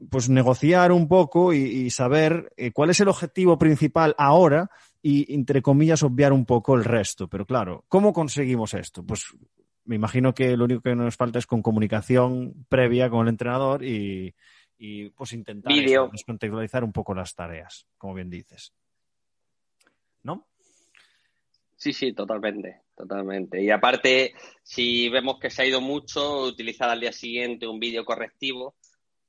pues 0.09 0.27
negociar 0.27 0.91
un 0.91 1.07
poco 1.07 1.53
y, 1.53 1.59
y 1.59 1.89
saber 1.89 2.51
eh, 2.57 2.71
cuál 2.71 2.89
es 2.89 2.99
el 2.99 3.07
objetivo 3.07 3.57
principal 3.57 4.13
ahora 4.17 4.69
y, 5.01 5.33
entre 5.33 5.61
comillas, 5.61 6.03
obviar 6.03 6.33
un 6.33 6.45
poco 6.45 6.75
el 6.75 6.83
resto. 6.83 7.29
Pero 7.29 7.45
claro, 7.45 7.85
¿cómo 7.87 8.11
conseguimos 8.11 8.73
esto? 8.73 9.05
Pues 9.05 9.23
me 9.85 9.95
imagino 9.95 10.33
que 10.33 10.57
lo 10.57 10.65
único 10.65 10.81
que 10.81 10.95
nos 10.95 11.15
falta 11.15 11.39
es 11.39 11.47
con 11.47 11.61
comunicación 11.61 12.65
previa 12.67 13.09
con 13.09 13.21
el 13.21 13.29
entrenador 13.29 13.85
y, 13.85 14.35
y 14.77 15.11
pues 15.11 15.31
intentar 15.31 15.71
descontextualizar 16.11 16.83
un 16.83 16.91
poco 16.91 17.13
las 17.13 17.33
tareas, 17.33 17.87
como 17.97 18.15
bien 18.15 18.29
dices. 18.29 18.73
¿no? 20.25 20.47
Sí, 21.85 21.93
sí, 21.93 22.13
totalmente, 22.13 22.81
totalmente. 22.97 23.61
Y 23.61 23.69
aparte, 23.69 24.33
si 24.63 25.07
vemos 25.09 25.37
que 25.39 25.51
se 25.51 25.61
ha 25.61 25.65
ido 25.67 25.81
mucho, 25.81 26.45
utilizar 26.45 26.89
al 26.89 26.99
día 26.99 27.11
siguiente 27.11 27.67
un 27.67 27.79
vídeo 27.79 28.03
correctivo, 28.03 28.73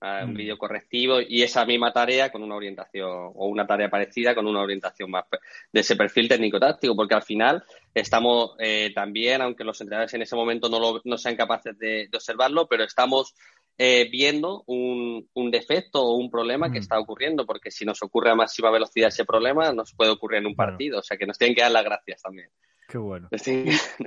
ah, 0.01 0.23
un 0.25 0.33
mm. 0.33 0.37
vídeo 0.39 0.57
correctivo 0.57 1.21
y 1.21 1.43
esa 1.43 1.67
misma 1.67 1.93
tarea 1.93 2.33
con 2.33 2.43
una 2.43 2.55
orientación 2.55 3.11
o 3.11 3.47
una 3.47 3.67
tarea 3.67 3.91
parecida 3.91 4.35
con 4.35 4.47
una 4.47 4.63
orientación 4.63 5.11
más 5.11 5.27
de 5.71 5.81
ese 5.81 5.97
perfil 5.97 6.31
técnico-táctico, 6.31 6.97
porque 6.97 7.15
al 7.15 7.25
final 7.25 7.63
estamos 7.93 8.53
eh, 8.59 8.91
también, 8.95 9.43
aunque 9.43 9.63
los 9.63 9.79
entrenadores 9.83 10.15
en 10.15 10.23
ese 10.23 10.35
momento 10.35 10.71
no, 10.71 10.81
lo, 10.81 11.03
no 11.05 11.19
sean 11.19 11.37
capaces 11.37 11.79
de 11.79 12.09
observarlo, 12.11 12.67
pero 12.69 12.85
estamos 12.85 13.35
eh, 13.79 14.09
viendo 14.11 14.63
un, 14.67 15.29
un, 15.35 15.51
defecto 15.51 16.03
o 16.03 16.17
un 16.17 16.31
problema 16.31 16.71
que 16.73 16.79
mm. 16.79 16.83
está 16.83 16.99
ocurriendo, 16.99 17.45
porque 17.45 17.71
si 17.71 17.85
nos 17.85 18.03
ocurre 18.03 18.31
a 18.31 18.35
máxima 18.35 18.71
velocidad 18.71 19.09
ese 19.09 19.25
problema, 19.25 19.73
nos 19.73 19.93
puede 19.93 20.11
ocurrir 20.11 20.41
en 20.41 20.47
un 20.47 20.55
partido. 20.55 21.01
O 21.01 21.03
sea 21.03 21.17
que 21.17 21.27
nos 21.27 21.37
tienen 21.37 21.55
que 21.55 21.63
dar 21.63 21.73
las 21.73 21.85
gracias 21.85 22.23
también. 22.23 22.49
Qué 22.89 22.99
bueno. 22.99 23.29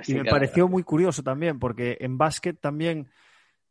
y 0.06 0.14
me 0.14 0.24
pareció 0.24 0.66
muy 0.66 0.82
curioso 0.82 1.22
también, 1.22 1.58
porque 1.58 1.98
en 2.00 2.18
básquet 2.18 2.58
también 2.58 3.08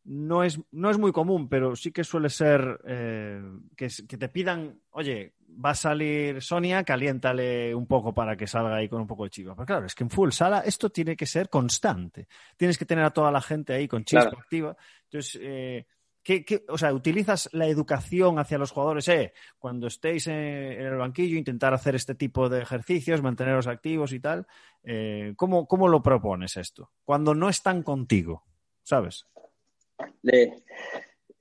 no 0.10 0.44
es, 0.44 0.60
no 0.72 0.90
es 0.90 0.98
muy 0.98 1.12
común, 1.12 1.48
pero 1.48 1.76
sí 1.76 1.92
que 1.92 2.04
suele 2.04 2.30
ser 2.30 2.82
eh, 2.88 3.40
que, 3.78 3.90
que, 4.08 4.18
te 4.18 4.28
pidan, 4.30 4.82
oye, 4.90 5.36
va 5.64 5.70
a 5.70 5.76
salir 5.76 6.42
Sonia, 6.42 6.84
caliéntale 6.84 7.76
un 7.76 7.86
poco 7.86 8.12
para 8.12 8.36
que 8.36 8.48
salga 8.48 8.76
ahí 8.76 8.90
con 8.90 9.02
un 9.02 9.08
poco 9.08 9.26
de 9.26 9.30
chiva. 9.30 9.54
Pero 9.54 9.68
claro, 9.68 9.86
es 9.86 9.94
que 9.94 10.04
en 10.04 10.10
full 10.10 10.32
sala 10.32 10.62
esto 10.62 10.90
tiene 10.90 11.16
que 11.16 11.28
ser 11.28 11.48
constante. 11.48 12.28
Tienes 12.58 12.80
que 12.80 12.86
tener 12.86 13.06
a 13.06 13.12
toda 13.12 13.32
la 13.32 13.40
gente 13.40 13.74
ahí 13.74 13.88
con 13.88 14.04
chispa 14.04 14.30
activa. 14.30 14.76
Entonces, 15.04 15.40
eh, 15.44 15.86
¿qué, 16.24 16.44
qué, 16.44 16.66
o 16.70 16.78
sea, 16.80 16.92
utilizas 16.92 17.48
la 17.54 17.68
educación 17.68 18.40
hacia 18.40 18.58
los 18.58 18.72
jugadores, 18.72 19.08
eh, 19.10 19.34
cuando 19.60 19.86
estéis 19.86 20.26
en, 20.26 20.34
en, 20.34 20.88
el 20.88 20.98
banquillo, 20.98 21.38
intentar 21.38 21.76
hacer 21.76 21.94
este 21.94 22.16
tipo 22.16 22.50
de 22.50 22.64
ejercicios, 22.64 23.22
manteneros 23.22 23.68
activos 23.68 24.12
y 24.14 24.20
tal. 24.20 24.48
Eh, 24.82 25.34
¿cómo, 25.36 25.68
¿Cómo 25.68 25.88
lo 25.88 26.02
propones 26.02 26.58
esto? 26.58 26.90
Cuando 27.06 27.36
no 27.36 27.48
están 27.48 27.84
contigo, 27.84 28.44
¿sabes? 28.82 29.28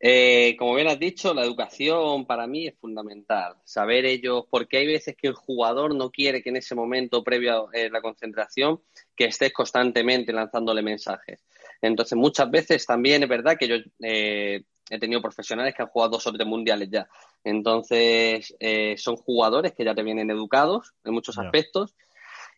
Eh, 0.00 0.54
como 0.56 0.74
bien 0.74 0.86
has 0.86 0.98
dicho, 0.98 1.34
la 1.34 1.42
educación 1.42 2.24
para 2.24 2.46
mí 2.46 2.68
es 2.68 2.78
fundamental. 2.78 3.56
Saber 3.64 4.06
ellos, 4.06 4.44
porque 4.48 4.78
hay 4.78 4.86
veces 4.86 5.16
que 5.16 5.28
el 5.28 5.34
jugador 5.34 5.94
no 5.94 6.10
quiere 6.10 6.42
que 6.42 6.50
en 6.50 6.56
ese 6.56 6.74
momento 6.74 7.24
previo 7.24 7.68
a 7.68 7.70
eh, 7.72 7.90
la 7.90 8.00
concentración 8.00 8.80
que 9.16 9.24
estés 9.24 9.52
constantemente 9.52 10.32
lanzándole 10.32 10.82
mensajes. 10.82 11.44
Entonces, 11.82 12.16
muchas 12.16 12.50
veces 12.50 12.86
también 12.86 13.22
es 13.22 13.28
verdad 13.28 13.56
que 13.58 13.68
yo 13.68 13.76
eh, 14.02 14.62
he 14.90 14.98
tenido 14.98 15.20
profesionales 15.20 15.74
que 15.74 15.82
han 15.82 15.88
jugado 15.88 16.12
dos 16.12 16.26
o 16.26 16.32
tres 16.32 16.46
mundiales 16.46 16.88
ya. 16.90 17.08
Entonces, 17.44 18.54
eh, 18.60 18.94
son 18.96 19.16
jugadores 19.16 19.72
que 19.72 19.84
ya 19.84 19.94
te 19.94 20.02
vienen 20.02 20.30
educados 20.30 20.94
en 21.04 21.14
muchos 21.14 21.38
aspectos. 21.38 21.94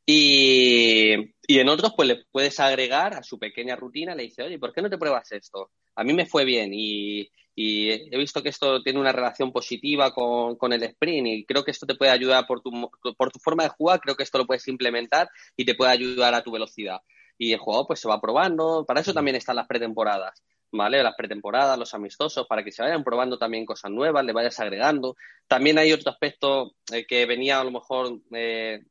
Y, 0.07 1.10
y, 1.55 1.59
en 1.59 1.69
otros, 1.69 1.93
pues 1.97 2.09
le 2.09 2.25
puedes 2.31 2.59
agregar 2.61 3.15
a 3.15 3.23
su 3.23 3.39
pequeña 3.39 3.77
rutina, 3.77 4.15
le 4.15 4.25
dice, 4.25 4.43
oye, 4.43 4.59
¿por 4.59 4.73
qué 4.73 4.83
no 4.83 4.91
te 4.91 4.99
pruebas 4.99 5.31
esto? 5.33 5.71
a 6.01 6.05
mí 6.05 6.15
me 6.15 6.27
fue 6.27 6.45
bien 6.45 6.71
y, 6.73 7.31
y 7.55 7.91
he 7.91 8.17
visto 8.17 8.43
que 8.43 8.49
esto 8.49 8.83
tiene 8.83 9.01
una 9.01 9.13
relación 9.13 9.53
positiva 9.53 10.13
con, 10.13 10.57
con, 10.57 10.73
el 10.73 10.83
sprint 10.83 11.27
y 11.27 11.45
creo 11.45 11.63
que 11.63 11.73
esto 11.73 11.87
te 11.87 11.95
puede 11.95 12.11
ayudar 12.11 12.47
por 12.47 12.63
tu, 12.63 12.71
por 13.17 13.31
tu 13.31 13.39
forma 13.39 13.65
de 13.65 13.69
jugar, 13.71 14.01
creo 14.01 14.15
que 14.17 14.23
esto 14.23 14.39
lo 14.39 14.47
puedes 14.47 14.67
implementar 14.69 15.29
y 15.57 15.65
te 15.65 15.75
puede 15.75 15.93
ayudar 15.93 16.35
a 16.35 16.43
tu 16.43 16.53
velocidad. 16.53 17.01
Y 17.37 17.53
el 17.53 17.59
jugador 17.59 17.87
pues 17.87 18.01
se 18.01 18.09
va 18.09 18.21
probando, 18.21 18.85
para 18.87 19.01
eso 19.01 19.13
también 19.13 19.37
están 19.37 19.57
las 19.57 19.67
pretemporadas. 19.67 20.43
¿vale? 20.73 21.03
Las 21.03 21.17
pretemporadas, 21.17 21.79
los 21.79 21.95
amistosos, 21.95 22.47
para 22.47 22.63
que 22.63 22.73
se 22.73 22.83
vayan 22.83 23.05
probando 23.05 23.39
también 23.39 23.67
cosas 23.67 23.91
nuevas, 23.91 24.25
le 24.25 24.33
vayas 24.33 24.59
agregando. 24.61 25.17
También 25.47 25.79
hay 25.79 25.93
otro 25.93 26.11
aspecto 26.11 26.75
eh, 26.93 27.07
que 27.07 27.27
venía 27.27 27.61
a 27.61 27.65
lo 27.65 27.73
mejor 27.73 28.21
eh, 28.33 28.85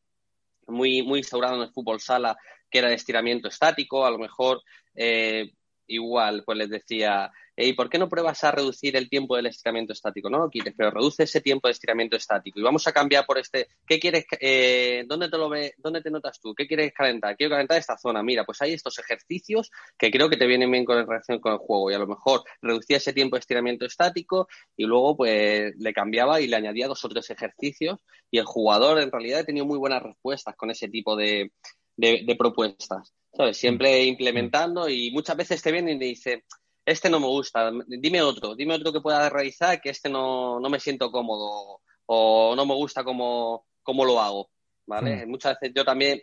muy, 0.69 1.01
muy 1.03 1.19
instaurado 1.19 1.55
en 1.55 1.61
el 1.61 1.73
fútbol 1.73 1.99
sala, 1.99 2.37
que 2.69 2.79
era 2.79 2.87
el 2.87 2.93
estiramiento 2.93 3.47
estático, 3.47 4.05
a 4.05 4.11
lo 4.11 4.17
mejor 4.19 4.61
eh, 4.95 5.51
igual, 5.89 6.43
pues 6.45 6.57
les 6.57 6.69
decía, 6.69 7.31
¿y 7.57 7.73
por 7.73 7.89
qué 7.89 7.97
no 7.97 8.07
pruebas 8.07 8.43
a 8.43 8.51
reducir 8.51 8.95
el 8.95 9.09
tiempo 9.09 9.35
del 9.35 9.47
estiramiento 9.47 9.91
estático? 9.91 10.29
No 10.29 10.39
lo 10.39 10.49
quites, 10.49 10.73
pero 10.77 10.91
reduce 10.91 11.23
ese 11.23 11.41
tiempo 11.41 11.67
de 11.67 11.73
estiramiento 11.73 12.15
estático. 12.15 12.59
Y 12.59 12.63
vamos 12.63 12.87
a 12.87 12.93
cambiar 12.93 13.25
por 13.25 13.37
este, 13.37 13.67
¿qué 13.85 13.99
quieres, 13.99 14.25
eh, 14.39 15.03
dónde 15.07 15.29
te 15.29 15.37
lo 15.37 15.49
ve, 15.49 15.73
dónde 15.77 16.01
te 16.01 16.09
notas 16.09 16.39
tú? 16.39 16.53
¿Qué 16.55 16.67
quieres 16.67 16.93
calentar? 16.93 17.35
Quiero 17.35 17.51
calentar 17.51 17.77
esta 17.77 17.97
zona. 17.97 18.23
Mira, 18.23 18.45
pues 18.45 18.61
hay 18.61 18.73
estos 18.73 18.97
ejercicios 18.99 19.71
que 19.97 20.11
creo 20.11 20.29
que 20.29 20.37
te 20.37 20.47
vienen 20.47 20.71
bien 20.71 20.85
con 20.85 21.05
relación 21.05 21.39
con 21.39 21.53
el 21.53 21.59
juego. 21.59 21.91
Y 21.91 21.95
a 21.95 21.99
lo 21.99 22.07
mejor 22.07 22.43
reducía 22.61 22.97
ese 22.97 23.13
tiempo 23.13 23.35
de 23.35 23.41
estiramiento 23.41 23.85
estático 23.85 24.47
y 24.77 24.85
luego 24.85 25.17
pues 25.17 25.75
le 25.77 25.93
cambiaba 25.93 26.39
y 26.39 26.47
le 26.47 26.55
añadía 26.55 26.87
dos 26.87 27.03
o 27.03 27.09
tres 27.09 27.29
ejercicios. 27.29 27.99
Y 28.31 28.37
el 28.37 28.45
jugador 28.45 28.99
en 29.01 29.11
realidad 29.11 29.41
ha 29.41 29.45
tenido 29.45 29.65
muy 29.65 29.77
buenas 29.77 30.03
respuestas 30.03 30.55
con 30.55 30.71
ese 30.71 30.87
tipo 30.87 31.15
de, 31.15 31.51
de, 31.97 32.23
de 32.25 32.35
propuestas. 32.35 33.13
¿Sabes? 33.39 33.57
Siempre 33.57 34.03
mm. 34.03 34.07
implementando 34.09 34.89
y 34.89 35.11
muchas 35.11 35.37
veces 35.37 35.61
te 35.61 35.71
vienen 35.71 35.95
y 35.95 35.99
te 35.99 36.05
dicen, 36.05 36.43
este 36.85 37.09
no 37.09 37.21
me 37.21 37.27
gusta, 37.27 37.71
dime 37.87 38.21
otro, 38.21 38.53
dime 38.53 38.73
otro 38.73 38.91
que 38.91 38.99
pueda 38.99 39.29
realizar 39.29 39.79
que 39.79 39.91
este 39.91 40.09
no, 40.09 40.59
no 40.59 40.69
me 40.69 40.79
siento 40.79 41.09
cómodo 41.09 41.79
o 42.07 42.53
no 42.53 42.65
me 42.65 42.73
gusta 42.73 43.05
cómo, 43.05 43.65
cómo 43.81 44.03
lo 44.03 44.19
hago, 44.19 44.49
¿vale? 44.85 45.25
Mm. 45.25 45.29
Muchas 45.29 45.57
veces 45.57 45.73
yo 45.73 45.85
también, 45.85 46.21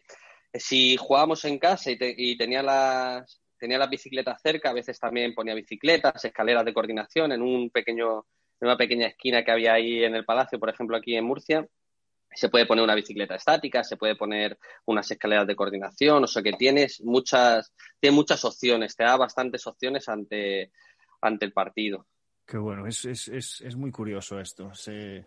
si 0.53 0.99
jugábamos 0.99 1.43
en 1.47 1.59
casa 1.59 1.91
y, 1.91 1.97
te, 1.97 2.15
y 2.15 2.37
tenía 2.37 2.63
las 2.63 3.41
tenía 3.59 3.79
las 3.79 3.89
bicicletas 3.89 4.43
cerca, 4.43 4.69
a 4.69 4.75
veces 4.75 5.01
también 5.01 5.35
ponía 5.35 5.55
bicicletas, 5.55 6.23
escaleras 6.23 6.67
de 6.67 6.75
coordinación 6.75 7.33
en 7.33 7.41
un 7.41 7.71
pequeño 7.71 8.27
en 8.61 8.69
una 8.69 8.77
pequeña 8.77 9.07
esquina 9.07 9.43
que 9.43 9.53
había 9.53 9.73
ahí 9.73 10.05
en 10.05 10.15
el 10.15 10.27
palacio, 10.27 10.59
por 10.59 10.69
ejemplo, 10.69 10.99
aquí 10.99 11.17
en 11.17 11.25
Murcia, 11.25 11.67
se 12.37 12.51
puede 12.51 12.67
poner 12.67 12.85
una 12.85 12.95
bicicleta 12.95 13.35
estática, 13.35 13.83
se 13.83 13.97
puede 13.97 14.15
poner 14.15 14.59
unas 14.85 15.11
escaleras 15.11 15.47
de 15.47 15.57
coordinación, 15.57 16.23
o 16.23 16.27
sea 16.27 16.43
que 16.43 16.53
tienes 16.53 17.01
muchas, 17.03 17.73
tienes 17.99 18.15
muchas 18.15 18.45
opciones, 18.45 18.95
te 18.95 19.05
da 19.05 19.17
bastantes 19.17 19.67
opciones 19.67 20.09
ante, 20.09 20.71
ante 21.23 21.47
el 21.47 21.53
partido. 21.53 22.07
Qué 22.47 22.59
bueno, 22.59 22.87
es, 22.87 23.07
es, 23.07 23.29
es, 23.29 23.61
es 23.63 23.75
muy 23.75 23.91
curioso 23.91 24.39
esto. 24.39 24.73
Se, 24.75 25.25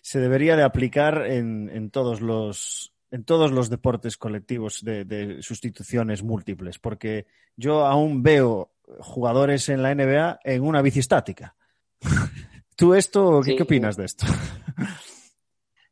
se, 0.00 0.20
debería 0.20 0.56
de 0.56 0.62
aplicar 0.62 1.26
en, 1.26 1.68
en, 1.70 1.90
todos 1.90 2.20
los 2.20 2.94
en 3.10 3.24
todos 3.24 3.50
los 3.50 3.68
deportes 3.68 4.16
colectivos 4.16 4.82
de, 4.82 5.04
de, 5.04 5.42
sustituciones 5.42 6.22
múltiples, 6.22 6.78
porque 6.78 7.26
yo 7.56 7.84
aún 7.84 8.22
veo 8.22 8.70
jugadores 9.00 9.68
en 9.68 9.82
la 9.82 9.94
NBA 9.94 10.40
en 10.44 10.62
una 10.62 10.82
bici 10.82 11.00
estática. 11.00 11.56
¿Tú 12.76 12.94
esto, 12.94 13.42
sí. 13.42 13.56
qué 13.56 13.64
opinas 13.64 13.96
de 13.96 14.04
esto? 14.04 14.24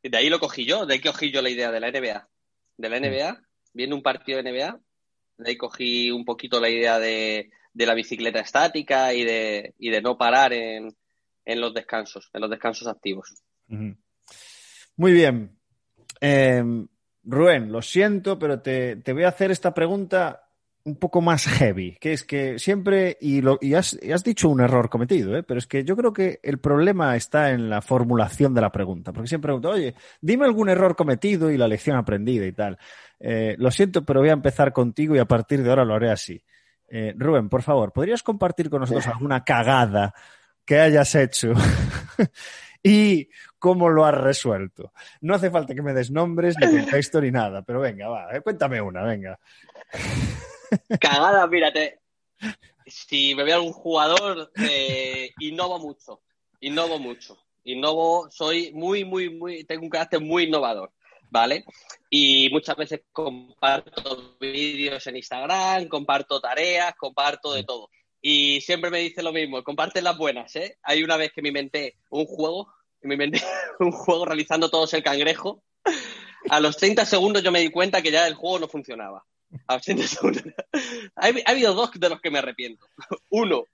de 0.09 0.17
ahí 0.17 0.29
lo 0.29 0.41
cogí 0.41 0.65
yo, 0.65 0.87
de 0.87 0.95
ahí 0.95 1.01
cogí 1.01 1.31
yo 1.31 1.43
la 1.43 1.51
idea 1.51 1.71
de 1.71 1.81
la 1.81 1.91
NBA. 1.91 2.29
De 2.77 2.89
la 2.89 3.01
NBA, 3.01 3.43
viendo 3.73 3.97
un 3.97 4.03
partido 4.03 4.43
de 4.43 4.53
NBA, 4.53 4.81
de 5.39 5.51
ahí 5.51 5.57
cogí 5.57 6.11
un 6.11 6.25
poquito 6.25 6.61
la 6.61 6.69
idea 6.69 6.99
de, 6.99 7.51
la 7.75 7.95
bicicleta 7.95 8.41
estática 8.41 9.15
y 9.15 9.25
de, 9.25 9.75
y 9.79 9.91
de 9.91 10.03
no 10.03 10.17
parar 10.17 10.53
en, 10.53 10.95
en, 11.45 11.61
los 11.61 11.73
descansos, 11.73 12.31
en 12.33 12.41
los 12.41 12.51
descansos 12.51 12.89
activos. 12.89 13.35
Muy 14.97 15.13
bien. 15.13 15.59
Eh, 16.21 16.63
Rubén, 17.25 17.73
lo 17.73 17.83
siento, 17.83 18.39
pero 18.39 18.61
te, 18.61 18.97
te 18.97 19.13
voy 19.13 19.25
a 19.25 19.29
hacer 19.29 19.51
esta 19.51 19.75
pregunta 19.75 20.46
un 20.87 20.95
poco 20.95 21.21
más 21.21 21.49
heavy, 21.49 21.97
que 22.01 22.13
es 22.13 22.23
que 22.23 22.61
siempre, 22.61 23.19
y, 23.21 23.41
lo, 23.41 23.59
y, 23.61 23.75
has, 23.75 23.99
y 24.01 24.13
has, 24.13 24.23
dicho 24.23 24.49
un 24.49 24.61
error 24.61 24.89
cometido, 24.89 25.37
¿eh? 25.37 25.43
pero 25.43 25.59
es 25.59 25.67
que 25.67 25.83
yo 25.83 25.97
creo 25.97 26.13
que 26.13 26.39
el 26.45 26.59
problema 26.59 27.17
está 27.17 27.51
en 27.51 27.69
la 27.69 27.83
formulación 27.83 28.55
de 28.55 28.61
la 28.61 28.71
pregunta, 28.71 29.13
porque 29.13 29.27
siempre 29.27 29.49
pregunto, 29.49 29.71
oye, 29.71 29.97
dime 30.21 30.47
algún 30.47 30.69
error 30.69 30.95
cometido 30.95 31.51
y 31.51 31.57
la 31.57 31.67
lección 31.67 31.97
aprendida 31.97 32.47
y 32.47 32.53
tal. 32.53 32.79
Eh, 33.19 33.57
lo 33.59 33.73
siento, 33.73 34.05
pero 34.05 34.21
voy 34.21 34.29
a 34.29 34.35
empezar 34.35 34.73
contigo 34.73 35.17
y 35.17 35.19
a 35.19 35.25
partir 35.25 35.61
de 35.65 35.71
ahora 35.71 35.85
lo 35.85 35.95
haré 35.95 36.13
así. 36.13 36.41
Eh, 36.89 37.15
Rubén, 37.19 37.49
por 37.49 37.63
favor, 37.63 37.93
¿podrías 37.93 38.23
compartir 38.23 38.71
con 38.71 38.81
nosotros 38.81 39.09
alguna 39.09 39.43
cagada 39.43 40.15
que 40.65 40.79
hayas 40.79 41.13
hecho 41.17 41.53
y 42.85 43.29
cómo 43.59 43.89
lo 43.89 44.07
has 44.07 44.15
resuelto? 44.15 44.93
No 45.21 45.35
hace 45.35 45.51
falta 45.51 45.75
que 45.75 45.83
me 45.83 45.93
des 45.93 46.13
nombres, 46.13 46.55
ni 46.61 46.69
contexto, 46.71 47.21
ni 47.21 47.33
nada, 47.33 47.63
pero 47.63 47.81
venga, 47.81 48.07
va, 48.07 48.37
eh, 48.37 48.41
cuéntame 48.41 48.81
una, 48.81 49.03
venga. 49.03 49.37
Cagada, 51.01 51.47
mírate. 51.47 52.01
Si 52.87 53.35
me 53.35 53.45
veo 53.45 53.57
algún 53.57 53.73
jugador, 53.73 54.53
eh, 54.57 55.33
innovo 55.41 55.79
mucho. 55.79 56.23
Innovo 56.61 56.99
mucho. 56.99 57.39
Innovo, 57.65 58.31
soy 58.31 58.73
muy, 58.73 59.05
muy, 59.05 59.29
muy, 59.29 59.65
tengo 59.65 59.83
un 59.83 59.91
carácter 59.91 60.21
muy 60.21 60.45
innovador, 60.45 60.93
¿vale? 61.31 61.65
Y 62.09 62.49
muchas 62.53 62.77
veces 62.77 63.03
comparto 63.11 64.37
vídeos 64.39 65.05
en 65.09 65.17
Instagram, 65.17 65.89
comparto 65.89 66.41
tareas, 66.41 66.95
comparto 66.95 67.53
de 67.53 67.65
todo. 67.65 67.91
Y 68.23 68.61
siempre 68.61 68.91
me 68.91 69.01
dice 69.01 69.23
lo 69.23 69.33
mismo, 69.33 69.65
comparte 69.65 70.01
las 70.01 70.17
buenas, 70.17 70.55
¿eh? 70.55 70.79
Hay 70.83 71.03
una 71.03 71.17
vez 71.17 71.33
que 71.33 71.43
me 71.43 71.49
inventé 71.49 71.97
un 72.11 72.27
juego, 72.27 72.73
me 73.03 73.15
inventé 73.15 73.41
un 73.81 73.91
juego 73.91 74.25
realizando 74.25 74.71
todos 74.71 74.95
el 74.95 75.03
cangrejo. 75.03 75.65
A 76.49 76.61
los 76.61 76.77
30 76.77 77.05
segundos 77.05 77.43
yo 77.43 77.51
me 77.51 77.61
di 77.61 77.71
cuenta 77.71 78.01
que 78.01 78.13
ya 78.13 78.29
el 78.29 78.35
juego 78.35 78.61
no 78.61 78.69
funcionaba. 78.69 79.25
Ha, 79.67 79.81
ha 81.17 81.51
habido 81.51 81.75
dos 81.75 81.91
de 81.95 82.09
los 82.09 82.21
que 82.21 82.31
me 82.31 82.39
arrepiento. 82.39 82.87
Uno, 83.31 83.65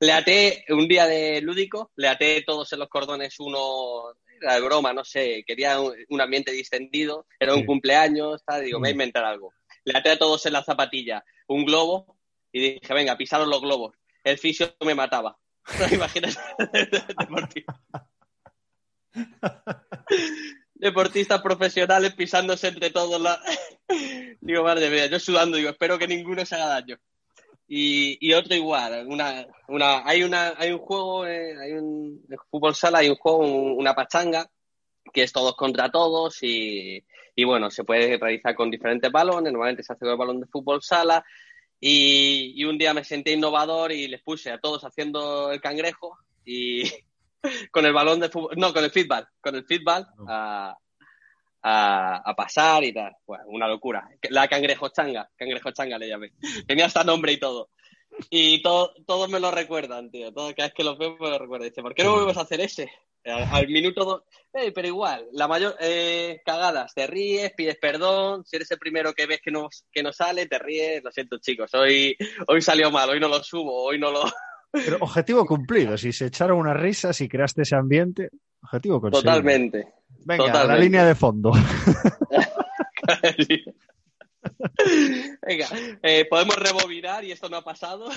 le 0.00 0.12
até 0.12 0.64
un 0.70 0.88
día 0.88 1.06
de 1.06 1.40
lúdico, 1.40 1.92
le 1.96 2.08
até 2.08 2.42
todos 2.42 2.72
en 2.72 2.80
los 2.80 2.88
cordones 2.88 3.38
uno, 3.38 4.12
era 4.40 4.54
de 4.54 4.60
broma, 4.60 4.92
no 4.92 5.04
sé, 5.04 5.44
quería 5.46 5.80
un, 5.80 5.94
un 6.08 6.20
ambiente 6.20 6.50
distendido, 6.50 7.26
era 7.38 7.54
un 7.54 7.60
sí. 7.60 7.66
cumpleaños, 7.66 8.42
tal, 8.44 8.64
digo, 8.64 8.80
me 8.80 8.88
voy 8.88 8.88
a 8.88 8.92
inventar 8.92 9.24
algo. 9.24 9.54
Le 9.84 9.96
até 9.96 10.10
a 10.10 10.18
todos 10.18 10.44
en 10.46 10.54
la 10.54 10.64
zapatilla 10.64 11.24
un 11.46 11.64
globo 11.64 12.18
y 12.50 12.74
dije, 12.80 12.94
venga, 12.94 13.16
pisaron 13.16 13.48
los 13.48 13.60
globos. 13.60 13.94
El 14.24 14.38
fisio 14.38 14.74
me 14.84 14.96
mataba. 14.96 15.38
Imagínate, 15.92 16.36
deportistas 20.82 21.40
profesionales 21.40 22.12
pisándose 22.14 22.66
entre 22.66 22.90
todos. 22.90 23.20
La... 23.20 23.40
digo, 24.40 24.64
madre 24.64 24.90
mía, 24.90 25.06
yo 25.06 25.20
sudando, 25.20 25.56
digo, 25.56 25.70
espero 25.70 25.96
que 25.96 26.08
ninguno 26.08 26.44
se 26.44 26.56
haga 26.56 26.66
daño. 26.66 26.98
Y, 27.68 28.18
y 28.20 28.34
otro 28.34 28.54
igual, 28.56 29.06
una, 29.06 29.46
una, 29.68 30.02
hay, 30.04 30.24
una, 30.24 30.54
hay 30.58 30.72
un 30.72 30.78
juego, 30.80 31.24
eh, 31.26 31.56
hay 31.58 31.72
un 31.72 32.20
fútbol 32.50 32.74
sala, 32.74 32.98
hay 32.98 33.08
un 33.08 33.16
juego, 33.16 33.38
una 33.38 33.94
pachanga, 33.94 34.50
que 35.12 35.22
es 35.22 35.32
todos 35.32 35.54
contra 35.54 35.90
todos 35.90 36.42
y, 36.42 37.02
y 37.36 37.44
bueno, 37.44 37.70
se 37.70 37.84
puede 37.84 38.18
realizar 38.18 38.54
con 38.56 38.70
diferentes 38.70 39.10
balones, 39.10 39.52
normalmente 39.52 39.84
se 39.84 39.92
hace 39.92 40.00
con 40.00 40.10
el 40.10 40.18
balón 40.18 40.40
de 40.40 40.46
fútbol 40.48 40.82
sala. 40.82 41.24
Y, 41.80 42.52
y 42.56 42.64
un 42.64 42.76
día 42.76 42.92
me 42.92 43.04
senté 43.04 43.32
innovador 43.32 43.92
y 43.92 44.08
les 44.08 44.22
puse 44.22 44.50
a 44.50 44.58
todos 44.58 44.84
haciendo 44.84 45.50
el 45.52 45.60
cangrejo 45.60 46.18
y, 46.44 46.82
con 47.70 47.86
el 47.86 47.92
balón 47.92 48.20
de 48.20 48.28
fútbol, 48.28 48.54
no, 48.56 48.72
con 48.72 48.84
el 48.84 48.90
feedback, 48.90 49.28
con 49.40 49.54
el 49.54 49.64
feedback 49.64 50.08
a, 50.28 50.76
a, 51.62 52.16
a, 52.16 52.34
pasar 52.34 52.84
y 52.84 52.92
tal. 52.92 53.14
Bueno, 53.26 53.44
una 53.48 53.68
locura. 53.68 54.08
La 54.30 54.48
cangrejo 54.48 54.88
changa, 54.90 55.30
cangrejo 55.36 55.70
changa 55.72 55.98
le 55.98 56.08
llamé. 56.08 56.32
Tenía 56.66 56.86
hasta 56.86 57.04
nombre 57.04 57.32
y 57.32 57.38
todo. 57.38 57.70
Y 58.30 58.62
todo, 58.62 58.92
todos 59.06 59.28
me 59.30 59.40
lo 59.40 59.50
recuerdan, 59.50 60.10
tío. 60.10 60.32
Todo, 60.32 60.54
cada 60.54 60.68
vez 60.68 60.74
que 60.74 60.84
los 60.84 60.98
veo 60.98 61.16
me 61.18 61.30
lo 61.30 61.38
recuerdan. 61.38 61.68
Dice, 61.68 61.82
¿por 61.82 61.94
qué 61.94 62.04
no 62.04 62.14
vuelves 62.14 62.36
a 62.36 62.42
hacer 62.42 62.60
ese? 62.60 62.90
Al, 63.24 63.44
al 63.44 63.68
minuto 63.68 64.04
dos. 64.04 64.22
Hey, 64.52 64.72
pero 64.74 64.88
igual, 64.88 65.26
la 65.32 65.48
mayor 65.48 65.76
eh, 65.80 66.42
cagadas, 66.44 66.92
te 66.92 67.06
ríes, 67.06 67.52
pides 67.52 67.78
perdón. 67.78 68.44
Si 68.44 68.56
eres 68.56 68.70
el 68.70 68.78
primero 68.78 69.14
que 69.14 69.26
ves 69.26 69.40
que 69.40 69.50
no, 69.50 69.68
que 69.90 70.02
no 70.02 70.12
sale, 70.12 70.46
te 70.46 70.58
ríes. 70.58 71.02
Lo 71.02 71.10
siento, 71.10 71.38
chicos. 71.38 71.72
Hoy, 71.74 72.16
hoy 72.48 72.60
salió 72.60 72.90
mal, 72.90 73.08
hoy 73.08 73.20
no 73.20 73.28
lo 73.28 73.42
subo, 73.42 73.84
hoy 73.84 73.98
no 73.98 74.10
lo. 74.10 74.22
Pero 74.72 74.96
objetivo 75.00 75.44
cumplido. 75.44 75.96
Si 75.98 76.12
se 76.12 76.26
echaron 76.26 76.58
unas 76.58 76.76
risas, 76.76 77.16
si 77.16 77.28
creaste 77.28 77.62
ese 77.62 77.76
ambiente, 77.76 78.30
objetivo 78.62 79.00
conseguido. 79.00 79.30
Totalmente. 79.30 79.92
Venga, 80.24 80.46
Totalmente. 80.46 80.74
la 80.74 80.78
línea 80.82 81.04
de 81.04 81.14
fondo. 81.14 81.52
Venga, 85.46 85.68
eh, 86.02 86.26
podemos 86.28 86.56
rebobinar 86.56 87.22
y 87.24 87.32
esto 87.32 87.48
no 87.48 87.58
ha 87.58 87.64
pasado. 87.64 88.08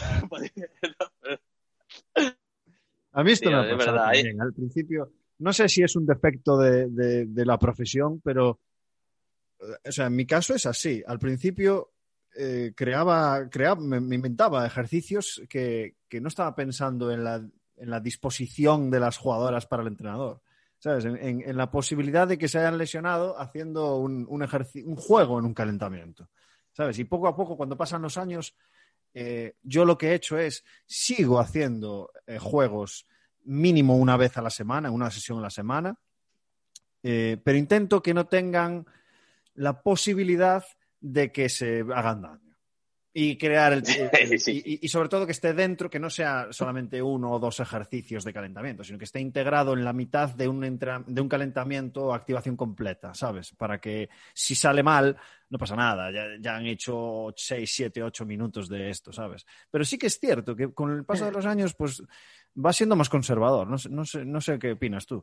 A 3.11 3.23
mí 3.23 3.31
esto 3.31 3.49
Tío, 3.49 3.57
me 3.57 3.63
ha 3.63 3.67
de 3.67 3.75
pasado 3.75 3.97
verdad, 3.97 4.11
también. 4.13 4.41
Al 4.41 4.53
principio, 4.53 5.11
no 5.39 5.53
sé 5.53 5.69
si 5.69 5.83
es 5.83 5.95
un 5.95 6.05
defecto 6.05 6.57
de, 6.57 6.87
de, 6.89 7.25
de 7.25 7.45
la 7.45 7.57
profesión, 7.57 8.21
pero 8.23 8.59
o 9.59 9.91
sea, 9.91 10.07
en 10.07 10.15
mi 10.15 10.25
caso 10.25 10.55
es 10.55 10.65
así. 10.65 11.03
Al 11.05 11.19
principio 11.19 11.91
eh, 12.37 12.73
creaba, 12.75 13.49
creaba 13.49 13.79
me, 13.79 13.97
inventaba 14.15 14.65
ejercicios 14.65 15.41
que, 15.49 15.95
que 16.09 16.19
no 16.19 16.27
estaba 16.27 16.53
pensando 16.53 17.11
en 17.11 17.23
la, 17.23 17.35
en 17.35 17.89
la, 17.89 17.99
disposición 17.99 18.91
de 18.91 18.99
las 18.99 19.17
jugadoras 19.17 19.65
para 19.65 19.81
el 19.81 19.87
entrenador. 19.87 20.41
¿Sabes? 20.77 21.05
En, 21.05 21.17
en, 21.17 21.57
la 21.57 21.71
posibilidad 21.71 22.27
de 22.27 22.37
que 22.37 22.49
se 22.49 22.59
hayan 22.59 22.77
lesionado 22.77 23.39
haciendo 23.39 23.97
un, 23.97 24.27
un, 24.29 24.43
un, 24.43 24.95
juego 24.97 25.39
en 25.39 25.45
un 25.45 25.53
calentamiento. 25.53 26.29
¿Sabes? 26.73 26.99
Y 26.99 27.05
poco 27.05 27.27
a 27.27 27.35
poco, 27.35 27.55
cuando 27.55 27.77
pasan 27.77 28.01
los 28.01 28.17
años, 28.17 28.53
eh, 29.13 29.55
yo 29.63 29.85
lo 29.85 29.97
que 29.97 30.09
he 30.09 30.15
hecho 30.15 30.37
es, 30.37 30.65
sigo 30.85 31.39
haciendo 31.39 32.11
eh, 32.27 32.37
juegos 32.37 33.07
mínimo 33.45 33.95
una 33.95 34.17
vez 34.17 34.37
a 34.37 34.41
la 34.41 34.49
semana, 34.49 34.91
una 34.91 35.09
sesión 35.09 35.39
a 35.39 35.43
la 35.43 35.49
semana, 35.49 35.97
pero 37.01 37.55
intento 37.55 38.01
que 38.01 38.15
no 38.15 38.25
tengan 38.25 38.87
la 39.53 39.83
posibilidad 39.83 40.65
de 41.05 41.31
que 41.31 41.49
se 41.49 41.85
hagan 41.93 42.21
daño. 42.21 42.41
Y 43.17 43.37
crear 43.37 43.71
el, 43.71 43.85
sí. 44.39 44.61
y, 44.65 44.85
y, 44.85 44.89
sobre 44.89 45.07
todo 45.07 45.25
que 45.25 45.31
esté 45.31 45.53
dentro, 45.53 45.89
que 45.89 45.99
no 45.99 46.09
sea 46.09 46.47
solamente 46.51 47.01
uno 47.01 47.31
o 47.31 47.39
dos 47.39 47.61
ejercicios 47.61 48.25
de 48.25 48.33
calentamiento, 48.33 48.83
sino 48.83 48.97
que 48.97 49.05
esté 49.05 49.21
integrado 49.21 49.71
en 49.73 49.85
la 49.85 49.93
mitad 49.93 50.31
de 50.31 50.49
un, 50.49 50.65
entra, 50.65 51.01
de 51.07 51.21
un 51.21 51.29
calentamiento 51.29 52.07
o 52.07 52.13
activación 52.13 52.57
completa, 52.57 53.13
¿sabes? 53.13 53.53
Para 53.53 53.79
que 53.79 54.09
si 54.33 54.53
sale 54.53 54.83
mal, 54.83 55.15
no 55.49 55.57
pasa 55.57 55.77
nada, 55.77 56.11
ya, 56.11 56.25
ya, 56.41 56.57
han 56.57 56.65
hecho 56.65 57.33
6, 57.33 57.71
7, 57.73 58.03
8 58.03 58.25
minutos 58.25 58.67
de 58.67 58.89
esto, 58.89 59.13
¿sabes? 59.13 59.45
Pero 59.71 59.85
sí 59.85 59.97
que 59.97 60.07
es 60.07 60.19
cierto 60.19 60.53
que 60.53 60.73
con 60.73 60.91
el 60.91 61.05
paso 61.05 61.23
de 61.23 61.31
los 61.31 61.45
años, 61.45 61.73
pues 61.73 62.03
va 62.57 62.73
siendo 62.73 62.97
más 62.97 63.09
conservador. 63.09 63.67
No 63.67 63.77
no 63.91 64.05
sé, 64.05 64.25
no 64.25 64.41
sé 64.41 64.59
qué 64.59 64.71
opinas 64.73 65.05
tú. 65.05 65.21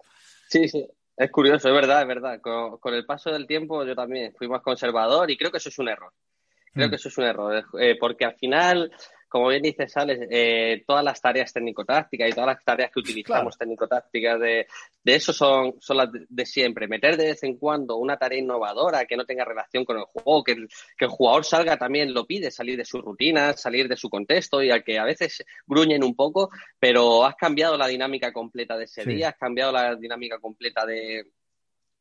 Sí, 0.49 0.67
sí. 0.67 0.87
Es 1.17 1.31
curioso, 1.31 1.69
es 1.69 1.75
verdad, 1.75 2.03
es 2.03 2.09
verdad. 2.09 2.41
Con, 2.41 2.79
con, 2.79 2.95
el 2.95 3.05
paso 3.05 3.31
del 3.31 3.47
tiempo 3.47 3.85
yo 3.85 3.95
también 3.95 4.33
fui 4.35 4.49
más 4.49 4.63
conservador 4.63 5.31
y 5.31 5.37
creo 5.37 5.51
que 5.51 5.59
eso 5.59 5.69
es 5.69 5.79
un 5.79 5.89
error. 5.89 6.13
Creo 6.73 6.89
mm. 6.89 6.91
que 6.91 6.97
eso 6.97 7.09
es 7.09 7.19
un 7.19 7.25
error, 7.25 7.65
eh, 7.79 7.97
porque 8.01 8.25
al 8.25 8.35
final, 8.37 8.91
como 9.33 9.49
bien 9.49 9.63
dices, 9.63 9.97
Alex, 9.97 10.27
eh, 10.31 10.85
todas 10.87 11.03
las 11.03 11.19
tareas 11.19 11.51
técnico-tácticas 11.55 12.29
y 12.29 12.33
todas 12.33 12.49
las 12.49 12.63
tareas 12.63 12.91
que 12.93 13.01
utilizamos 13.01 13.57
claro. 13.57 13.59
técnico-tácticas 13.59 14.39
de, 14.39 14.67
de, 15.03 15.15
eso 15.15 15.33
son, 15.33 15.77
son 15.81 15.97
las 15.97 16.11
de 16.13 16.45
siempre. 16.45 16.87
Meter 16.87 17.17
de 17.17 17.29
vez 17.29 17.43
en 17.43 17.57
cuando 17.57 17.97
una 17.97 18.19
tarea 18.19 18.39
innovadora 18.39 19.07
que 19.07 19.17
no 19.17 19.25
tenga 19.25 19.47
relación 19.47 19.87
con 19.87 19.97
el 19.97 20.05
juego, 20.05 20.45
que 20.45 20.53
el, 20.53 20.69
que 20.99 21.07
el 21.07 21.11
jugador 21.11 21.47
salga 21.47 21.79
también 21.79 22.13
lo 22.13 22.27
pide, 22.27 22.51
salir 22.51 22.77
de 22.77 22.85
su 22.85 23.01
rutina, 23.01 23.55
salir 23.55 23.89
de 23.89 23.97
su 23.97 24.11
contexto 24.11 24.63
y 24.63 24.71
al 24.71 24.85
que 24.85 24.99
a 24.99 25.05
veces 25.05 25.43
gruñen 25.67 26.05
un 26.05 26.15
poco, 26.15 26.51
pero 26.79 27.25
has 27.25 27.37
cambiado 27.37 27.79
la 27.79 27.87
dinámica 27.87 28.35
completa 28.35 28.77
de 28.77 28.85
ese 28.85 29.03
sí. 29.03 29.15
día, 29.15 29.31
has 29.31 29.39
cambiado 29.39 29.73
la 29.73 29.97
dinámica 29.97 30.39
completa 30.41 30.85
de, 30.85 31.25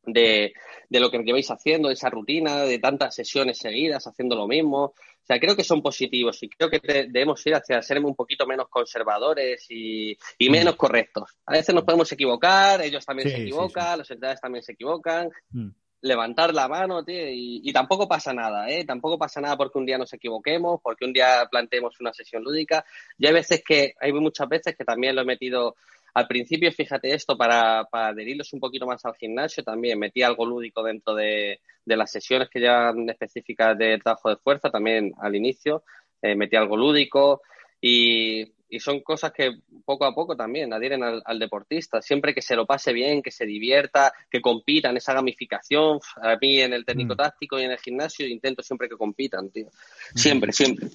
de, 0.04 0.52
de, 0.88 1.00
lo 1.00 1.10
que 1.10 1.18
lleváis 1.18 1.50
haciendo, 1.50 1.88
de 1.88 1.94
esa 1.94 2.10
rutina, 2.10 2.62
de 2.62 2.78
tantas 2.78 3.14
sesiones 3.14 3.58
seguidas 3.58 4.06
haciendo 4.06 4.36
lo 4.36 4.46
mismo. 4.46 4.94
O 5.22 5.24
sea, 5.24 5.38
creo 5.38 5.54
que 5.54 5.62
son 5.62 5.82
positivos 5.82 6.42
y 6.42 6.48
creo 6.48 6.68
que 6.68 6.80
te, 6.80 7.06
debemos 7.08 7.46
ir 7.46 7.54
hacia 7.54 7.80
ser 7.80 8.04
un 8.04 8.14
poquito 8.14 8.46
menos 8.46 8.68
conservadores 8.68 9.66
y, 9.70 10.16
y, 10.38 10.50
menos 10.50 10.74
correctos. 10.74 11.36
A 11.46 11.52
veces 11.52 11.74
nos 11.74 11.84
podemos 11.84 12.10
equivocar, 12.10 12.82
ellos 12.82 13.06
también 13.06 13.28
sí, 13.28 13.36
se 13.36 13.42
equivocan, 13.42 13.84
sí, 13.84 13.92
sí. 13.92 13.98
los 13.98 14.10
entrenadores 14.10 14.40
también 14.40 14.62
se 14.64 14.72
equivocan. 14.72 15.30
Mm. 15.50 15.68
Levantar 16.04 16.52
la 16.52 16.66
mano, 16.66 17.04
tío, 17.04 17.28
y, 17.28 17.60
y, 17.62 17.72
tampoco 17.72 18.08
pasa 18.08 18.32
nada, 18.32 18.68
¿eh? 18.68 18.84
Tampoco 18.84 19.16
pasa 19.16 19.40
nada 19.40 19.56
porque 19.56 19.78
un 19.78 19.86
día 19.86 19.98
nos 19.98 20.12
equivoquemos, 20.12 20.80
porque 20.82 21.04
un 21.04 21.12
día 21.12 21.46
planteemos 21.48 22.00
una 22.00 22.12
sesión 22.12 22.42
lúdica. 22.42 22.84
Y 23.16 23.26
hay 23.28 23.32
veces 23.32 23.62
que, 23.64 23.94
hay 24.00 24.12
muchas 24.12 24.48
veces 24.48 24.74
que 24.76 24.84
también 24.84 25.14
lo 25.14 25.22
he 25.22 25.24
metido 25.24 25.76
al 26.14 26.26
principio, 26.26 26.70
fíjate 26.72 27.14
esto, 27.14 27.36
para, 27.36 27.84
para 27.90 28.08
adherirlos 28.08 28.52
un 28.52 28.60
poquito 28.60 28.86
más 28.86 29.04
al 29.04 29.14
gimnasio, 29.14 29.62
también 29.62 29.98
metí 29.98 30.22
algo 30.22 30.44
lúdico 30.44 30.82
dentro 30.82 31.14
de, 31.14 31.60
de 31.84 31.96
las 31.96 32.10
sesiones 32.10 32.48
que 32.50 32.60
ya 32.60 32.92
específicas 33.08 33.76
de 33.78 33.98
trabajo 33.98 34.28
de 34.28 34.36
fuerza, 34.36 34.70
también 34.70 35.12
al 35.18 35.34
inicio, 35.34 35.84
eh, 36.20 36.34
metí 36.34 36.56
algo 36.56 36.76
lúdico 36.76 37.42
y, 37.80 38.44
y 38.72 38.80
son 38.80 39.00
cosas 39.00 39.32
que 39.32 39.58
poco 39.84 40.06
a 40.06 40.14
poco 40.14 40.34
también 40.34 40.72
adhieren 40.72 41.02
al, 41.02 41.38
deportista. 41.38 42.00
Siempre 42.00 42.32
que 42.32 42.40
se 42.40 42.56
lo 42.56 42.64
pase 42.64 42.94
bien, 42.94 43.20
que 43.20 43.30
se 43.30 43.44
divierta, 43.44 44.14
que 44.30 44.40
compitan, 44.40 44.96
esa 44.96 45.12
gamificación. 45.12 45.98
A 46.22 46.36
mí 46.40 46.58
en 46.58 46.72
el 46.72 46.86
técnico 46.86 47.12
mm. 47.12 47.16
táctico 47.18 47.60
y 47.60 47.64
en 47.64 47.72
el 47.72 47.78
gimnasio 47.78 48.26
intento 48.26 48.62
siempre 48.62 48.88
que 48.88 48.96
compitan, 48.96 49.50
tío. 49.50 49.68
Siempre, 50.14 50.52
siempre. 50.52 50.88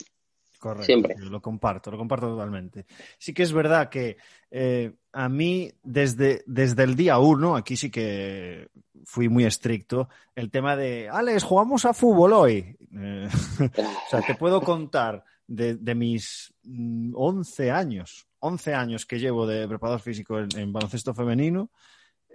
Correcto, 0.67 0.85
Siempre. 0.85 1.15
lo 1.17 1.41
comparto, 1.41 1.91
lo 1.91 1.97
comparto 1.97 2.27
totalmente. 2.27 2.85
Sí 3.17 3.33
que 3.33 3.43
es 3.43 3.53
verdad 3.53 3.87
que 3.87 4.17
eh, 4.51 4.91
a 5.13 5.29
mí 5.29 5.71
desde, 5.81 6.43
desde 6.45 6.83
el 6.83 6.97
día 6.97 7.19
uno, 7.19 7.55
aquí 7.55 7.77
sí 7.77 7.89
que 7.89 8.67
fui 9.05 9.29
muy 9.29 9.45
estricto, 9.45 10.09
el 10.35 10.51
tema 10.51 10.75
de, 10.75 11.07
Alex, 11.07 11.43
jugamos 11.43 11.85
a 11.85 11.93
fútbol 11.93 12.33
hoy. 12.33 12.75
Eh, 12.99 13.29
o 13.77 14.09
sea, 14.09 14.21
te 14.21 14.35
puedo 14.35 14.61
contar 14.61 15.23
de, 15.47 15.95
mis 15.95 16.53
11 16.65 17.71
mm, 17.71 17.73
años, 17.73 18.27
11 18.39 18.73
años 18.73 19.05
que 19.05 19.19
llevo 19.19 19.47
de 19.47 19.69
preparador 19.69 20.01
físico 20.01 20.37
en, 20.37 20.73
baloncesto 20.73 21.13
femenino, 21.13 21.71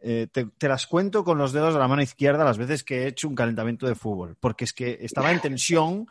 eh, 0.00 0.28
te, 0.32 0.68
las 0.68 0.86
cuento 0.86 1.22
con 1.22 1.36
los 1.36 1.52
dedos 1.52 1.74
de 1.74 1.80
la 1.80 1.86
mano 1.86 2.00
izquierda 2.00 2.44
las 2.44 2.56
veces 2.56 2.82
que 2.82 3.02
he 3.02 3.08
hecho 3.08 3.28
un 3.28 3.34
calentamiento 3.34 3.86
de 3.86 3.94
fútbol, 3.94 4.36
porque 4.40 4.64
es 4.64 4.72
que 4.72 4.96
estaba 5.02 5.30
en 5.30 5.40
tensión 5.40 6.06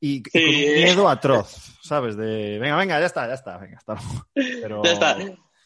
y, 0.00 0.22
con 0.22 0.42
un 0.42 0.50
miedo 0.50 1.08
atroz, 1.08 1.78
¿sabes? 1.82 2.16
De, 2.16 2.58
venga, 2.58 2.76
venga, 2.76 3.00
ya 3.00 3.06
está, 3.06 3.26
ya 3.26 3.34
está, 3.34 3.58
venga, 3.58 3.78
Pero... 4.34 4.82
Ya 4.84 4.92
está. 4.92 5.16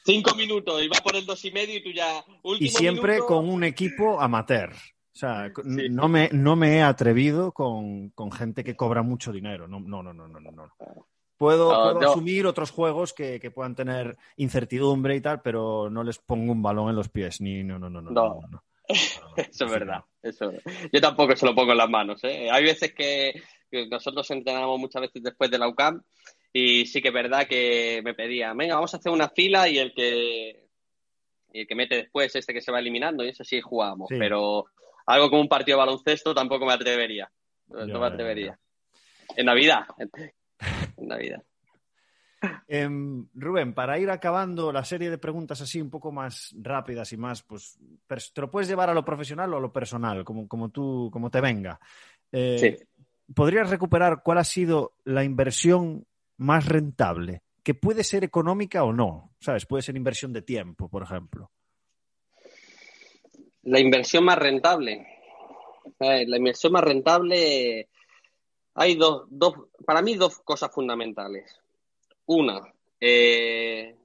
Cinco 0.05 0.35
minutos 0.35 0.83
y 0.83 0.89
va 0.89 0.99
por 0.99 1.15
el 1.15 1.25
dos 1.25 1.45
y 1.45 1.53
medio 1.53 1.77
y 1.77 1.83
tú 1.83 1.91
ya. 1.91 2.25
y 2.59 2.69
siempre 2.71 3.19
con 3.21 3.49
un 3.49 3.63
equipo 3.63 4.21
amateur. 4.21 4.73
O 4.73 5.19
sea, 5.19 5.53
no, 5.65 6.09
me, 6.09 6.31
no 6.33 6.57
me 6.57 6.79
he 6.79 6.83
atrevido 6.83 7.53
con, 7.53 8.09
con, 8.11 8.33
gente 8.33 8.65
que 8.65 8.75
cobra 8.75 9.03
mucho 9.03 9.31
dinero. 9.31 9.69
No, 9.69 9.79
no, 9.79 10.03
no, 10.03 10.13
no, 10.13 10.27
no. 10.27 10.41
no. 10.41 10.73
Puedo, 11.37 12.01
asumir 12.01 12.47
otros 12.47 12.71
juegos 12.71 13.13
que, 13.13 13.39
que, 13.39 13.51
puedan 13.51 13.75
tener 13.75 14.17
incertidumbre 14.37 15.17
y 15.17 15.21
tal, 15.21 15.43
pero 15.43 15.91
no 15.91 16.03
les 16.03 16.19
pongo 16.19 16.53
un 16.53 16.63
balón 16.63 16.89
en 16.89 16.97
los 16.97 17.09
pies. 17.09 17.41
Ni, 17.41 17.63
no, 17.63 17.79
no, 17.79 17.91
no. 17.91 18.01
no, 18.01 18.41
eso 19.37 19.65
es 19.65 19.71
verdad. 19.71 20.05
Eso. 20.23 20.53
Yo 20.93 21.01
tampoco 21.01 21.37
se 21.37 21.47
lo 21.47 21.55
pongo 21.55 21.73
en 21.73 21.79
las 21.79 21.91
manos. 21.91 22.23
¿eh? 22.25 22.49
Hay 22.51 22.65
veces 22.65 22.95
que, 22.95 23.43
nosotros 23.91 24.31
entrenamos 24.31 24.79
muchas 24.79 25.03
veces 25.03 25.23
después 25.23 25.51
de 25.51 25.59
la 25.59 25.69
UCAM 25.69 26.03
y 26.53 26.87
sí 26.87 27.01
que 27.01 27.09
es 27.09 27.15
verdad 27.15 27.47
que 27.47 28.03
me 28.05 28.15
pedía, 28.15 28.53
venga, 28.55 28.75
vamos 28.75 28.93
a 28.95 28.99
hacer 28.99 29.11
una 29.11 29.29
fila 29.31 29.69
y 29.69 29.79
el 29.79 29.93
que, 29.95 30.69
el 31.53 31.67
que 31.67 31.75
mete 31.75 31.97
después, 31.97 32.35
este 32.37 32.53
que 32.53 32.61
se 32.61 32.73
va 32.73 32.79
eliminando, 32.79 33.25
y 33.25 33.29
eso 33.29 33.45
sí 33.45 33.61
jugamos. 33.61 34.09
Pero 34.11 34.67
algo 35.07 35.31
como 35.31 35.43
un 35.43 35.49
partido 35.49 35.79
de 35.79 35.85
baloncesto 35.85 36.35
tampoco 36.35 36.67
me 36.67 36.75
atrevería. 36.75 37.31
no 37.69 38.01
me 38.01 38.07
atrevería. 38.07 38.59
En 39.37 39.47
Navidad. 39.47 39.87
En 40.97 41.09
Navidad. 41.09 41.43
Em, 42.69 43.27
Rubén, 43.35 43.75
para 43.75 43.99
ir 43.99 44.11
acabando 44.11 44.73
la 44.73 44.85
serie 44.85 45.11
de 45.11 45.19
preguntas 45.19 45.61
así 45.61 45.81
un 45.81 45.91
poco 45.91 46.13
más 46.13 46.55
rápidas 46.61 47.13
y 47.13 47.17
más, 47.17 47.43
pues 47.43 47.79
te 48.07 48.41
lo 48.41 48.51
puedes 48.51 48.69
llevar 48.69 48.91
a 48.91 48.95
lo 48.95 49.05
profesional 49.05 49.53
o 49.53 49.57
a 49.57 49.61
lo 49.61 49.73
personal, 49.73 50.25
como, 50.25 50.49
como 50.49 50.71
tú, 50.71 51.11
como 51.13 51.31
te 51.31 51.41
venga. 51.41 51.79
Eh, 52.31 52.59
sí. 52.59 52.85
¿Podrías 53.35 53.71
recuperar 53.71 54.23
cuál 54.23 54.39
ha 54.39 54.45
sido 54.45 54.95
la 55.05 55.25
inversión 55.25 56.07
más 56.37 56.67
rentable? 56.67 57.43
Que 57.63 57.75
puede 57.75 58.05
ser 58.05 58.25
económica 58.25 58.85
o 58.85 58.93
no, 58.93 59.35
¿sabes? 59.41 59.67
Puede 59.67 59.83
ser 59.83 59.97
inversión 59.97 60.33
de 60.33 60.43
tiempo, 60.43 60.89
por 60.89 61.03
ejemplo. 61.03 61.51
La 63.63 63.79
inversión 63.79 64.25
más 64.25 64.39
rentable. 64.39 65.07
Eh, 66.01 66.27
la 66.27 66.37
inversión 66.37 66.73
más 66.73 66.83
rentable. 66.83 67.89
Hay 68.75 68.97
dos, 68.97 69.27
dos, 69.31 69.55
para 69.87 70.03
mí, 70.03 70.15
dos 70.15 70.41
cosas 70.41 70.73
fundamentales. 70.73 71.61
Una, 72.27 72.61
eh, 73.01 73.97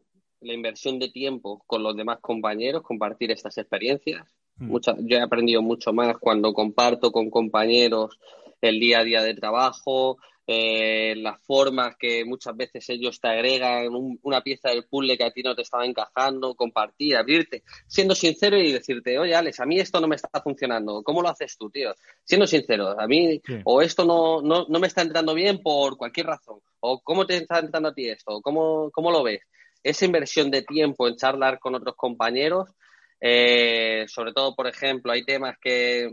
la 0.42 0.54
inversión 0.54 1.00
de 1.00 1.10
tiempo 1.10 1.64
con 1.66 1.84
los 1.84 1.96
demás 1.96 2.20
compañeros, 2.20 2.84
compartir 2.84 3.32
estas 3.32 3.58
experiencias. 3.58 4.28
Hmm. 4.60 4.76
yo 5.02 5.18
he 5.18 5.22
aprendido 5.22 5.62
mucho 5.62 5.94
más 5.94 6.18
cuando 6.18 6.52
comparto 6.52 7.12
con 7.12 7.30
compañeros 7.30 8.18
el 8.62 8.80
día 8.80 9.00
a 9.00 9.04
día 9.04 9.22
de 9.22 9.34
trabajo, 9.34 10.18
eh, 10.50 11.14
las 11.18 11.42
formas 11.44 11.98
que 12.00 12.24
muchas 12.24 12.56
veces 12.56 12.90
ellos 12.90 13.20
te 13.20 13.28
agregan, 13.28 13.90
una 14.22 14.42
pieza 14.42 14.70
del 14.70 14.86
puzzle 14.86 15.18
que 15.18 15.26
a 15.26 15.32
ti 15.32 15.44
no 15.44 15.54
te 15.54 15.64
estaba 15.64 15.86
encajando, 15.86 16.56
compartir, 16.56 17.18
abrirte, 17.18 17.64
siendo 17.86 18.16
sincero 18.16 18.58
y 18.58 18.72
decirte, 18.72 19.20
oye 19.20 19.36
Alex, 19.36 19.60
a 19.60 19.66
mí 19.66 19.78
esto 19.78 20.00
no 20.00 20.08
me 20.08 20.16
está 20.16 20.42
funcionando, 20.42 21.04
¿cómo 21.04 21.22
lo 21.22 21.28
haces 21.28 21.58
tú, 21.58 21.70
tío? 21.70 21.94
Siendo 22.24 22.48
sincero, 22.48 22.98
a 22.98 23.06
mí, 23.08 23.42
o 23.66 23.82
esto 23.82 24.06
no, 24.06 24.42
no, 24.42 24.66
no, 24.70 24.80
me 24.80 24.88
está 24.88 25.02
entrando 25.02 25.34
bien 25.34 25.62
por 25.62 25.98
cualquier 25.98 26.28
razón, 26.28 26.62
o 26.80 27.02
cómo 27.02 27.26
te 27.26 27.36
está 27.36 27.60
entrando 27.60 27.90
a 27.90 27.94
ti 27.94 28.08
esto, 28.08 28.40
cómo, 28.42 28.90
cómo 28.92 29.12
lo 29.12 29.24
ves. 29.24 29.42
Esa 29.84 30.06
inversión 30.06 30.50
de 30.50 30.62
tiempo 30.62 31.10
en 31.10 31.18
charlar 31.18 31.60
con 31.60 31.76
otros 31.76 31.96
compañeros, 31.98 32.70
eh, 33.20 34.06
sobre 34.08 34.32
todo, 34.32 34.56
por 34.56 34.68
ejemplo, 34.68 35.12
hay 35.12 35.26
temas 35.26 35.58
que 35.62 36.10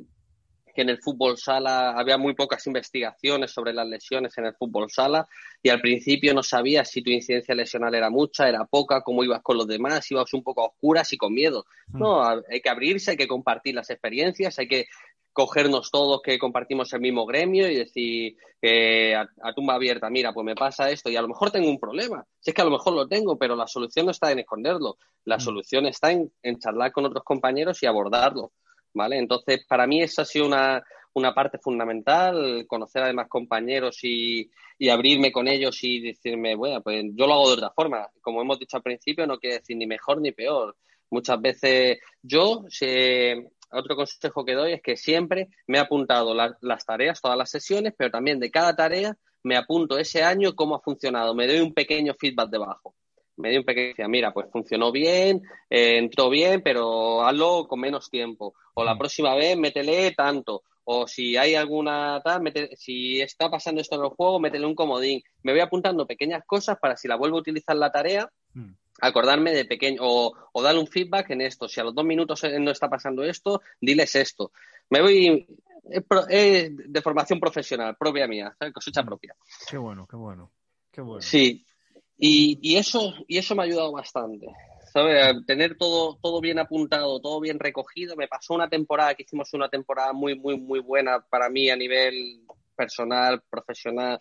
que 0.75 0.83
en 0.83 0.91
el 0.91 1.01
fútbol 1.01 1.39
sala 1.39 1.93
había 1.93 2.19
muy 2.19 2.35
pocas 2.35 2.67
investigaciones 2.67 3.53
sobre 3.53 3.73
las 3.73 3.87
lesiones 3.87 4.37
en 4.39 4.47
el 4.47 4.55
fútbol 4.55 4.91
sala 4.91 5.27
y 5.63 5.69
al 5.69 5.81
principio 5.81 6.35
no 6.35 6.43
sabías 6.43 6.91
si 6.91 7.03
tu 7.03 7.11
incidencia 7.11 7.55
lesional 7.55 7.95
era 7.95 8.11
mucha, 8.11 8.49
era 8.49 8.65
poca, 8.65 9.03
cómo 9.03 9.23
ibas 9.23 9.43
con 9.43 9.57
los 9.57 9.67
demás, 9.67 10.11
ibas 10.11 10.33
un 10.35 10.43
poco 10.43 10.63
a 10.63 10.67
oscuras 10.67 11.13
y 11.13 11.17
con 11.17 11.33
miedo. 11.33 11.65
Mm. 11.89 11.99
No, 11.99 12.25
hay 12.27 12.61
que 12.61 12.69
abrirse, 12.69 13.13
hay 13.13 13.17
que 13.17 13.29
compartir 13.29 13.75
las 13.75 13.89
experiencias, 13.91 14.59
hay 14.59 14.69
que 14.69 14.87
cogernos 15.33 15.91
todos 15.91 16.23
que 16.23 16.39
compartimos 16.39 16.93
el 16.93 17.01
mismo 17.01 17.27
gremio 17.27 17.69
y 17.69 17.77
decir 17.77 18.37
que 18.61 19.17
a, 19.17 19.53
tumba 19.55 19.75
abierta, 19.75 20.09
mira, 20.09 20.33
pues 20.33 20.45
me 20.45 20.55
pasa 20.55 20.91
esto 20.91 21.11
y 21.11 21.17
a 21.17 21.23
lo 21.23 21.29
mejor 21.29 21.51
tengo 21.51 21.69
un 21.69 21.79
problema. 21.79 22.25
Si 22.41 22.51
es 22.51 22.55
que 22.55 22.63
a 22.63 22.65
lo 22.65 22.71
mejor 22.71 22.95
lo 22.95 23.09
tengo, 23.09 23.37
pero 23.37 23.57
la 23.57 23.67
solución 23.67 24.07
no 24.07 24.13
está 24.13 24.31
en 24.33 24.41
esconderlo. 24.41 24.97
La 25.25 25.37
mm. 25.37 25.41
solución 25.41 25.87
está 25.87 26.11
en 26.11 26.59
charlar 26.59 26.93
con 26.93 27.05
otros 27.05 27.25
compañeros 27.25 27.83
y 27.83 27.87
abordarlo. 27.87 28.53
¿Vale? 28.95 29.19
Entonces, 29.19 29.65
para 29.67 29.87
mí 29.87 30.01
esa 30.01 30.23
ha 30.23 30.25
sido 30.25 30.47
una, 30.47 30.83
una 31.15 31.35
parte 31.35 31.59
fundamental, 31.59 32.65
conocer 32.67 33.03
a 33.03 33.09
demás 33.09 33.29
compañeros 33.29 33.99
y, 34.03 34.51
y, 34.79 34.89
abrirme 34.89 35.31
con 35.33 35.49
ellos 35.49 35.83
y 35.83 36.01
decirme, 36.01 36.55
bueno, 36.55 36.81
pues 36.83 37.05
yo 37.15 37.27
lo 37.27 37.35
hago 37.35 37.49
de 37.49 37.55
otra 37.55 37.71
forma. 37.71 38.09
Como 38.21 38.41
hemos 38.41 38.59
dicho 38.59 38.77
al 38.77 38.83
principio, 38.83 39.27
no 39.27 39.39
quiere 39.39 39.59
decir 39.59 39.77
ni 39.77 39.87
mejor 39.87 40.21
ni 40.21 40.33
peor. 40.33 40.77
Muchas 41.11 41.41
veces 41.41 41.99
yo, 42.23 42.65
otro 43.71 43.97
consejo 43.97 44.45
que 44.45 44.55
doy 44.55 44.73
es 44.73 44.83
que 44.83 44.97
siempre 44.97 45.49
me 45.67 45.79
he 45.79 45.81
apuntado 45.81 46.35
las 46.35 46.87
tareas, 46.87 47.21
todas 47.21 47.39
las 47.39 47.51
sesiones, 47.51 47.95
pero 47.97 48.11
también 48.11 48.41
de 48.41 48.51
cada 48.51 48.75
tarea 48.75 49.17
me 49.43 49.57
apunto 49.57 49.99
ese 49.99 50.23
año 50.23 50.55
cómo 50.55 50.77
ha 50.77 50.81
funcionado, 50.81 51.35
me 51.35 51.47
doy 51.47 51.61
un 51.61 51.75
pequeño 51.75 52.15
feedback 52.19 52.49
debajo 52.49 52.95
me 53.37 53.51
dio 53.51 53.61
un 53.61 53.65
pequeño, 53.65 54.09
mira, 54.09 54.33
pues 54.33 54.51
funcionó 54.51 54.93
bien, 54.93 55.43
eh, 55.71 55.99
entró 55.99 56.31
bien, 56.31 56.63
pero 56.63 57.25
hazlo 57.25 57.67
con 57.69 57.81
menos 57.81 58.11
tiempo. 58.11 58.55
O 58.75 58.85
la 58.85 58.95
mm. 58.95 58.99
próxima 58.99 59.35
vez 59.35 59.57
métele 59.57 60.13
tanto. 60.13 60.63
O 60.85 61.07
si 61.07 61.37
hay 61.37 61.55
alguna 61.55 62.21
tal, 62.23 62.43
si 62.77 63.21
está 63.21 63.51
pasando 63.51 63.81
esto 63.81 63.97
en 63.97 64.03
el 64.03 64.11
juego, 64.11 64.39
métele 64.39 64.67
un 64.67 64.75
comodín. 64.75 65.23
Me 65.43 65.53
voy 65.53 65.61
apuntando 65.61 66.07
pequeñas 66.07 66.43
cosas 66.47 66.79
para 66.79 66.97
si 66.97 67.09
la 67.09 67.17
vuelvo 67.17 67.39
a 67.39 67.41
utilizar 67.41 67.77
la 67.77 67.91
tarea, 67.91 68.31
mm. 68.53 68.71
acordarme 69.01 69.53
de 69.53 69.65
pequeño, 69.65 70.01
o, 70.03 70.35
o 70.53 70.63
darle 70.63 70.81
un 70.81 70.87
feedback 70.87 71.31
en 71.31 71.41
esto. 71.41 71.69
Si 71.69 71.81
a 71.81 71.85
los 71.85 71.95
dos 71.95 72.05
minutos 72.05 72.43
no 72.61 72.71
está 72.71 72.89
pasando 72.89 73.25
esto, 73.25 73.63
diles 73.81 74.15
esto. 74.15 74.53
Me 74.91 75.01
voy, 75.01 75.47
de 75.85 77.03
formación 77.03 77.41
profesional, 77.41 77.97
propia 77.97 78.27
mía, 78.27 78.57
cosecha 78.73 79.03
mm. 79.03 79.07
propia. 79.07 79.37
Qué 79.69 79.79
bueno, 79.79 80.07
qué 80.07 80.17
bueno. 80.17 80.51
Qué 80.91 81.01
bueno. 81.01 81.21
Sí, 81.21 81.67
y, 82.27 82.59
y, 82.63 82.77
eso, 82.77 83.13
y 83.29 83.37
eso 83.37 83.55
me 83.55 83.63
ha 83.63 83.67
ayudado 83.67 83.93
bastante. 83.93 84.47
¿sabes? 84.91 85.45
Tener 85.45 85.77
todo, 85.77 86.19
todo 86.23 86.41
bien 86.41 86.59
apuntado, 86.59 87.21
todo 87.21 87.39
bien 87.39 87.59
recogido. 87.59 88.17
Me 88.17 88.29
pasó 88.29 88.55
una 88.55 88.69
temporada 88.69 89.15
que 89.15 89.25
hicimos 89.25 89.53
una 89.53 89.69
temporada 89.69 90.15
muy, 90.15 90.39
muy, 90.39 90.59
muy 90.59 90.81
buena 90.81 91.21
para 91.21 91.51
mí 91.51 91.69
a 91.69 91.77
nivel 91.77 92.41
personal, 92.75 93.43
profesional, 93.51 94.19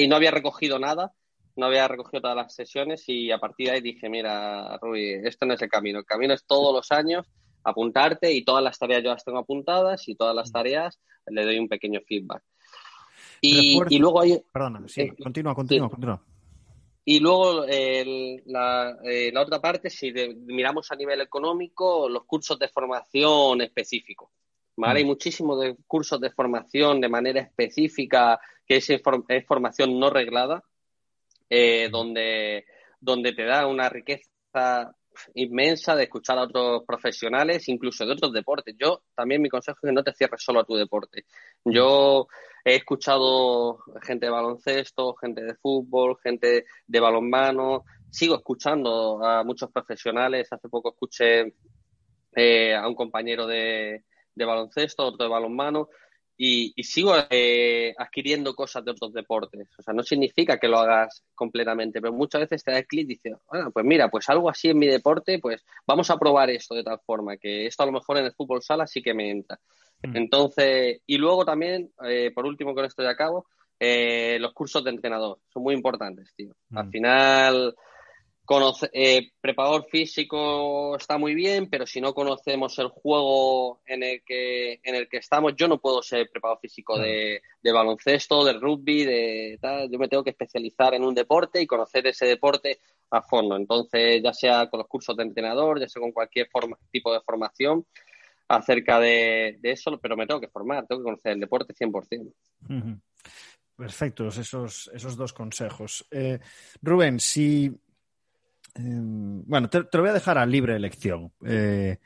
y 0.00 0.08
no 0.08 0.16
había 0.16 0.32
recogido 0.32 0.80
nada, 0.80 1.12
no 1.54 1.66
había 1.66 1.86
recogido 1.86 2.22
todas 2.22 2.36
las 2.36 2.54
sesiones 2.54 3.04
y 3.06 3.30
a 3.30 3.38
partir 3.38 3.68
de 3.68 3.74
ahí 3.74 3.80
dije, 3.80 4.08
mira, 4.08 4.76
Rui, 4.78 5.20
esto 5.24 5.46
no 5.46 5.54
es 5.54 5.62
el 5.62 5.68
camino, 5.68 6.00
el 6.00 6.04
camino 6.04 6.34
es 6.34 6.44
todos 6.44 6.74
los 6.74 6.90
años 6.90 7.30
apuntarte 7.62 8.32
y 8.32 8.44
todas 8.44 8.64
las 8.64 8.78
tareas 8.78 9.02
yo 9.02 9.10
las 9.10 9.24
tengo 9.24 9.38
apuntadas 9.38 10.08
y 10.08 10.16
todas 10.16 10.34
las 10.34 10.50
tareas 10.50 11.00
le 11.26 11.44
doy 11.44 11.58
un 11.58 11.68
pequeño 11.68 12.00
feedback. 12.06 12.42
Y, 13.40 13.80
y 13.88 13.98
luego 13.98 14.20
hay... 14.20 14.42
Perdona, 14.52 14.82
sí, 14.88 15.02
eh, 15.02 15.14
continúa, 15.22 15.54
continúa, 15.54 15.88
continúa. 15.88 16.20
Y 17.06 17.20
luego 17.20 17.66
la, 17.66 18.98
eh, 19.04 19.30
la, 19.32 19.42
otra 19.42 19.60
parte, 19.60 19.90
si 19.90 20.12
miramos 20.12 20.90
a 20.90 20.96
nivel 20.96 21.20
económico, 21.20 22.08
los 22.08 22.24
cursos 22.24 22.58
de 22.58 22.68
formación 22.68 23.60
específicos. 23.60 24.30
¿vale? 24.76 25.00
Hay 25.00 25.04
mm. 25.04 25.08
muchísimos 25.08 25.60
de 25.60 25.76
cursos 25.86 26.18
de 26.20 26.30
formación 26.30 27.00
de 27.00 27.08
manera 27.10 27.40
específica, 27.40 28.40
que 28.66 28.76
es, 28.76 28.88
es 28.90 29.46
formación 29.46 29.98
no 29.98 30.08
reglada, 30.08 30.64
eh, 31.50 31.88
donde, 31.90 32.64
donde 33.00 33.32
te 33.32 33.44
da 33.44 33.66
una 33.66 33.90
riqueza 33.90 34.94
inmensa 35.34 35.94
de 35.94 36.04
escuchar 36.04 36.38
a 36.38 36.44
otros 36.44 36.84
profesionales, 36.86 37.68
incluso 37.68 38.04
de 38.06 38.12
otros 38.12 38.32
deportes. 38.32 38.74
Yo 38.78 39.02
también 39.14 39.42
mi 39.42 39.48
consejo 39.48 39.78
es 39.82 39.88
que 39.88 39.92
no 39.92 40.02
te 40.02 40.14
cierres 40.14 40.42
solo 40.42 40.60
a 40.60 40.64
tu 40.64 40.74
deporte. 40.74 41.26
Yo 41.64 42.28
he 42.64 42.76
escuchado 42.76 43.78
gente 44.02 44.26
de 44.26 44.32
baloncesto, 44.32 45.14
gente 45.16 45.42
de 45.42 45.54
fútbol, 45.56 46.16
gente 46.22 46.64
de 46.86 47.00
balonmano, 47.00 47.84
sigo 48.10 48.36
escuchando 48.36 49.22
a 49.24 49.44
muchos 49.44 49.70
profesionales. 49.70 50.50
Hace 50.50 50.68
poco 50.68 50.90
escuché 50.90 51.54
eh, 52.34 52.74
a 52.74 52.88
un 52.88 52.94
compañero 52.94 53.46
de, 53.46 54.04
de 54.34 54.44
baloncesto, 54.44 55.04
otro 55.04 55.24
de 55.24 55.30
balonmano, 55.30 55.88
y, 56.36 56.82
sigo 56.82 57.14
eh, 57.30 57.94
adquiriendo 57.96 58.54
cosas 58.54 58.84
de 58.84 58.90
otros 58.90 59.12
deportes. 59.12 59.68
O 59.78 59.82
sea, 59.82 59.94
no 59.94 60.02
significa 60.02 60.58
que 60.58 60.68
lo 60.68 60.78
hagas 60.78 61.22
completamente, 61.34 62.00
pero 62.00 62.12
muchas 62.12 62.42
veces 62.42 62.64
te 62.64 62.72
da 62.72 62.78
el 62.78 62.86
clic 62.86 63.04
y 63.04 63.14
dices, 63.14 63.34
bueno, 63.48 63.70
pues 63.70 63.84
mira, 63.84 64.08
pues 64.08 64.28
algo 64.28 64.50
así 64.50 64.68
en 64.68 64.78
mi 64.78 64.86
deporte, 64.86 65.38
pues 65.38 65.64
vamos 65.86 66.10
a 66.10 66.18
probar 66.18 66.50
esto 66.50 66.74
de 66.74 66.82
tal 66.82 66.98
forma, 67.04 67.36
que 67.36 67.66
esto 67.66 67.82
a 67.82 67.86
lo 67.86 67.92
mejor 67.92 68.18
en 68.18 68.26
el 68.26 68.34
fútbol 68.34 68.62
sala 68.62 68.86
sí 68.86 69.02
que 69.02 69.14
me 69.14 69.30
entra. 69.30 69.58
Mm. 70.02 70.16
Entonces, 70.16 71.00
y 71.06 71.18
luego 71.18 71.44
también, 71.44 71.92
eh, 72.04 72.32
por 72.34 72.46
último 72.46 72.74
con 72.74 72.84
esto 72.84 73.02
de 73.02 73.10
acabo, 73.10 73.46
eh, 73.78 74.38
los 74.40 74.52
cursos 74.52 74.82
de 74.82 74.90
entrenador 74.90 75.38
son 75.52 75.62
muy 75.62 75.74
importantes, 75.74 76.32
tío. 76.36 76.54
Al 76.74 76.86
mm. 76.86 76.90
final 76.90 77.74
Conoce, 78.44 78.90
eh, 78.92 79.30
preparador 79.40 79.86
físico 79.88 80.96
está 80.96 81.16
muy 81.16 81.34
bien, 81.34 81.70
pero 81.70 81.86
si 81.86 81.98
no 81.98 82.12
conocemos 82.12 82.78
el 82.78 82.88
juego 82.88 83.80
en 83.86 84.02
el 84.02 84.22
que, 84.22 84.80
en 84.82 84.94
el 84.94 85.08
que 85.08 85.16
estamos, 85.16 85.54
yo 85.56 85.66
no 85.66 85.80
puedo 85.80 86.02
ser 86.02 86.28
preparador 86.30 86.60
físico 86.60 86.98
de, 86.98 87.40
baloncesto, 87.62 88.44
de 88.44 88.52
rugby, 88.52 89.04
de 89.04 89.58
tal. 89.62 89.90
Yo 89.90 89.98
me 89.98 90.08
tengo 90.08 90.22
que 90.22 90.30
especializar 90.30 90.92
en 90.92 91.04
un 91.04 91.14
deporte 91.14 91.62
y 91.62 91.66
conocer 91.66 92.06
ese 92.06 92.26
deporte 92.26 92.80
a 93.10 93.22
fondo. 93.22 93.56
Entonces, 93.56 94.22
ya 94.22 94.34
sea 94.34 94.68
con 94.68 94.78
los 94.78 94.88
cursos 94.88 95.16
de 95.16 95.22
entrenador, 95.22 95.80
ya 95.80 95.88
sea 95.88 96.02
con 96.02 96.12
cualquier 96.12 96.46
forma, 96.48 96.76
tipo 96.90 97.14
de 97.14 97.22
formación 97.22 97.86
acerca 98.48 99.00
de, 99.00 99.58
eso, 99.62 99.98
pero 100.02 100.18
me 100.18 100.26
tengo 100.26 100.40
que 100.40 100.48
formar, 100.48 100.86
tengo 100.86 101.00
que 101.00 101.04
conocer 101.04 101.32
el 101.32 101.40
deporte 101.40 101.72
100%. 101.72 102.30
Perfectos 103.76 104.38
esos, 104.38 104.90
esos 104.94 105.16
dos 105.16 105.32
consejos. 105.32 106.06
Eh, 106.10 106.38
Rubén, 106.80 107.18
si 107.18 107.72
Em, 108.74 109.44
bueno, 109.46 109.70
te, 109.70 109.78
lo 109.80 110.00
voy 110.00 110.10
a 110.10 110.14
dejar 110.14 110.38
a 110.38 110.46
libre 110.46 110.76
elección. 110.76 111.32
Eh, 111.44 111.98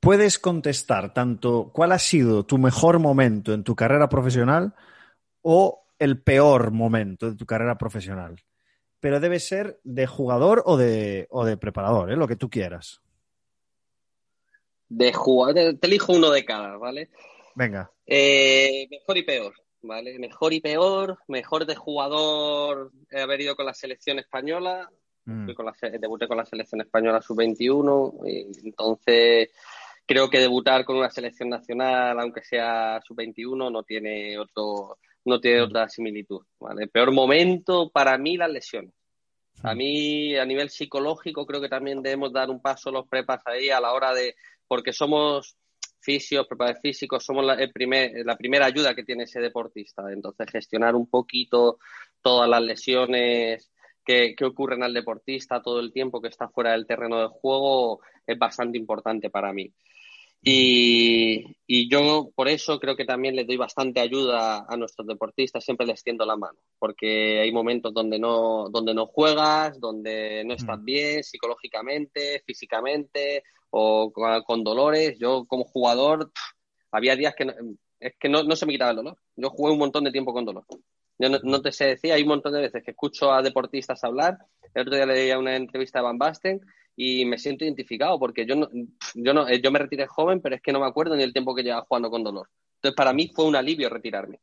puedes 0.00 0.38
contestar 0.38 1.12
tanto 1.12 1.70
cuál 1.72 1.92
ha 1.92 1.98
sido 1.98 2.46
tu 2.46 2.58
mejor 2.58 2.98
momento 2.98 3.52
en 3.52 3.64
tu 3.64 3.74
carrera 3.74 4.08
profesional 4.08 4.74
o 5.42 5.84
el 5.98 6.20
peor 6.22 6.70
momento 6.70 7.30
de 7.30 7.36
tu 7.36 7.46
carrera 7.46 7.78
profesional. 7.78 8.42
Pero 9.00 9.20
debe 9.20 9.40
ser 9.40 9.78
de 9.84 10.06
jugador 10.06 10.62
o 10.66 10.76
de, 10.76 11.26
o 11.30 11.44
de 11.44 11.56
preparador, 11.56 12.10
¿eh? 12.10 12.16
lo 12.16 12.26
que 12.26 12.36
tú 12.36 12.48
quieras. 12.48 13.02
De 14.88 15.12
jugador, 15.12 15.74
te 15.78 15.86
elijo 15.86 16.12
uno 16.12 16.30
de 16.30 16.44
cada, 16.44 16.76
¿vale? 16.76 17.10
Venga. 17.54 17.90
Eh, 18.06 18.86
mejor 18.90 19.18
y 19.18 19.22
peor, 19.22 19.54
¿vale? 19.82 20.18
Mejor 20.18 20.52
y 20.52 20.60
peor, 20.60 21.18
mejor 21.28 21.66
de 21.66 21.74
jugador 21.74 22.92
haber 23.12 23.40
ido 23.40 23.56
con 23.56 23.66
la 23.66 23.74
selección 23.74 24.18
española, 24.18 24.90
Mm. 25.26 25.52
Con 25.54 25.66
la, 25.66 25.74
debuté 25.98 26.28
con 26.28 26.36
la 26.36 26.46
selección 26.46 26.80
española 26.80 27.20
sub-21, 27.20 28.20
y 28.26 28.68
entonces 28.68 29.50
creo 30.06 30.30
que 30.30 30.38
debutar 30.38 30.84
con 30.84 30.96
una 30.96 31.10
selección 31.10 31.48
nacional, 31.48 32.18
aunque 32.20 32.42
sea 32.42 33.00
sub-21, 33.04 33.70
no 33.70 33.82
tiene 33.82 34.38
otro, 34.38 34.98
no 35.24 35.40
tiene 35.40 35.60
mm. 35.60 35.64
otra 35.64 35.88
similitud. 35.88 36.40
¿vale? 36.60 36.86
peor 36.86 37.12
momento 37.12 37.90
para 37.90 38.16
mí 38.16 38.36
las 38.36 38.50
lesiones. 38.50 38.94
A 39.62 39.74
mm. 39.74 39.76
mí, 39.76 40.36
a 40.36 40.44
nivel 40.44 40.70
psicológico, 40.70 41.44
creo 41.44 41.60
que 41.60 41.68
también 41.68 42.02
debemos 42.02 42.32
dar 42.32 42.48
un 42.48 42.62
paso 42.62 42.92
los 42.92 43.08
prepas 43.08 43.42
ahí 43.46 43.68
a 43.70 43.80
la 43.80 43.92
hora 43.92 44.14
de, 44.14 44.36
porque 44.68 44.92
somos 44.92 45.56
fisios, 45.98 46.46
preparadores 46.46 46.80
físicos, 46.80 47.24
somos 47.24 47.44
la, 47.44 47.54
el 47.54 47.72
primer, 47.72 48.24
la 48.24 48.36
primera 48.36 48.66
ayuda 48.66 48.94
que 48.94 49.02
tiene 49.02 49.24
ese 49.24 49.40
deportista. 49.40 50.04
Entonces, 50.12 50.48
gestionar 50.52 50.94
un 50.94 51.08
poquito 51.08 51.78
todas 52.22 52.48
las 52.48 52.62
lesiones 52.62 53.72
que, 54.06 54.34
ocurren 54.44 54.82
al 54.82 54.94
deportista 54.94 55.60
todo 55.60 55.80
el 55.80 55.92
tiempo 55.92 56.20
que 56.20 56.28
está 56.28 56.48
fuera 56.48 56.72
del 56.72 56.86
terreno 56.86 57.20
de 57.20 57.28
juego 57.28 58.00
es 58.26 58.38
bastante 58.38 58.78
importante 58.78 59.28
para 59.28 59.52
mí. 59.52 59.72
Y, 60.42 61.88
yo 61.90 62.30
por 62.34 62.46
eso 62.48 62.78
creo 62.78 62.94
que 62.94 63.04
también 63.04 63.34
le 63.34 63.44
doy 63.44 63.56
bastante 63.56 64.00
ayuda 64.00 64.64
a 64.68 64.76
nuestros 64.76 65.08
deportistas, 65.08 65.64
siempre 65.64 65.86
les 65.86 66.04
tiendo 66.04 66.24
la 66.24 66.36
mano, 66.36 66.58
porque 66.78 67.40
hay 67.40 67.50
momentos 67.50 67.92
donde 67.92 68.18
no, 68.18 68.68
donde 68.70 68.94
no 68.94 69.06
juegas, 69.06 69.80
donde 69.80 70.44
no 70.44 70.54
estás 70.54 70.78
mm. 70.78 70.84
bien 70.84 71.24
psicológicamente, 71.24 72.42
físicamente 72.46 73.42
o 73.70 74.12
con, 74.12 74.62
dolores. 74.62 75.18
Yo 75.18 75.46
como 75.46 75.64
jugador 75.64 76.30
había 76.92 77.16
días 77.16 77.34
que 77.34 77.52
es 77.98 78.14
que 78.20 78.28
no, 78.28 78.44
no 78.44 78.54
se 78.54 78.66
me 78.66 78.72
quitaba 78.72 78.90
el 78.90 78.98
dolor. 78.98 79.18
Yo 79.34 79.50
jugué 79.50 79.72
un 79.72 79.78
montón 79.78 80.04
de 80.04 80.12
tiempo 80.12 80.32
con 80.32 80.44
dolor. 80.44 80.64
Yo 81.18 81.28
no, 81.30 81.62
te 81.62 81.72
sé 81.72 81.86
decir, 81.86 82.12
hay 82.12 82.22
un 82.22 82.28
montón 82.28 82.52
de 82.52 82.60
veces 82.60 82.82
que 82.84 82.90
escucho 82.90 83.32
a 83.32 83.42
deportistas 83.42 84.04
hablar. 84.04 84.38
El 84.74 84.82
otro 84.82 84.96
día 84.96 85.06
leí 85.06 85.30
una 85.32 85.56
entrevista 85.56 86.00
a 86.00 86.02
Van 86.02 86.18
Basten 86.18 86.60
y 86.94 87.24
me 87.24 87.38
siento 87.38 87.64
identificado 87.64 88.18
porque 88.18 88.46
yo 88.46 88.54
no, 88.54 88.68
yo 89.14 89.32
no, 89.32 89.50
yo 89.50 89.70
me 89.70 89.78
retiré 89.78 90.06
joven, 90.06 90.40
pero 90.40 90.56
es 90.56 90.62
que 90.62 90.72
no 90.72 90.80
me 90.80 90.86
acuerdo 90.86 91.16
ni 91.16 91.22
el 91.22 91.32
tiempo 91.32 91.54
que 91.54 91.62
llevaba 91.62 91.86
jugando 91.88 92.10
con 92.10 92.22
dolor. 92.22 92.48
Entonces, 92.76 92.94
para 92.94 93.14
mí 93.14 93.30
fue 93.34 93.46
un 93.46 93.56
alivio 93.56 93.88
retirarme. 93.88 94.40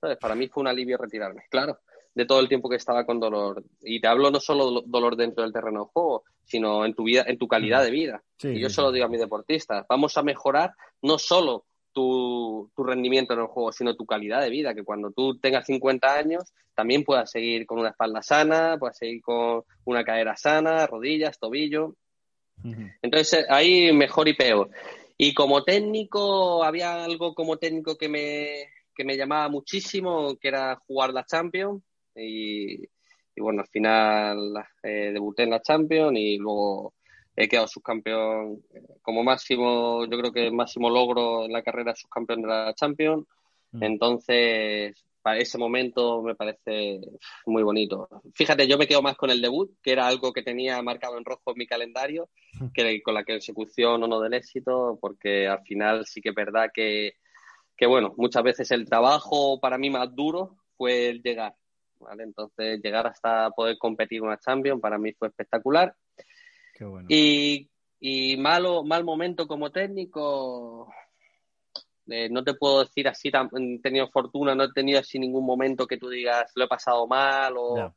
¿Sabes? 0.00 0.18
Para 0.18 0.34
mí 0.34 0.48
fue 0.48 0.62
un 0.62 0.66
alivio 0.66 0.98
retirarme, 0.98 1.44
claro, 1.48 1.78
de 2.12 2.26
todo 2.26 2.40
el 2.40 2.48
tiempo 2.48 2.68
que 2.68 2.76
estaba 2.76 3.06
con 3.06 3.20
dolor. 3.20 3.62
Y 3.82 4.00
te 4.00 4.08
hablo 4.08 4.32
no 4.32 4.40
solo 4.40 4.82
dolor 4.84 5.16
dentro 5.16 5.44
del 5.44 5.52
terreno 5.52 5.84
de 5.84 5.90
juego, 5.92 6.24
sino 6.44 6.84
en 6.84 6.94
tu 6.94 7.04
vida, 7.04 7.24
en 7.28 7.38
tu 7.38 7.46
calidad 7.46 7.82
mm. 7.82 7.84
de 7.84 7.90
vida. 7.90 8.22
y 8.42 8.60
yo 8.60 8.68
solo 8.68 8.90
digo 8.90 9.06
a 9.06 9.08
mis 9.08 9.20
deportistas, 9.20 9.86
vamos 9.88 10.16
a 10.16 10.24
mejorar 10.24 10.72
no 11.02 11.18
solo 11.18 11.66
tu, 11.92 12.70
rendimiento 12.76 13.34
en 13.34 13.40
el 13.40 13.46
juego, 13.46 13.72
sino 13.72 13.94
tu 13.96 14.06
calidad 14.06 14.40
de 14.42 14.50
vida, 14.50 14.74
que 14.74 14.84
cuando 14.84 15.10
tú 15.10 15.38
tengas 15.38 15.66
50 15.66 16.14
años 16.14 16.52
también 16.74 17.04
puedas 17.04 17.30
seguir 17.30 17.66
con 17.66 17.78
una 17.78 17.90
espalda 17.90 18.22
sana, 18.22 18.76
puedas 18.78 18.96
seguir 18.96 19.20
con 19.22 19.62
una 19.84 20.04
cadera 20.04 20.36
sana, 20.36 20.86
rodillas, 20.86 21.38
tobillo. 21.38 21.96
Entonces 23.02 23.44
ahí 23.48 23.92
mejor 23.92 24.28
y 24.28 24.34
peor. 24.34 24.70
Y 25.18 25.34
como 25.34 25.64
técnico, 25.64 26.64
había 26.64 27.04
algo 27.04 27.34
como 27.34 27.56
técnico 27.56 27.96
que 27.96 28.08
me, 28.08 28.68
que 28.94 29.04
me 29.04 29.16
llamaba 29.16 29.48
muchísimo, 29.48 30.36
que 30.36 30.48
era 30.48 30.76
jugar 30.86 31.12
la 31.12 31.24
Champions. 31.24 31.82
Y, 32.14 32.88
bueno, 33.36 33.62
al 33.62 33.68
final 33.68 34.64
eh, 34.82 35.10
debuté 35.12 35.44
en 35.44 35.50
la 35.50 35.62
Champions 35.62 36.18
y 36.18 36.38
luego 36.38 36.94
he 37.44 37.48
quedado 37.48 37.68
subcampeón 37.68 38.62
eh, 38.74 38.82
como 39.02 39.22
máximo, 39.22 40.04
yo 40.06 40.18
creo 40.18 40.32
que 40.32 40.46
el 40.46 40.52
máximo 40.52 40.90
logro 40.90 41.44
en 41.44 41.52
la 41.52 41.62
carrera 41.62 41.94
subcampeón 41.94 42.42
de 42.42 42.48
la 42.48 42.74
Champions. 42.74 43.26
Mm. 43.72 43.82
Entonces, 43.82 45.04
para 45.22 45.38
ese 45.38 45.56
momento 45.56 46.22
me 46.22 46.34
parece 46.34 47.00
muy 47.46 47.62
bonito. 47.62 48.08
Fíjate, 48.34 48.66
yo 48.66 48.76
me 48.76 48.86
quedo 48.86 49.02
más 49.02 49.16
con 49.16 49.30
el 49.30 49.40
debut, 49.40 49.70
que 49.82 49.92
era 49.92 50.06
algo 50.06 50.32
que 50.32 50.42
tenía 50.42 50.82
marcado 50.82 51.16
en 51.16 51.24
rojo 51.24 51.52
en 51.52 51.58
mi 51.58 51.66
calendario, 51.66 52.28
que 52.74 53.02
con 53.02 53.14
la 53.14 53.24
consecución 53.24 54.02
o 54.02 54.06
no 54.06 54.20
del 54.20 54.34
éxito, 54.34 54.98
porque 55.00 55.48
al 55.48 55.62
final 55.62 56.04
sí 56.06 56.20
que 56.20 56.30
es 56.30 56.34
verdad 56.34 56.70
que, 56.74 57.14
que, 57.76 57.86
bueno, 57.86 58.14
muchas 58.16 58.42
veces 58.42 58.70
el 58.72 58.84
trabajo 58.84 59.60
para 59.60 59.78
mí 59.78 59.90
más 59.90 60.14
duro 60.14 60.56
fue 60.76 61.08
el 61.08 61.22
llegar. 61.22 61.54
¿vale? 62.00 62.24
Entonces, 62.24 62.80
llegar 62.82 63.06
hasta 63.06 63.50
poder 63.50 63.78
competir 63.78 64.18
en 64.18 64.24
una 64.24 64.38
Champions 64.38 64.80
para 64.80 64.98
mí 64.98 65.12
fue 65.12 65.28
espectacular 65.28 65.94
y, 67.08 67.68
y 68.00 68.36
malo, 68.36 68.82
mal 68.84 69.04
momento 69.04 69.46
como 69.46 69.70
técnico, 69.70 70.92
eh, 72.08 72.28
no 72.28 72.42
te 72.42 72.54
puedo 72.54 72.80
decir 72.80 73.06
así, 73.06 73.28
he 73.28 73.78
tenido 73.80 74.08
fortuna, 74.08 74.54
no 74.54 74.64
he 74.64 74.72
tenido 74.72 74.98
así 74.98 75.18
ningún 75.18 75.46
momento 75.46 75.86
que 75.86 75.98
tú 75.98 76.08
digas 76.08 76.50
lo 76.56 76.64
he 76.64 76.68
pasado 76.68 77.06
mal 77.06 77.54
o, 77.56 77.92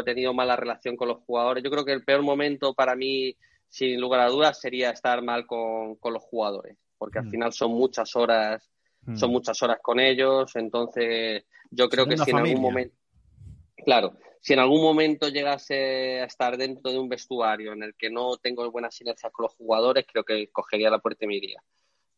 he 0.00 0.02
tenido 0.02 0.34
mala 0.34 0.56
relación 0.56 0.96
con 0.96 1.08
los 1.08 1.18
jugadores. 1.18 1.62
Yo 1.62 1.70
creo 1.70 1.84
que 1.84 1.92
el 1.92 2.04
peor 2.04 2.22
momento 2.22 2.74
para 2.74 2.96
mí, 2.96 3.36
sin 3.68 4.00
lugar 4.00 4.20
a 4.20 4.28
dudas, 4.28 4.60
sería 4.60 4.90
estar 4.90 5.22
mal 5.22 5.46
con, 5.46 5.96
los 6.02 6.22
jugadores, 6.24 6.76
porque 6.98 7.20
al 7.20 7.26
mm. 7.26 7.30
final 7.30 7.52
son 7.52 7.70
muchas 7.70 8.16
horas, 8.16 8.68
son 9.14 9.30
mm. 9.30 9.32
muchas 9.32 9.62
horas 9.62 9.78
con 9.80 10.00
ellos, 10.00 10.56
entonces 10.56 11.44
yo 11.70 11.88
creo 11.88 12.06
que 12.06 12.18
si 12.18 12.30
en 12.30 12.38
algún 12.38 12.60
momento, 12.60 12.96
claro, 13.84 14.14
si 14.46 14.52
en 14.52 14.60
algún 14.60 14.80
momento 14.80 15.28
llegase 15.28 16.20
a 16.20 16.24
estar 16.24 16.56
dentro 16.56 16.92
de 16.92 17.00
un 17.00 17.08
vestuario 17.08 17.72
en 17.72 17.82
el 17.82 17.96
que 17.96 18.10
no 18.10 18.36
tengo 18.36 18.70
buenas 18.70 18.94
sinergias 18.94 19.32
con 19.32 19.42
los 19.42 19.56
jugadores, 19.56 20.06
creo 20.06 20.22
que 20.22 20.52
cogería 20.52 20.88
la 20.88 21.00
puerta 21.00 21.24
y 21.24 21.26
me 21.26 21.34
iría. 21.34 21.60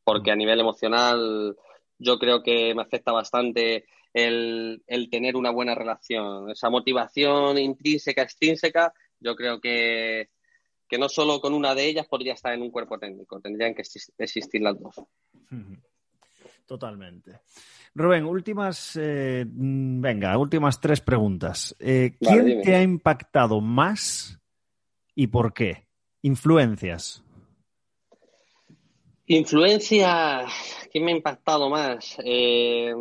Porque 0.04 0.30
a 0.30 0.36
nivel 0.36 0.60
emocional 0.60 1.56
yo 1.96 2.18
creo 2.18 2.42
que 2.42 2.74
me 2.74 2.82
afecta 2.82 3.12
bastante 3.12 3.86
el, 4.12 4.82
tener 5.10 5.36
una 5.36 5.50
buena 5.50 5.74
relación. 5.74 6.50
Esa 6.50 6.68
motivación 6.68 7.56
intrínseca, 7.56 8.20
extrínseca, 8.20 8.92
yo 9.20 9.34
creo 9.34 9.58
que, 9.58 10.28
que 10.86 10.98
no 10.98 11.08
solo 11.08 11.40
con 11.40 11.54
una 11.54 11.74
de 11.74 11.86
ellas 11.86 12.06
podría 12.08 12.34
estar 12.34 12.52
en 12.52 12.60
un 12.60 12.70
cuerpo 12.70 12.98
técnico, 12.98 13.40
tendrían 13.40 13.74
que 13.74 13.84
existir 14.18 14.60
las 14.60 14.78
dos. 14.78 14.96
Totalmente. 16.68 17.40
Rubén, 17.94 18.26
últimas, 18.26 18.94
eh, 19.00 19.46
mm, 19.48 20.02
venga, 20.02 20.36
últimas 20.36 20.78
tres 20.78 21.00
preguntas. 21.00 21.74
Eh, 21.78 22.14
¿Quién 22.20 22.60
te 22.60 22.76
ha 22.76 22.82
impactado 22.82 23.62
más 23.62 24.38
y 25.14 25.28
por 25.28 25.54
qué? 25.54 25.88
Influencias. 26.20 27.24
Influencia, 29.24 30.44
¿quién 30.92 31.06
me 31.06 31.12
ha 31.12 31.16
impactado 31.16 31.70
más? 31.70 32.18
Eh, 32.22 32.92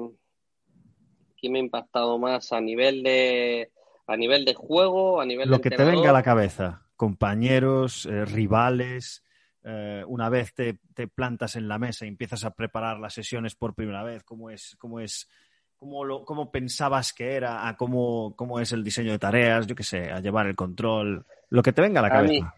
¿Quién 1.37 1.51
me 1.51 1.59
ha 1.59 1.63
impactado 1.63 2.17
más 2.17 2.53
a 2.53 2.61
nivel 2.61 3.03
de, 3.03 3.69
a 4.07 4.15
nivel 4.15 4.45
de 4.45 4.53
juego, 4.53 5.19
a 5.19 5.25
nivel 5.25 5.49
Lo 5.49 5.57
de 5.57 5.61
que 5.61 5.71
te 5.71 5.83
venga 5.83 6.11
a 6.11 6.13
la 6.13 6.23
cabeza, 6.23 6.87
compañeros, 6.95 8.05
eh, 8.05 8.23
rivales, 8.23 9.25
eh, 9.69 10.03
una 10.07 10.29
vez 10.29 10.53
te, 10.53 10.79
te 10.93 11.07
plantas 11.07 11.57
en 11.57 11.67
la 11.67 11.77
mesa 11.77 12.05
y 12.05 12.07
empiezas 12.07 12.45
a 12.45 12.51
preparar 12.51 12.99
las 12.99 13.13
sesiones 13.13 13.53
por 13.55 13.73
primera 13.75 14.01
vez, 14.03 14.23
cómo 14.23 14.49
es, 14.49 14.77
cómo 14.79 15.01
es, 15.01 15.27
cómo, 15.75 16.05
lo, 16.05 16.23
cómo 16.23 16.49
pensabas 16.51 17.11
que 17.11 17.33
era, 17.35 17.67
a 17.67 17.75
cómo, 17.75 18.33
cómo 18.37 18.59
es 18.61 18.71
el 18.71 18.83
diseño 18.83 19.11
de 19.11 19.19
tareas, 19.19 19.67
yo 19.67 19.75
qué 19.75 19.83
sé, 19.83 20.09
a 20.09 20.21
llevar 20.21 20.47
el 20.47 20.55
control, 20.55 21.25
lo 21.49 21.61
que 21.61 21.73
te 21.73 21.81
venga 21.81 21.99
a 21.99 22.07
la 22.09 22.17
A 22.17 22.21
mí- 22.23 22.39
cabeza. 22.39 22.55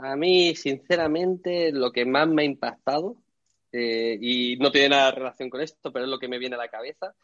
A 0.00 0.14
mí, 0.14 0.54
sinceramente, 0.54 1.72
lo 1.72 1.90
que 1.90 2.04
más 2.04 2.28
me 2.28 2.42
ha 2.42 2.44
impactado, 2.44 3.16
eh, 3.72 4.16
y 4.20 4.56
no 4.58 4.70
tiene 4.70 4.90
nada 4.90 5.06
de 5.06 5.16
relación 5.18 5.50
con 5.50 5.60
esto, 5.60 5.92
pero 5.92 6.04
es 6.04 6.10
lo 6.10 6.20
que 6.20 6.28
me 6.28 6.38
viene 6.38 6.54
a 6.54 6.58
la 6.58 6.68
cabeza, 6.68 7.14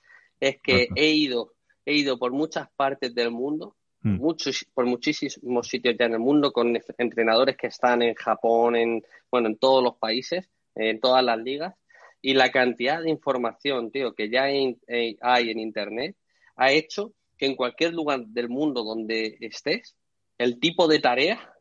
es 0.41 0.61
que 0.61 0.89
he 0.97 1.11
ido, 1.11 1.53
he 1.87 1.95
ido 1.95 2.19
por 2.19 2.33
muchas 2.33 2.69
partes 2.77 3.15
del 3.15 3.31
mundo, 3.31 3.77
Mm. 4.05 4.19
muchos, 4.19 4.67
por 4.75 4.85
muchísimos 4.87 5.67
sitios 5.67 5.97
ya 5.99 6.05
en 6.07 6.13
el 6.13 6.19
mundo, 6.21 6.53
con 6.53 6.79
entrenadores 6.99 7.57
que 7.57 7.69
están 7.69 8.03
en 8.03 8.15
Japón, 8.15 8.77
en, 8.77 9.03
bueno, 9.31 9.49
en 9.49 9.57
todos 9.57 9.83
los 9.83 9.97
países, 9.97 10.49
en 10.75 11.01
todas 11.01 11.25
las 11.25 11.39
ligas, 11.39 11.75
y 12.21 12.35
la 12.35 12.51
cantidad 12.51 13.03
de 13.03 13.11
información, 13.11 13.91
tío, 13.91 14.13
que 14.15 14.29
ya 14.31 14.45
hay, 14.45 14.77
eh, 14.89 15.17
hay 15.23 15.51
en 15.51 15.59
Internet, 15.59 16.17
ha 16.57 16.71
hecho 16.71 17.13
que 17.39 17.47
en 17.47 17.57
cualquier 17.57 17.95
lugar 17.95 18.27
del 18.27 18.49
mundo 18.49 18.85
donde 18.85 19.37
estés, 19.41 19.97
el 20.39 20.61
tipo 20.61 20.87
de 20.87 21.01
tarea, 21.01 21.53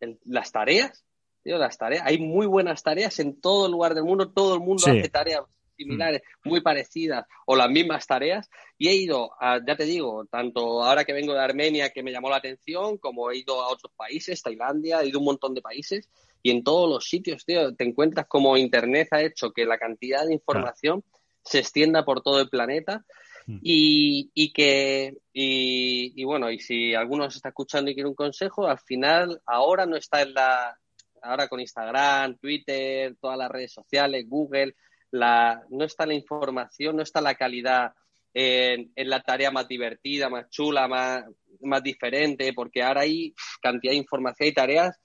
el- 0.00 0.18
las 0.24 0.52
tareas, 0.52 1.04
tío, 1.42 1.58
las 1.58 1.76
tareas, 1.78 2.02
hay 2.06 2.18
muy 2.18 2.46
buenas 2.46 2.82
tareas 2.82 3.18
en 3.18 3.40
todo 3.40 3.66
el 3.66 3.72
lugar 3.72 3.94
del 3.94 4.04
mundo, 4.04 4.30
todo 4.30 4.54
el 4.54 4.60
mundo 4.60 4.84
Sí. 4.84 4.90
hace 4.98 5.08
tareas 5.10 5.42
similares, 5.80 6.22
muy 6.44 6.60
parecidas 6.60 7.26
o 7.46 7.56
las 7.56 7.70
mismas 7.70 8.06
tareas. 8.06 8.48
Y 8.78 8.88
he 8.88 8.94
ido, 8.94 9.30
a, 9.40 9.60
ya 9.66 9.76
te 9.76 9.84
digo, 9.84 10.26
tanto 10.30 10.82
ahora 10.82 11.04
que 11.04 11.12
vengo 11.12 11.32
de 11.32 11.40
Armenia 11.40 11.90
que 11.90 12.02
me 12.02 12.12
llamó 12.12 12.30
la 12.30 12.36
atención, 12.36 12.98
como 12.98 13.30
he 13.30 13.38
ido 13.38 13.60
a 13.62 13.68
otros 13.68 13.92
países, 13.96 14.42
Tailandia, 14.42 15.00
he 15.00 15.08
ido 15.08 15.18
a 15.18 15.20
un 15.20 15.26
montón 15.26 15.54
de 15.54 15.62
países 15.62 16.08
y 16.42 16.50
en 16.50 16.64
todos 16.64 16.88
los 16.88 17.04
sitios, 17.04 17.44
tío, 17.44 17.74
te 17.74 17.84
encuentras 17.84 18.26
como 18.26 18.56
Internet 18.56 19.08
ha 19.12 19.22
hecho 19.22 19.52
que 19.52 19.64
la 19.64 19.78
cantidad 19.78 20.26
de 20.26 20.34
información 20.34 21.04
se 21.44 21.58
extienda 21.58 22.04
por 22.04 22.22
todo 22.22 22.40
el 22.40 22.48
planeta. 22.48 23.04
Mm. 23.46 23.58
y, 23.62 24.30
y 24.34 24.52
que, 24.52 25.16
y, 25.32 26.12
y 26.14 26.24
bueno, 26.24 26.50
y 26.50 26.58
si 26.58 26.94
alguno 26.94 27.24
nos 27.24 27.36
está 27.36 27.48
escuchando 27.48 27.90
y 27.90 27.94
quiere 27.94 28.08
un 28.08 28.14
consejo, 28.14 28.66
al 28.66 28.78
final 28.78 29.40
ahora 29.46 29.86
no 29.86 29.96
está 29.96 30.20
en 30.20 30.34
la, 30.34 30.78
ahora 31.22 31.48
con 31.48 31.60
Instagram, 31.60 32.36
Twitter, 32.38 33.16
todas 33.20 33.38
las 33.38 33.50
redes 33.50 33.72
sociales, 33.72 34.26
Google, 34.28 34.74
la, 35.10 35.62
no 35.70 35.84
está 35.84 36.06
la 36.06 36.14
información, 36.14 36.96
no 36.96 37.02
está 37.02 37.20
la 37.20 37.34
calidad 37.34 37.92
en, 38.32 38.92
en 38.94 39.10
la 39.10 39.20
tarea 39.22 39.50
más 39.50 39.66
divertida, 39.66 40.28
más 40.28 40.48
chula, 40.50 40.86
más, 40.86 41.24
más 41.62 41.82
diferente, 41.82 42.52
porque 42.52 42.82
ahora 42.82 43.00
hay 43.02 43.34
cantidad 43.60 43.92
de 43.92 43.98
información 43.98 44.48
y 44.48 44.52
tareas 44.52 44.98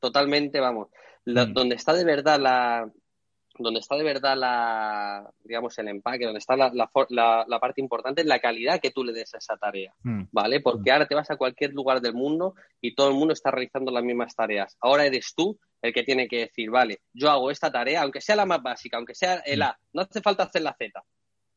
totalmente, 0.00 0.60
vamos, 0.60 0.88
la- 1.24 1.46
Mm. 1.46 1.52
donde 1.54 1.74
está 1.74 1.92
de 1.92 2.04
verdad 2.04 2.38
la 2.40 2.88
donde 3.60 3.80
está 3.80 3.96
de 3.96 4.04
verdad 4.04 4.36
la 4.36 5.28
digamos 5.42 5.76
el 5.78 5.88
empaque, 5.88 6.24
donde 6.24 6.38
está 6.38 6.54
la, 6.56 6.70
la 6.72 6.88
la- 7.48 7.58
parte 7.58 7.80
importante 7.80 8.20
es 8.20 8.26
la 8.28 8.38
calidad 8.38 8.78
que 8.80 8.92
tú 8.92 9.02
le 9.02 9.12
des 9.12 9.34
a 9.34 9.38
esa 9.38 9.56
tarea, 9.56 9.92
Mm. 10.04 10.26
¿vale? 10.30 10.60
Porque 10.60 10.92
ahora 10.92 11.08
te 11.08 11.16
vas 11.16 11.28
a 11.32 11.36
cualquier 11.36 11.72
lugar 11.72 12.00
del 12.00 12.14
mundo 12.14 12.54
y 12.80 12.94
todo 12.94 13.08
el 13.08 13.16
mundo 13.16 13.32
está 13.34 13.50
realizando 13.50 13.90
las 13.90 14.04
mismas 14.04 14.36
tareas. 14.36 14.76
Ahora 14.80 15.06
eres 15.06 15.34
tú 15.34 15.58
el 15.82 15.92
que 15.92 16.02
tiene 16.02 16.26
que 16.28 16.38
decir, 16.40 16.70
vale, 16.70 17.00
yo 17.12 17.30
hago 17.30 17.50
esta 17.50 17.70
tarea, 17.70 18.02
aunque 18.02 18.20
sea 18.20 18.36
la 18.36 18.46
más 18.46 18.62
básica, 18.62 18.96
aunque 18.96 19.14
sea 19.14 19.36
el 19.46 19.62
A, 19.62 19.78
no 19.92 20.02
hace 20.02 20.20
falta 20.20 20.44
hacer 20.44 20.62
la 20.62 20.74
Z. 20.78 21.02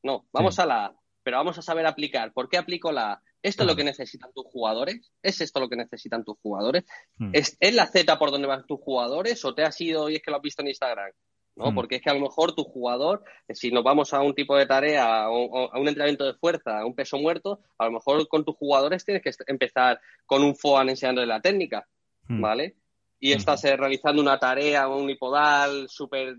No, 0.03 0.25
vamos 0.31 0.55
Sí. 0.55 0.61
a 0.61 0.65
la 0.65 0.85
A, 0.85 0.95
pero 1.23 1.37
vamos 1.37 1.57
a 1.57 1.61
saber 1.61 1.85
aplicar. 1.85 2.31
¿Por 2.33 2.49
qué 2.49 2.57
aplico 2.57 2.91
la 2.91 3.13
A? 3.13 3.21
¿Esto 3.43 3.63
es 3.63 3.67
lo 3.69 3.75
que 3.75 3.83
necesitan 3.83 4.31
tus 4.33 4.45
jugadores? 4.45 5.11
¿Es 5.23 5.41
esto 5.41 5.59
lo 5.59 5.67
que 5.69 5.75
necesitan 5.75 6.23
tus 6.23 6.37
jugadores? 6.41 6.85
Mm. 7.17 7.31
¿Es, 7.33 7.57
¿Es 7.59 7.73
la 7.73 7.87
Z 7.87 8.19
por 8.19 8.29
donde 8.31 8.47
van 8.47 8.65
tus 8.67 8.79
jugadores 8.79 9.43
o 9.45 9.55
te 9.55 9.63
has 9.63 9.79
ido 9.81 10.09
y 10.09 10.15
es 10.15 10.21
que 10.21 10.29
lo 10.29 10.37
has 10.37 10.43
visto 10.43 10.61
en 10.61 10.67
Instagram? 10.67 11.11
¿no? 11.55 11.71
Mm. 11.71 11.75
Porque 11.75 11.95
es 11.95 12.01
que 12.01 12.09
a 12.09 12.13
lo 12.13 12.21
mejor 12.21 12.53
tu 12.55 12.63
jugador, 12.63 13.23
si 13.49 13.71
nos 13.71 13.83
vamos 13.83 14.13
a 14.13 14.21
un 14.21 14.33
tipo 14.35 14.55
de 14.55 14.67
tarea, 14.67 15.29
o, 15.29 15.45
o 15.45 15.73
a 15.73 15.79
un 15.79 15.87
entrenamiento 15.87 16.23
de 16.25 16.35
fuerza, 16.35 16.79
a 16.79 16.85
un 16.85 16.95
peso 16.95 17.17
muerto, 17.17 17.59
a 17.77 17.85
lo 17.85 17.91
mejor 17.93 18.27
con 18.27 18.45
tus 18.45 18.55
jugadores 18.55 19.03
tienes 19.03 19.21
que 19.23 19.31
empezar 19.47 19.99
con 20.25 20.43
un 20.43 20.55
FOAN 20.55 20.89
enseñándole 20.89 21.27
la 21.27 21.41
técnica, 21.41 21.87
Mm. 22.27 22.39
¿vale? 22.41 22.75
Y 23.21 23.31
estás 23.31 23.63
eh, 23.65 23.77
realizando 23.77 24.21
una 24.21 24.37
tarea, 24.37 24.87
un 24.89 25.09
hipodal 25.09 25.87
súper 25.87 26.35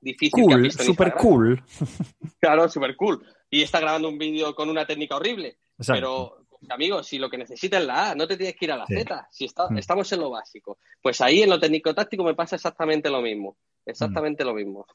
difícil 0.00 0.44
que 0.46 0.52
has 0.52 0.56
Cool, 0.56 0.62
visto 0.62 0.82
en 0.82 0.86
super 0.86 1.06
Instagram. 1.08 1.30
cool. 1.32 1.62
Claro, 2.40 2.68
súper 2.68 2.96
cool. 2.96 3.26
Y 3.50 3.62
está 3.62 3.80
grabando 3.80 4.08
un 4.08 4.16
vídeo 4.16 4.54
con 4.54 4.70
una 4.70 4.86
técnica 4.86 5.16
horrible. 5.16 5.58
Exacto. 5.76 6.46
Pero, 6.60 6.72
amigos, 6.72 7.06
si 7.06 7.18
lo 7.18 7.28
que 7.28 7.38
necesitas 7.38 7.80
es 7.80 7.86
la 7.86 8.10
A, 8.10 8.14
no 8.14 8.26
te 8.28 8.36
tienes 8.36 8.54
que 8.56 8.64
ir 8.66 8.72
a 8.72 8.76
la 8.76 8.86
Sí. 8.86 8.94
Z. 8.94 9.26
Si 9.30 9.44
está- 9.46 9.68
Mm. 9.68 9.78
estamos 9.78 10.12
en 10.12 10.20
lo 10.20 10.30
básico. 10.30 10.78
Pues 11.02 11.20
ahí 11.20 11.42
en 11.42 11.50
lo 11.50 11.58
técnico-táctico 11.58 12.22
me 12.22 12.34
pasa 12.34 12.54
exactamente 12.56 13.10
lo 13.10 13.20
mismo. 13.20 13.56
Exactamente 13.84 14.44
Mm. 14.44 14.46
lo 14.46 14.54
mismo. 14.54 14.86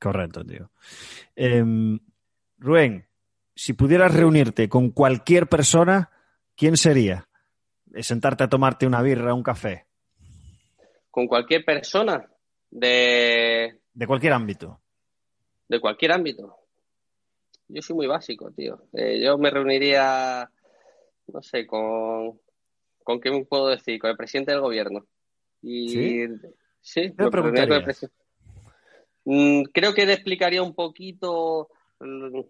Correcto, 0.00 0.44
tío. 0.44 0.70
Em, 1.36 1.98
Rubén, 2.58 3.06
si 3.54 3.72
pudieras 3.74 4.14
reunirte 4.14 4.68
con 4.68 4.90
cualquier 4.92 5.48
persona, 5.48 6.10
¿quién 6.56 6.76
sería? 6.76 7.28
Sentarte 8.00 8.44
a 8.44 8.48
tomarte 8.48 8.86
una 8.86 9.02
birra, 9.02 9.34
un 9.34 9.42
café, 9.42 9.87
Con 11.18 11.26
cualquier 11.26 11.64
persona 11.64 12.30
de, 12.70 13.80
de 13.92 14.06
cualquier 14.06 14.34
ámbito. 14.34 14.80
de 15.68 15.80
cualquier 15.80 16.12
ámbito. 16.12 16.54
Yo 17.66 17.82
soy 17.82 17.96
muy 17.96 18.06
básico, 18.06 18.52
tío. 18.52 18.84
Eh, 18.92 19.20
yo 19.20 19.36
me 19.36 19.50
reuniría, 19.50 20.48
no 21.26 21.42
sé, 21.42 21.66
con. 21.66 22.38
¿Con 23.02 23.20
qué 23.20 23.32
me 23.32 23.44
puedo 23.46 23.66
decir? 23.66 23.98
Con 23.98 24.10
el 24.10 24.16
presidente 24.16 24.52
del 24.52 24.60
gobierno. 24.60 25.08
Y, 25.60 25.88
¿Sí? 25.88 26.26
Sí, 26.80 27.00
¿Qué 27.16 27.24
le 27.24 27.24
me 27.24 27.30
con 27.30 27.56
el. 27.56 27.84
Mm, 29.24 29.62
creo 29.74 29.94
que 29.94 30.06
le 30.06 30.12
explicaría 30.12 30.62
un 30.62 30.72
poquito. 30.76 31.68
mm, 31.98 32.42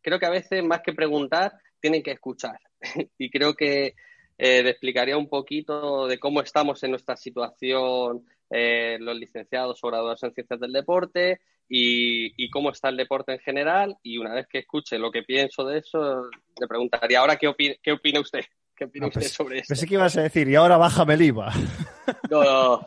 Creo 0.00 0.20
que 0.20 0.26
a 0.26 0.30
veces, 0.30 0.62
más 0.62 0.80
que 0.82 0.92
preguntar, 0.92 1.58
tienen 1.80 2.04
que 2.04 2.12
escuchar. 2.12 2.60
y 3.18 3.30
creo 3.30 3.54
que 3.54 3.96
eh, 4.44 4.60
le 4.64 4.70
explicaría 4.70 5.16
un 5.16 5.28
poquito 5.28 6.08
de 6.08 6.18
cómo 6.18 6.40
estamos 6.40 6.82
en 6.82 6.90
nuestra 6.90 7.16
situación 7.16 8.24
eh, 8.50 8.96
los 9.00 9.16
licenciados 9.16 9.78
o 9.82 9.86
graduados 9.88 10.22
en 10.24 10.32
ciencias 10.34 10.58
del 10.58 10.72
deporte 10.72 11.40
y, 11.68 12.32
y 12.36 12.50
cómo 12.50 12.70
está 12.70 12.88
el 12.88 12.96
deporte 12.96 13.32
en 13.34 13.38
general. 13.38 13.96
Y 14.02 14.18
una 14.18 14.34
vez 14.34 14.46
que 14.48 14.58
escuche 14.58 14.98
lo 14.98 15.12
que 15.12 15.22
pienso 15.22 15.64
de 15.64 15.78
eso, 15.78 16.24
le 16.60 16.66
preguntaría, 16.66 17.20
ahora, 17.20 17.36
¿qué, 17.36 17.48
opi- 17.48 17.78
qué 17.80 17.92
opina 17.92 18.18
usted? 18.20 18.44
¿Qué 18.76 18.86
opina 18.86 19.06
Ah, 19.06 19.08
usted 19.10 19.20
pues- 19.20 19.32
sobre 19.32 19.58
esto? 19.58 19.68
Pensé 19.68 19.86
que 19.86 19.94
ibas 19.94 20.16
a 20.16 20.22
decir, 20.22 20.48
y 20.48 20.54
ahora 20.56 20.76
bájame 20.76 21.14
el 21.14 21.22
IVA. 21.22 21.52
No, 22.30 22.42
no. 22.42 22.86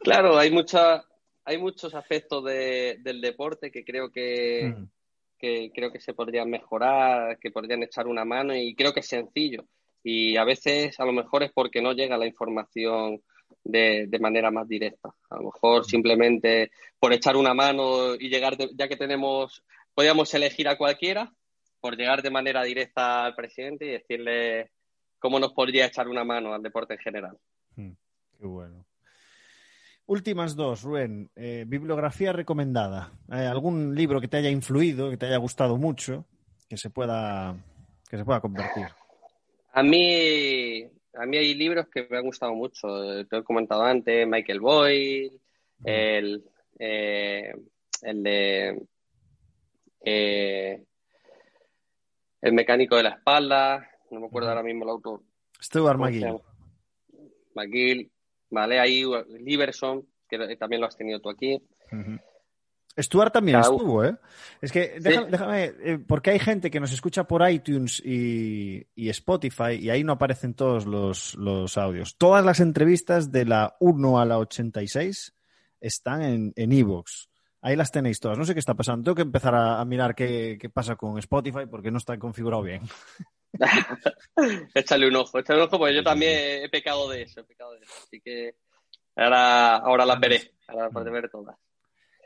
Claro, 0.00 0.38
hay 0.38 0.50
mucha, 0.50 1.04
hay 1.44 1.58
muchos 1.58 1.94
aspectos 1.94 2.42
de- 2.44 2.96
del 3.00 3.20
deporte 3.20 3.70
que 3.70 3.84
creo 3.84 4.10
que, 4.10 4.74
Mm. 4.74 4.84
que 5.38 5.70
creo 5.74 5.92
que 5.92 6.00
se 6.00 6.14
podrían 6.14 6.48
mejorar, 6.48 7.38
que 7.38 7.50
podrían 7.50 7.82
echar 7.82 8.06
una 8.06 8.24
mano 8.24 8.56
y 8.56 8.74
creo 8.74 8.92
que 8.94 9.00
es 9.00 9.06
sencillo. 9.08 9.66
Y 10.08 10.36
a 10.36 10.44
veces 10.44 11.00
a 11.00 11.04
lo 11.04 11.12
mejor 11.12 11.42
es 11.42 11.50
porque 11.52 11.82
no 11.82 11.92
llega 11.92 12.16
la 12.16 12.26
información 12.28 13.20
de, 13.64 14.06
de 14.06 14.18
manera 14.20 14.52
más 14.52 14.68
directa. 14.68 15.10
A 15.30 15.36
lo 15.36 15.46
mejor 15.46 15.84
simplemente 15.84 16.70
por 17.00 17.12
echar 17.12 17.34
una 17.36 17.54
mano 17.54 18.14
y 18.14 18.28
llegar, 18.28 18.56
de- 18.56 18.70
ya 18.78 18.86
que 18.86 18.96
tenemos, 18.96 19.64
podríamos 19.94 20.32
elegir 20.32 20.68
a 20.68 20.78
cualquiera, 20.78 21.32
por 21.80 21.96
llegar 21.96 22.22
de 22.22 22.30
manera 22.30 22.62
directa 22.62 23.24
al 23.24 23.34
presidente 23.34 23.84
y 23.84 23.90
decirle 23.90 24.70
cómo 25.18 25.40
nos 25.40 25.52
podría 25.52 25.86
echar 25.86 26.06
una 26.06 26.22
mano 26.22 26.54
al 26.54 26.62
deporte 26.62 26.94
en 26.94 27.00
general. 27.00 27.36
Mm, 27.74 27.90
Qué 28.38 28.46
bueno. 28.46 28.84
Últimas 30.06 30.54
dos, 30.54 30.82
Rubén. 30.82 31.30
Eh, 31.34 31.64
bibliografía 31.66 32.32
recomendada. 32.32 33.10
Eh, 33.32 33.38
¿Algún 33.38 33.96
libro 33.96 34.20
que 34.20 34.28
te 34.28 34.36
haya 34.36 34.50
influido, 34.50 35.10
que 35.10 35.16
te 35.16 35.26
haya 35.26 35.38
gustado 35.38 35.76
mucho, 35.78 36.24
que 36.68 36.76
se 36.76 36.90
pueda, 36.90 37.56
que 38.08 38.16
se 38.16 38.24
pueda 38.24 38.40
compartir? 38.40 38.86
A 39.76 39.82
mí, 39.82 40.90
a 41.12 41.26
mí 41.26 41.36
hay 41.36 41.54
libros 41.54 41.86
que 41.88 42.06
me 42.08 42.16
han 42.16 42.24
gustado 42.24 42.54
mucho. 42.54 42.88
Te 43.26 43.36
he 43.36 43.44
comentado 43.44 43.82
antes, 43.82 44.26
Michael 44.26 44.60
Boyle, 44.60 45.38
el, 45.84 46.42
eh, 46.78 47.52
el 48.00 48.22
de 48.22 48.82
eh, 50.02 50.82
El 52.40 52.52
mecánico 52.54 52.96
de 52.96 53.02
la 53.02 53.10
espalda, 53.10 53.86
no 54.10 54.20
me 54.20 54.26
acuerdo 54.28 54.48
ahora 54.48 54.62
mismo 54.62 54.84
el 54.84 54.90
autor. 54.90 55.20
Stuart 55.62 55.98
¿Cómo 55.98 56.10
se 56.10 56.20
McGill. 56.20 56.40
McGill, 57.54 58.10
vale, 58.48 58.80
ahí 58.80 59.04
Liberson, 59.40 60.08
que 60.26 60.56
también 60.56 60.80
lo 60.80 60.86
has 60.86 60.96
tenido 60.96 61.20
tú 61.20 61.28
aquí. 61.28 61.60
Ujú. 61.92 62.18
Stuart 62.98 63.32
también 63.32 63.60
Cada- 63.60 63.74
estuvo, 63.74 64.04
¿eh? 64.04 64.16
Es 64.60 64.72
que 64.72 64.94
Sí. 64.96 65.00
déjame, 65.02 65.30
déjame, 65.30 65.64
eh, 65.82 65.98
porque 66.06 66.30
hay 66.30 66.38
gente 66.38 66.70
que 66.70 66.80
nos 66.80 66.92
escucha 66.92 67.24
por 67.24 67.48
iTunes 67.50 68.00
y, 68.04 68.86
y 68.94 69.08
Spotify 69.10 69.72
y 69.78 69.90
ahí 69.90 70.02
no 70.02 70.12
aparecen 70.12 70.54
todos 70.54 70.86
los, 70.86 71.34
los 71.34 71.76
audios. 71.76 72.16
Todas 72.16 72.44
las 72.44 72.60
entrevistas 72.60 73.30
de 73.30 73.44
la 73.44 73.76
1 73.80 74.18
a 74.20 74.24
la 74.24 74.38
86 74.38 75.34
están 75.80 76.22
en 76.22 76.52
en 76.56 76.72
iVoox. 76.72 77.28
ahí 77.60 77.76
las 77.76 77.92
tenéis 77.92 78.18
todas. 78.20 78.38
No 78.38 78.44
sé 78.44 78.54
qué 78.54 78.60
está 78.60 78.74
pasando. 78.74 79.04
Tengo 79.04 79.16
que 79.16 79.22
empezar 79.22 79.54
a, 79.54 79.78
a 79.80 79.84
mirar 79.84 80.14
qué, 80.14 80.56
qué 80.60 80.70
pasa 80.70 80.96
con 80.96 81.18
Spotify 81.18 81.66
porque 81.70 81.90
no 81.90 81.98
está 81.98 82.18
configurado 82.18 82.62
bien. 82.62 82.80
échale 84.74 85.08
un 85.08 85.16
ojo, 85.16 85.38
échale 85.38 85.60
un 85.60 85.66
ojo, 85.66 85.78
porque 85.78 85.94
yo 85.94 86.02
también 86.02 86.64
he 86.64 86.68
pecado 86.68 87.08
de 87.10 87.22
eso, 87.22 87.40
he 87.40 87.44
pecado 87.44 87.72
de 87.72 87.80
eso. 87.80 87.92
Así 88.06 88.20
que 88.20 88.54
ahora, 89.16 89.76
ahora 89.76 90.06
las 90.06 90.20
veré, 90.20 90.52
ahora 90.68 90.84
las 90.84 90.92
podré 90.92 91.10
ver 91.10 91.30
todas. 91.30 91.56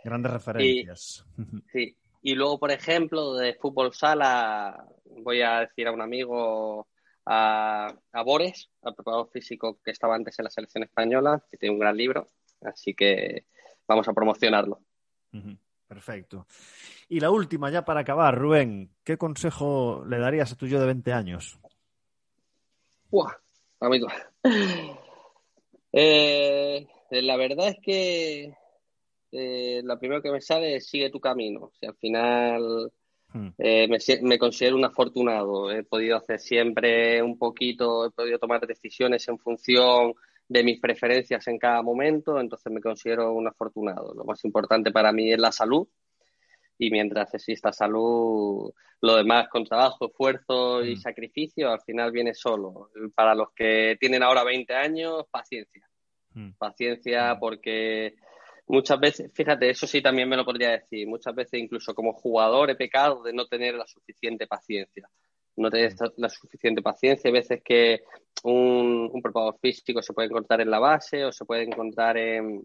Grandes 0.04 0.32
referencias. 0.32 1.24
sí. 1.72 1.96
Y 2.22 2.34
luego, 2.34 2.58
por 2.58 2.70
ejemplo, 2.70 3.34
de 3.34 3.54
fútbol 3.54 3.94
sala, 3.94 4.86
voy 5.22 5.40
a 5.40 5.60
decir 5.60 5.86
a 5.86 5.92
un 5.92 6.02
amigo, 6.02 6.88
a, 7.24 7.94
a 8.12 8.22
Bores, 8.22 8.68
al 8.82 8.94
preparador 8.94 9.30
físico 9.30 9.78
que 9.82 9.90
estaba 9.90 10.16
antes 10.16 10.38
en 10.38 10.44
la 10.44 10.50
selección 10.50 10.84
española, 10.84 11.42
que 11.50 11.56
tiene 11.56 11.74
un 11.74 11.80
gran 11.80 11.96
libro, 11.96 12.28
así 12.60 12.94
que 12.94 13.46
vamos 13.88 14.06
a 14.08 14.12
promocionarlo. 14.12 14.80
Perfecto. 15.88 16.46
Y 17.08 17.20
la 17.20 17.30
última, 17.30 17.70
ya 17.70 17.84
para 17.84 18.00
acabar, 18.00 18.38
Rubén, 18.38 18.90
¿qué 19.02 19.16
consejo 19.16 20.04
le 20.06 20.18
darías 20.18 20.52
a 20.52 20.56
tu 20.56 20.66
yo 20.66 20.78
de 20.78 20.86
20 20.86 21.12
años? 21.12 21.58
Buah, 23.10 23.32
amigo. 23.80 24.08
Eh, 25.92 26.86
la 27.10 27.36
verdad 27.36 27.66
es 27.66 27.78
que 27.82 28.56
eh, 29.32 29.80
lo 29.84 29.98
primero 29.98 30.22
que 30.22 30.32
me 30.32 30.40
sale 30.40 30.76
es 30.76 30.88
sigue 30.88 31.10
tu 31.10 31.20
camino. 31.20 31.70
Si 31.78 31.86
al 31.86 31.94
final 31.96 32.92
hmm. 33.32 33.48
eh, 33.58 33.88
me, 34.22 34.38
considero 34.38 34.76
un 34.76 34.84
afortunado. 34.84 35.70
He 35.70 35.84
podido 35.84 36.16
hacer 36.16 36.40
siempre 36.40 37.22
un 37.22 37.38
poquito, 37.38 38.06
he 38.06 38.10
podido 38.10 38.38
tomar 38.38 38.66
decisiones 38.66 39.26
en 39.28 39.38
función 39.38 40.14
de 40.48 40.64
mis 40.64 40.80
preferencias 40.80 41.46
en 41.46 41.58
cada 41.58 41.80
momento, 41.80 42.40
entonces 42.40 42.72
me 42.72 42.80
considero 42.80 43.32
un 43.32 43.46
afortunado. 43.46 44.12
Lo 44.14 44.24
más 44.24 44.44
importante 44.44 44.90
para 44.90 45.12
mí 45.12 45.32
es 45.32 45.38
la 45.38 45.52
salud 45.52 45.86
y 46.76 46.90
mientras 46.90 47.32
exista 47.34 47.72
salud, 47.72 48.72
lo 49.02 49.16
demás 49.16 49.48
con 49.48 49.64
trabajo, 49.64 50.06
esfuerzo 50.06 50.84
y 50.84 50.94
hmm. 50.94 51.00
sacrificio 51.00 51.70
al 51.70 51.80
final 51.82 52.10
viene 52.10 52.34
solo. 52.34 52.90
Para 53.14 53.34
los 53.34 53.52
que 53.52 53.96
tienen 54.00 54.24
ahora 54.24 54.42
20 54.42 54.74
años, 54.74 55.24
paciencia. 55.30 55.88
Hmm. 56.34 56.50
Paciencia 56.58 57.36
porque 57.38 58.16
muchas 58.70 59.00
veces, 59.00 59.30
fíjate, 59.34 59.70
eso 59.70 59.86
sí 59.86 60.00
también 60.00 60.28
me 60.28 60.36
lo 60.36 60.44
podría 60.44 60.70
decir, 60.70 61.06
muchas 61.06 61.34
veces 61.34 61.60
incluso 61.60 61.94
como 61.94 62.12
jugador 62.12 62.70
he 62.70 62.76
pecado 62.76 63.22
de 63.22 63.32
no 63.32 63.46
tener 63.46 63.74
la 63.74 63.86
suficiente 63.86 64.46
paciencia. 64.46 65.08
No 65.56 65.68
tener 65.68 65.94
la 66.16 66.28
suficiente 66.28 66.80
paciencia, 66.80 67.28
hay 67.28 67.32
veces 67.32 67.60
que 67.62 68.02
un, 68.44 69.10
un 69.12 69.20
preparador 69.20 69.58
físico 69.60 70.00
se 70.00 70.14
puede 70.14 70.28
encontrar 70.28 70.60
en 70.60 70.70
la 70.70 70.78
base 70.78 71.24
o 71.24 71.32
se 71.32 71.44
puede 71.44 71.64
encontrar 71.64 72.16
en, 72.16 72.62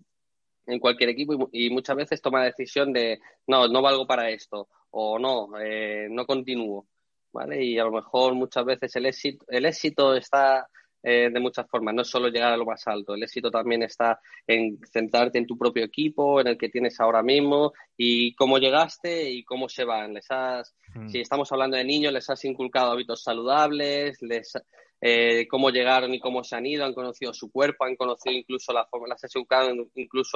en 0.67 0.79
cualquier 0.79 1.09
equipo 1.09 1.49
y, 1.51 1.69
muchas 1.69 1.95
veces 1.95 2.21
toma 2.21 2.39
la 2.39 2.45
decisión 2.45 2.93
de 2.93 3.19
no, 3.47 3.67
no 3.67 3.81
valgo 3.81 4.07
para 4.07 4.29
esto 4.29 4.69
o 4.91 5.19
no, 5.19 5.49
eh, 5.59 6.07
no 6.09 6.25
continúo. 6.25 6.87
¿vale? 7.33 7.63
Y 7.63 7.77
a 7.77 7.83
lo 7.83 7.91
mejor 7.91 8.33
muchas 8.33 8.63
veces 8.63 8.95
el 8.95 9.07
éxito, 9.07 9.45
el 9.49 9.65
éxito 9.65 10.15
está 10.15 10.69
eh, 11.07 11.29
de 11.31 11.39
muchas 11.39 11.67
formas. 11.69 11.93
No 11.93 12.01
es 12.01 12.07
solo 12.07 12.29
llegar 12.29 12.51
a 12.51 12.57
lo 12.57 12.65
más 12.65 12.87
alto, 12.87 13.13
el 13.13 13.21
éxito 13.21 13.51
también 13.51 13.83
está 13.83 14.19
en 14.47 14.79
centrarte 14.91 15.37
en 15.37 15.45
tu 15.45 15.55
propio 15.55 15.83
equipo, 15.83 16.41
en 16.41 16.47
el 16.47 16.57
que 16.57 16.69
tienes 16.69 16.99
ahora 16.99 17.21
mismo 17.21 17.73
y 17.95 18.33
cómo 18.33 18.57
llegaste 18.57 19.29
y 19.29 19.43
cómo 19.43 19.69
se 19.69 19.83
van. 19.83 20.15
Les 20.15 20.25
has, 20.31 20.75
mm. 20.95 21.09
Si 21.09 21.19
estamos 21.19 21.51
hablando 21.51 21.77
de 21.77 21.83
niños, 21.83 22.11
les 22.11 22.27
has 22.29 22.43
inculcado 22.45 22.91
hábitos 22.91 23.21
saludables, 23.21 24.19
les, 24.23 24.53
eh, 25.01 25.47
cómo 25.49 25.69
llegaron 25.69 26.13
y 26.13 26.19
cómo 26.19 26.43
se 26.43 26.55
han 26.55 26.65
ido, 26.65 26.85
han 26.85 26.93
conocido 26.93 27.33
su 27.33 27.51
cuerpo, 27.51 27.85
han 27.85 27.95
conocido 27.95 28.35
incluso 28.35 28.73
la 28.73 28.85
forma, 28.85 29.07
las 29.07 29.21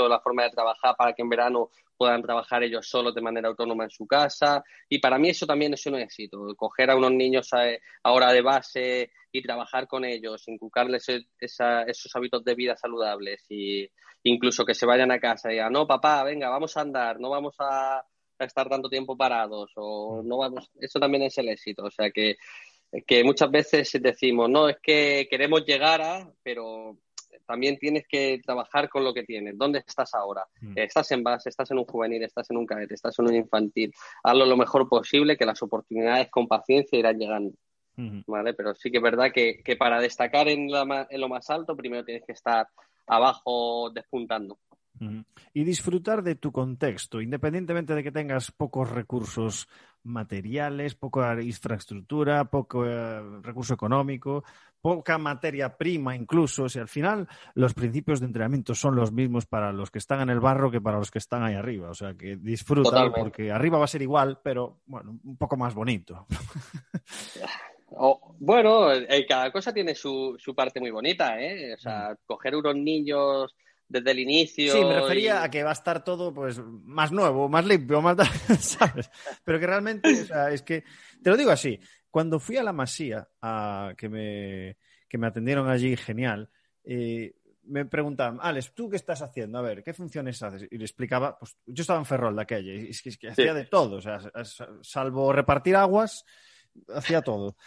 la 0.10 0.20
forma 0.20 0.43
de 0.43 0.49
trabajar 0.49 0.95
para 0.97 1.14
que 1.14 1.22
en 1.22 1.30
verano 1.30 1.70
puedan 1.97 2.22
trabajar 2.22 2.64
ellos 2.64 2.88
solos 2.88 3.16
de 3.16 3.22
manera 3.22 3.49
autónoma 3.49 3.86
en 3.86 3.89
su 3.89 4.05
casa. 4.05 4.64
Y 4.88 4.99
para 4.99 5.18
mí 5.18 5.30
eso 5.30 5.45
también 5.45 5.74
es 5.74 5.86
un 5.86 5.95
éxito, 5.95 6.55
coger 6.55 6.91
a 6.91 6.95
unos 6.95 7.12
niños 7.12 7.49
ahora 8.03 8.32
de 8.32 8.41
base 8.41 9.12
y 9.32 9.41
trabajar 9.41 9.88
con 9.88 10.05
ellos, 10.05 10.47
inculcarles 10.47 11.05
esos 11.39 12.16
hábitos 12.16 12.43
de 12.43 12.55
vida 12.55 12.76
saludables 12.76 13.45
y 13.49 13.89
incluso 14.24 14.66
que 14.66 14.76
se 14.76 14.86
vayan 14.86 15.12
a 15.12 15.20
casa 15.20 15.49
y 15.49 15.53
digan, 15.53 15.72
no, 15.72 15.88
papá, 15.88 16.24
venga, 16.24 16.49
vamos 16.49 16.76
a 16.76 16.82
andar, 16.82 17.20
no 17.20 17.30
vamos 17.30 17.55
a, 17.60 17.99
a 17.99 18.45
estar 18.45 18.70
tanto 18.70 18.89
tiempo 18.89 19.18
parados 19.18 19.72
o 19.76 20.22
no 20.24 20.38
vamos, 20.38 20.70
eso 20.80 20.99
también 20.99 21.24
es 21.24 21.38
el 21.38 21.49
éxito. 21.49 21.86
O 21.86 21.91
sea 21.91 22.12
que 22.12 22.38
que 23.06 23.24
muchas 23.24 23.52
veces 23.52 23.92
decimos, 24.02 24.50
no, 24.50 24.68
es 24.70 24.78
que 24.82 25.28
queremos 25.30 25.66
llegar 25.66 26.02
a, 26.02 26.32
pero 26.44 26.98
también 27.46 27.78
tienes 27.78 28.06
que 28.08 28.40
trabajar 28.46 28.90
con 28.90 29.04
lo 29.04 29.14
que 29.14 29.24
tienes. 29.24 29.58
¿Dónde 29.58 29.80
estás 29.80 30.14
ahora? 30.14 30.46
Mm. 30.62 30.78
Estás 30.78 31.12
en 31.12 31.24
base, 31.24 31.50
estás 31.50 31.72
en 31.72 31.80
un 31.80 31.86
juvenil, 31.86 32.24
estás 32.24 32.50
en 32.52 32.58
un 32.58 32.66
cadete, 32.66 32.94
estás 32.94 33.18
en 33.18 33.26
un 33.26 33.36
infantil. 33.36 33.92
Hazlo 34.24 34.46
lo 34.46 34.56
mejor 34.56 34.88
posible, 34.88 35.36
que 35.36 35.46
las 35.46 35.62
oportunidades 35.64 36.30
con 36.30 36.48
paciencia 36.48 37.00
irán 37.00 37.18
llegando. 37.18 37.54
¿Vale? 38.28 38.54
Pero 38.54 38.74
sí 38.76 38.90
que 38.90 38.98
es 38.98 39.04
verdad 39.04 39.32
que, 39.34 39.76
para 39.78 40.00
destacar 40.00 40.48
en, 40.48 40.70
en 40.70 41.22
lo 41.22 41.28
más 41.28 41.50
alto, 41.50 41.76
primero 41.76 42.06
tienes 42.06 42.24
que 42.26 42.32
estar 42.32 42.68
abajo 43.06 43.90
despuntando. 43.90 44.58
Y 45.54 45.64
disfrutar 45.64 46.24
de 46.24 46.36
tu 46.36 46.52
contexto, 46.52 47.22
independientemente 47.22 47.95
de 47.95 48.04
que 48.04 48.12
tengas 48.12 48.52
pocos 48.52 48.89
recursos 48.89 49.68
materiales, 50.04 50.95
poca 50.95 51.41
infraestructura, 51.41 52.45
poco 52.45 52.86
eh, 52.86 53.22
recurso 53.41 53.74
económico, 53.74 54.43
poca 54.82 55.18
materia 55.18 55.78
prima 55.78 56.16
incluso. 56.16 56.64
O 56.64 56.70
sea, 56.70 56.84
al 56.84 56.88
final 56.88 57.28
los 57.54 57.74
principios 57.74 58.20
de 58.20 58.28
entrenamiento 58.28 58.76
son 58.76 58.95
los 58.95 59.12
mismos 59.12 59.45
para 59.45 59.72
los 59.72 59.91
que 59.91 60.00
están 60.00 60.22
en 60.22 60.30
el 60.30 60.39
barro 60.39 60.72
que 60.72 60.82
para 60.82 60.97
los 60.97 61.12
que 61.12 61.20
están 61.20 61.43
ahí 61.43 61.56
arriba. 61.56 61.89
O 61.89 61.95
sea, 61.95 62.14
que 62.14 62.38
disfruta 62.38 63.12
porque 63.12 63.52
arriba 63.52 63.78
va 63.78 63.86
a 63.86 63.89
ser 63.89 64.02
igual, 64.02 64.39
pero 64.43 64.80
bueno, 64.86 65.20
un 65.24 65.38
poco 65.38 65.58
más 65.58 65.74
bonito. 65.74 66.26
bueno, 68.39 68.91
eh, 68.91 69.26
cada 69.28 69.52
cosa 69.52 69.74
tiene 69.74 69.95
su, 69.95 70.36
su 70.38 70.56
parte 70.56 70.80
muy 70.80 70.91
bonita, 70.91 71.39
¿eh? 71.41 71.74
O 71.74 71.78
sea, 71.78 72.16
coger 72.26 72.56
unos 72.56 72.76
niños 72.76 73.56
desde 73.90 74.12
el 74.12 74.20
inicio. 74.20 74.72
Sí, 74.72 74.80
me 74.86 75.02
refería 75.02 75.44
a 75.44 75.50
que 75.50 75.64
va 75.64 75.72
a 75.72 75.74
estar 75.74 76.04
todo 76.04 76.34
pues 76.34 76.60
más 76.60 77.12
nuevo, 77.12 77.50
más 77.50 77.66
limpio, 77.66 78.02
más 78.02 78.18
¿sabes? 78.60 79.10
Pero 79.44 79.60
que 79.60 79.68
realmente, 79.68 80.10
o 80.22 80.26
sea, 80.26 80.52
es 80.52 80.62
que 80.62 80.84
te 81.22 81.30
lo 81.30 81.36
digo 81.36 81.52
así, 81.52 81.80
cuando 82.10 82.40
fui 82.40 82.58
a 82.58 82.64
la 82.64 82.72
Masía 82.72 83.28
a 83.42 83.94
que 83.98 84.08
me 84.08 84.78
que 85.10 85.18
me 85.18 85.26
atendieron 85.28 85.68
allí 85.68 85.98
genial, 85.98 86.50
eh, 86.84 87.34
me 87.64 87.86
preguntaban, 87.86 88.40
Alex, 88.42 88.74
¿tú 88.74 88.90
qué 88.90 88.96
estás 88.96 89.22
haciendo? 89.22 89.58
A 89.58 89.62
ver, 89.62 89.84
¿qué 89.84 89.94
funciones 89.94 90.42
haces? 90.42 90.68
Y 90.70 90.78
le 90.78 90.86
explicaba, 90.86 91.38
pues 91.38 91.58
yo 91.66 91.82
estaba 91.82 92.00
en 92.00 92.06
Ferrol 92.06 92.36
de 92.36 92.42
aquella, 92.44 92.74
y 92.74 92.90
es 92.90 93.02
que, 93.02 93.28
hacía 93.28 93.54
de 93.54 93.66
todo, 93.66 93.98
o 93.98 94.02
sea, 94.02 94.20
salvo 94.82 95.34
repartir 95.34 95.76
aguas, 95.76 96.26
hacía 96.94 97.22
todo. 97.22 97.58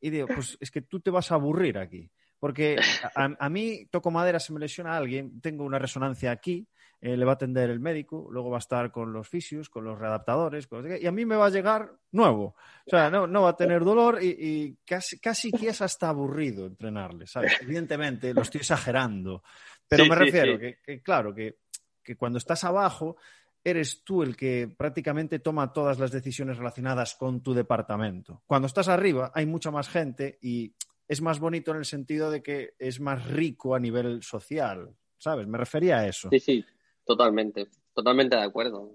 Y 0.00 0.10
digo, 0.10 0.28
pues 0.28 0.56
es 0.60 0.70
que 0.70 0.82
tú 0.82 1.00
te 1.00 1.10
vas 1.10 1.30
a 1.30 1.34
aburrir 1.34 1.78
aquí. 1.78 2.10
Porque 2.40 2.76
a, 3.14 3.48
mí, 3.48 3.86
toco 3.90 4.10
madera, 4.10 4.40
se 4.40 4.52
me 4.52 4.58
lesiona 4.58 4.96
alguien, 4.96 5.40
tengo 5.40 5.64
una 5.64 5.78
resonancia 5.78 6.32
aquí, 6.32 6.66
eh, 7.02 7.16
le 7.16 7.24
va 7.24 7.32
a 7.32 7.34
atender 7.34 7.70
el 7.70 7.80
médico, 7.80 8.28
luego 8.30 8.50
va 8.50 8.56
a 8.56 8.60
estar 8.60 8.90
con 8.90 9.12
los 9.12 9.28
fisios, 9.28 9.70
con 9.70 9.84
los 9.84 9.98
readaptadores, 9.98 10.68
y 11.00 11.06
a 11.06 11.12
mí 11.12 11.24
me 11.24 11.36
va 11.36 11.46
a 11.46 11.50
llegar 11.50 11.92
nuevo. 12.12 12.56
O 12.86 12.90
sea, 12.90 13.08
no, 13.10 13.26
no 13.26 13.42
va 13.42 13.50
a 13.50 13.56
tener 13.56 13.84
dolor 13.84 14.18
y, 14.22 14.76
casi, 14.84 15.18
casi 15.18 15.50
que 15.50 15.68
es 15.68 15.80
hasta 15.80 16.08
aburrido 16.08 16.66
entrenarle, 16.66 17.26
¿sabes? 17.26 17.52
Evidentemente, 17.62 18.34
lo 18.34 18.42
estoy 18.42 18.60
exagerando, 18.60 19.42
pero 19.86 20.06
me 20.06 20.14
refiero 20.14 20.58
Que, 20.58 21.00
claro, 21.02 21.34
que, 21.34 21.58
que 22.02 22.16
cuando 22.16 22.38
estás 22.38 22.64
abajo 22.64 23.16
eres 23.62 24.04
tú 24.04 24.22
el 24.22 24.36
que 24.36 24.74
prácticamente 24.76 25.38
toma 25.38 25.72
todas 25.72 25.98
las 25.98 26.10
decisiones 26.10 26.56
relacionadas 26.56 27.14
con 27.14 27.42
tu 27.42 27.52
departamento. 27.54 28.42
Cuando 28.46 28.66
estás 28.66 28.88
arriba 28.88 29.32
hay 29.34 29.46
mucha 29.46 29.70
más 29.70 29.88
gente 29.88 30.38
y 30.40 30.74
es 31.10 31.20
más 31.20 31.40
bonito 31.40 31.72
en 31.72 31.78
el 31.78 31.84
sentido 31.84 32.30
de 32.30 32.40
que 32.40 32.74
es 32.78 33.00
más 33.00 33.26
rico 33.28 33.74
a 33.74 33.80
nivel 33.80 34.22
social, 34.22 34.94
¿sabes? 35.18 35.48
Me 35.48 35.58
refería 35.58 35.98
a 35.98 36.06
eso. 36.06 36.28
Sí, 36.30 36.38
sí, 36.38 36.64
totalmente, 37.04 37.66
totalmente 37.92 38.36
de 38.36 38.42
acuerdo. 38.42 38.92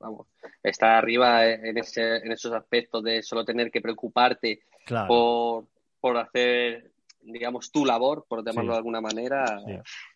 vamos, 0.00 0.26
estar 0.64 0.90
arriba 0.96 1.48
en, 1.48 1.78
ese, 1.78 2.16
en 2.16 2.32
esos 2.32 2.52
aspectos 2.52 3.04
de 3.04 3.22
solo 3.22 3.44
tener 3.44 3.70
que 3.70 3.80
preocuparte 3.80 4.64
por, 5.06 5.68
por 6.00 6.16
hacer 6.16 6.90
digamos, 7.20 7.70
tu 7.70 7.86
labor, 7.86 8.26
por 8.28 8.44
llamarlo 8.44 8.72
de 8.72 8.78
alguna 8.78 9.00
manera, 9.00 9.44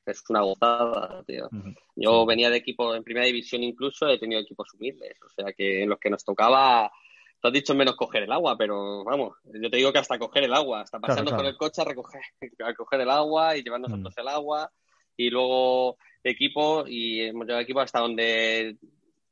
es 0.04 0.24
una 0.28 0.40
gozada, 0.40 1.22
tío. 1.24 1.48
Yo 1.94 2.26
venía 2.26 2.50
de 2.50 2.56
equipo 2.56 2.96
en 2.96 3.04
primera 3.04 3.26
división 3.26 3.62
incluso, 3.62 4.08
he 4.08 4.18
tenido 4.18 4.40
equipos 4.40 4.74
humildes, 4.74 5.16
o 5.22 5.30
sea 5.30 5.52
que 5.52 5.84
en 5.84 5.88
los 5.88 6.00
que 6.00 6.10
nos 6.10 6.24
tocaba 6.24 6.90
Tú 7.40 7.48
has 7.48 7.52
dicho 7.52 7.74
menos 7.74 7.96
coger 7.96 8.22
el 8.22 8.32
agua, 8.32 8.56
pero 8.56 9.04
vamos, 9.04 9.36
yo 9.44 9.70
te 9.70 9.76
digo 9.76 9.92
que 9.92 9.98
hasta 9.98 10.18
coger 10.18 10.44
el 10.44 10.54
agua, 10.54 10.82
hasta 10.82 10.98
pasando 10.98 11.36
con 11.36 11.46
el 11.46 11.56
coche 11.56 11.82
a 11.82 11.84
recoger, 11.84 12.22
a 12.64 12.74
coger 12.74 13.00
el 13.02 13.10
agua 13.10 13.56
y 13.56 13.62
llevar 13.62 13.80
nosotros 13.80 14.14
mm. 14.16 14.20
el 14.20 14.28
agua 14.28 14.70
y 15.16 15.30
luego 15.30 15.96
equipo 16.24 16.84
y 16.86 17.22
hemos 17.22 17.46
llevado 17.46 17.62
equipo 17.62 17.80
hasta 17.80 18.00
donde 18.00 18.76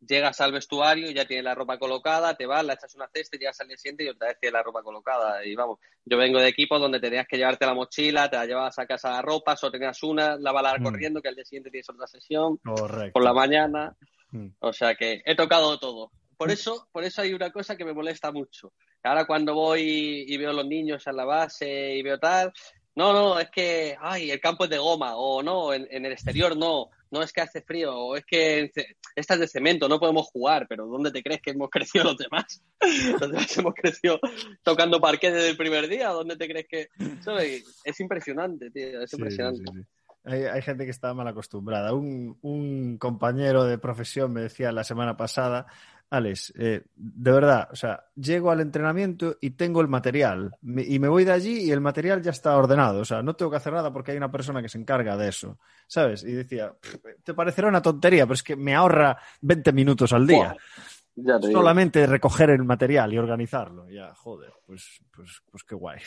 llegas 0.06 0.40
al 0.40 0.52
vestuario 0.52 1.10
y 1.10 1.14
ya 1.14 1.24
tienes 1.24 1.44
la 1.44 1.54
ropa 1.54 1.78
colocada, 1.78 2.34
te 2.34 2.46
vas, 2.46 2.64
la 2.64 2.74
echas 2.74 2.94
una 2.94 3.08
cesta 3.08 3.36
llegas 3.36 3.60
al 3.60 3.68
día 3.68 3.76
siguiente 3.76 4.04
y 4.04 4.08
otra 4.08 4.28
vez 4.28 4.38
tienes 4.38 4.52
la 4.52 4.62
ropa 4.62 4.82
colocada. 4.82 5.44
Y 5.44 5.54
vamos, 5.54 5.78
yo 6.04 6.16
vengo 6.16 6.40
de 6.40 6.48
equipo 6.48 6.78
donde 6.78 7.00
tenías 7.00 7.26
que 7.26 7.36
llevarte 7.36 7.66
la 7.66 7.74
mochila, 7.74 8.28
te 8.28 8.36
la 8.36 8.46
llevabas 8.46 8.78
a 8.78 8.86
casa 8.86 9.10
la 9.10 9.22
ropa, 9.22 9.56
solo 9.56 9.72
tenías 9.72 10.02
una, 10.02 10.36
la 10.36 10.52
balas 10.52 10.80
mm. 10.80 10.84
corriendo, 10.84 11.22
que 11.22 11.28
al 11.28 11.34
día 11.34 11.44
siguiente 11.44 11.70
tienes 11.70 11.88
otra 11.88 12.06
sesión 12.06 12.58
por 12.58 13.22
la 13.22 13.32
mañana. 13.32 13.96
Mm. 14.30 14.48
O 14.60 14.72
sea 14.72 14.94
que 14.94 15.22
he 15.24 15.34
tocado 15.34 15.78
todo. 15.78 16.10
Por 16.44 16.52
eso, 16.52 16.88
por 16.92 17.04
eso 17.04 17.22
hay 17.22 17.32
una 17.32 17.50
cosa 17.50 17.76
que 17.76 17.84
me 17.84 17.92
molesta 17.92 18.30
mucho. 18.30 18.72
Ahora 19.02 19.26
cuando 19.26 19.54
voy 19.54 20.24
y 20.26 20.36
veo 20.36 20.52
los 20.52 20.66
niños 20.66 21.06
en 21.06 21.16
la 21.16 21.24
base 21.24 21.94
y 21.94 22.02
veo 22.02 22.18
tal, 22.18 22.52
no, 22.96 23.12
no, 23.12 23.40
es 23.40 23.50
que, 23.50 23.96
ay, 24.00 24.30
el 24.30 24.40
campo 24.40 24.64
es 24.64 24.70
de 24.70 24.78
goma, 24.78 25.16
o 25.16 25.42
no, 25.42 25.74
en, 25.74 25.86
el 25.90 26.12
exterior 26.12 26.56
no, 26.56 26.90
no 27.10 27.22
es 27.22 27.32
que 27.32 27.40
hace 27.40 27.60
frío, 27.60 27.92
o 27.92 28.16
es 28.16 28.24
que 28.24 28.70
esta 29.16 29.34
es 29.34 29.40
de 29.40 29.48
cemento, 29.48 29.88
no 29.88 29.98
podemos 29.98 30.28
jugar, 30.28 30.66
pero 30.68 30.86
¿dónde 30.86 31.10
te 31.10 31.22
crees 31.22 31.42
que 31.42 31.50
hemos 31.50 31.70
crecido 31.72 32.04
los 32.04 32.16
demás? 32.16 32.62
Los 33.20 33.32
demás 33.32 33.58
hemos 33.58 33.74
crecido 33.74 34.20
tocando 34.62 35.00
parque 35.00 35.32
desde 35.32 35.50
el 35.50 35.56
primer 35.56 35.88
día, 35.88 36.10
¿dónde 36.10 36.36
te 36.36 36.48
crees 36.48 36.66
que...? 36.68 36.88
Es 37.84 37.98
impresionante, 37.98 38.70
tío, 38.70 39.02
es 39.02 39.12
impresionante. 39.12 39.64
hay, 40.24 40.62
gente 40.62 40.84
que 40.84 40.92
está 40.92 41.12
mal 41.14 41.26
acostumbrada. 41.26 41.94
Un, 41.94 42.38
un 42.42 42.96
compañero 42.98 43.64
de 43.64 43.78
profesión 43.78 44.32
me 44.32 44.42
decía 44.42 44.70
la 44.70 44.84
semana 44.84 45.16
pasada 45.16 45.66
Alex, 46.10 46.52
eh, 46.56 46.82
de 46.94 47.32
verdad, 47.32 47.68
o 47.72 47.76
sea, 47.76 48.04
llego 48.14 48.50
al 48.50 48.60
entrenamiento 48.60 49.36
y 49.40 49.50
tengo 49.50 49.80
el 49.80 49.88
material 49.88 50.52
y 50.62 50.98
me 50.98 51.08
voy 51.08 51.24
de 51.24 51.32
allí 51.32 51.62
y 51.62 51.72
el 51.72 51.80
material 51.80 52.22
ya 52.22 52.30
está 52.30 52.56
ordenado, 52.56 53.00
o 53.00 53.04
sea, 53.04 53.22
no 53.22 53.34
tengo 53.34 53.50
que 53.50 53.56
hacer 53.56 53.72
nada 53.72 53.92
porque 53.92 54.12
hay 54.12 54.16
una 54.16 54.30
persona 54.30 54.62
que 54.62 54.68
se 54.68 54.78
encarga 54.78 55.16
de 55.16 55.28
eso, 55.28 55.58
¿sabes? 55.88 56.22
Y 56.22 56.32
decía, 56.32 56.72
te 57.24 57.34
parecerá 57.34 57.68
una 57.68 57.82
tontería, 57.82 58.26
pero 58.26 58.34
es 58.34 58.42
que 58.42 58.54
me 58.54 58.74
ahorra 58.74 59.18
20 59.40 59.72
minutos 59.72 60.12
al 60.12 60.26
día. 60.26 60.56
Solamente 61.52 62.06
recoger 62.06 62.50
el 62.50 62.64
material 62.64 63.12
y 63.12 63.18
organizarlo. 63.18 63.88
Ya, 63.88 64.12
joder, 64.14 64.52
pues, 64.66 65.00
pues, 65.14 65.42
pues 65.50 65.62
qué 65.62 65.74
guay. 65.76 66.00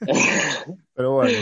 pero 0.94 1.12
bueno. 1.12 1.38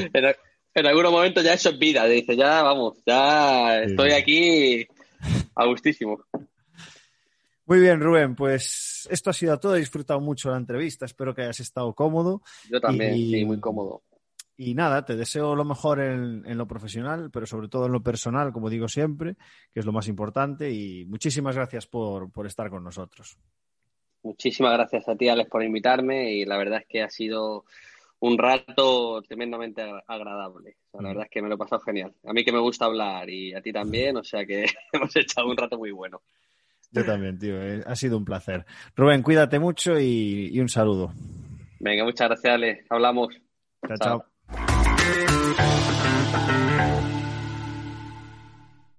En, 0.76 0.86
algún 0.86 1.04
momento 1.04 1.40
ya 1.42 1.54
eso 1.54 1.70
es 1.70 1.78
vida, 1.78 2.04
dice, 2.06 2.36
ya 2.36 2.62
vamos, 2.62 2.98
ya 3.06 3.82
estoy 3.82 4.12
aquí 4.12 4.86
a 5.54 5.66
gustísimo. 5.66 6.24
Muy 7.66 7.80
bien, 7.80 8.00
Rubén, 8.00 8.34
pues 8.34 9.08
esto 9.10 9.30
ha 9.30 9.32
sido 9.32 9.58
todo. 9.58 9.76
He 9.76 9.80
disfrutado 9.80 10.20
mucho 10.20 10.50
la 10.50 10.58
entrevista. 10.58 11.06
Espero 11.06 11.34
que 11.34 11.42
hayas 11.42 11.60
estado 11.60 11.94
cómodo. 11.94 12.42
Yo 12.70 12.80
también, 12.80 13.14
sí, 13.14 13.44
muy 13.44 13.58
cómodo. 13.58 14.02
Y 14.56 14.74
nada, 14.74 15.04
te 15.04 15.16
deseo 15.16 15.56
lo 15.56 15.64
mejor 15.64 16.00
en, 16.00 16.56
lo 16.56 16.66
profesional, 16.66 17.30
pero 17.32 17.46
sobre 17.46 17.68
todo 17.68 17.86
en 17.86 17.92
lo 17.92 18.02
personal, 18.02 18.52
como 18.52 18.70
digo 18.70 18.86
siempre, 18.86 19.34
que 19.72 19.80
es 19.80 19.86
lo 19.86 19.92
más 19.92 20.06
importante. 20.08 20.70
Y 20.70 21.06
muchísimas 21.06 21.56
gracias 21.56 21.86
por, 21.86 22.30
estar 22.46 22.70
con 22.70 22.84
nosotros. 22.84 23.38
Muchísimas 24.22 24.74
gracias 24.74 25.08
a 25.08 25.16
ti, 25.16 25.28
Alex, 25.28 25.50
por 25.50 25.62
invitarme. 25.64 26.32
Y 26.34 26.44
la 26.44 26.58
verdad 26.58 26.80
es 26.80 26.86
que 26.86 27.02
ha 27.02 27.10
sido 27.10 27.64
un 28.20 28.38
rato 28.38 29.22
tremendamente 29.22 29.82
agradable. 30.06 30.76
la 30.92 31.00
mm. 31.00 31.04
verdad 31.04 31.24
es 31.24 31.30
que 31.30 31.42
me 31.42 31.48
lo 31.48 31.56
he 31.56 31.58
pasado 31.58 31.80
genial. 31.80 32.14
A 32.24 32.32
mí 32.34 32.44
que 32.44 32.52
me 32.52 32.60
gusta 32.60 32.84
hablar 32.84 33.28
y 33.28 33.54
a 33.54 33.62
ti 33.62 33.72
también, 33.72 34.18
o 34.18 34.22
sea 34.24 34.44
que 34.44 34.66
hemos 34.92 35.16
echado 35.16 35.48
un 35.48 35.56
rato 35.56 35.78
muy 35.78 35.90
bueno. 35.90 36.20
Yo 36.94 37.04
también, 37.04 37.38
tío. 37.38 37.60
Eh, 37.60 37.82
ha 37.86 37.96
sido 37.96 38.16
un 38.16 38.24
placer. 38.24 38.64
Rubén, 38.96 39.22
cuídate 39.22 39.58
mucho 39.58 39.98
y, 39.98 40.58
un 40.60 40.68
saludo. 40.68 41.12
Venga, 41.80 42.04
muchas 42.04 42.28
gracias, 42.28 42.54
Ale. 42.54 42.84
Hablamos. 42.88 43.34
chao. 43.98 43.98
chao. 43.98 45.53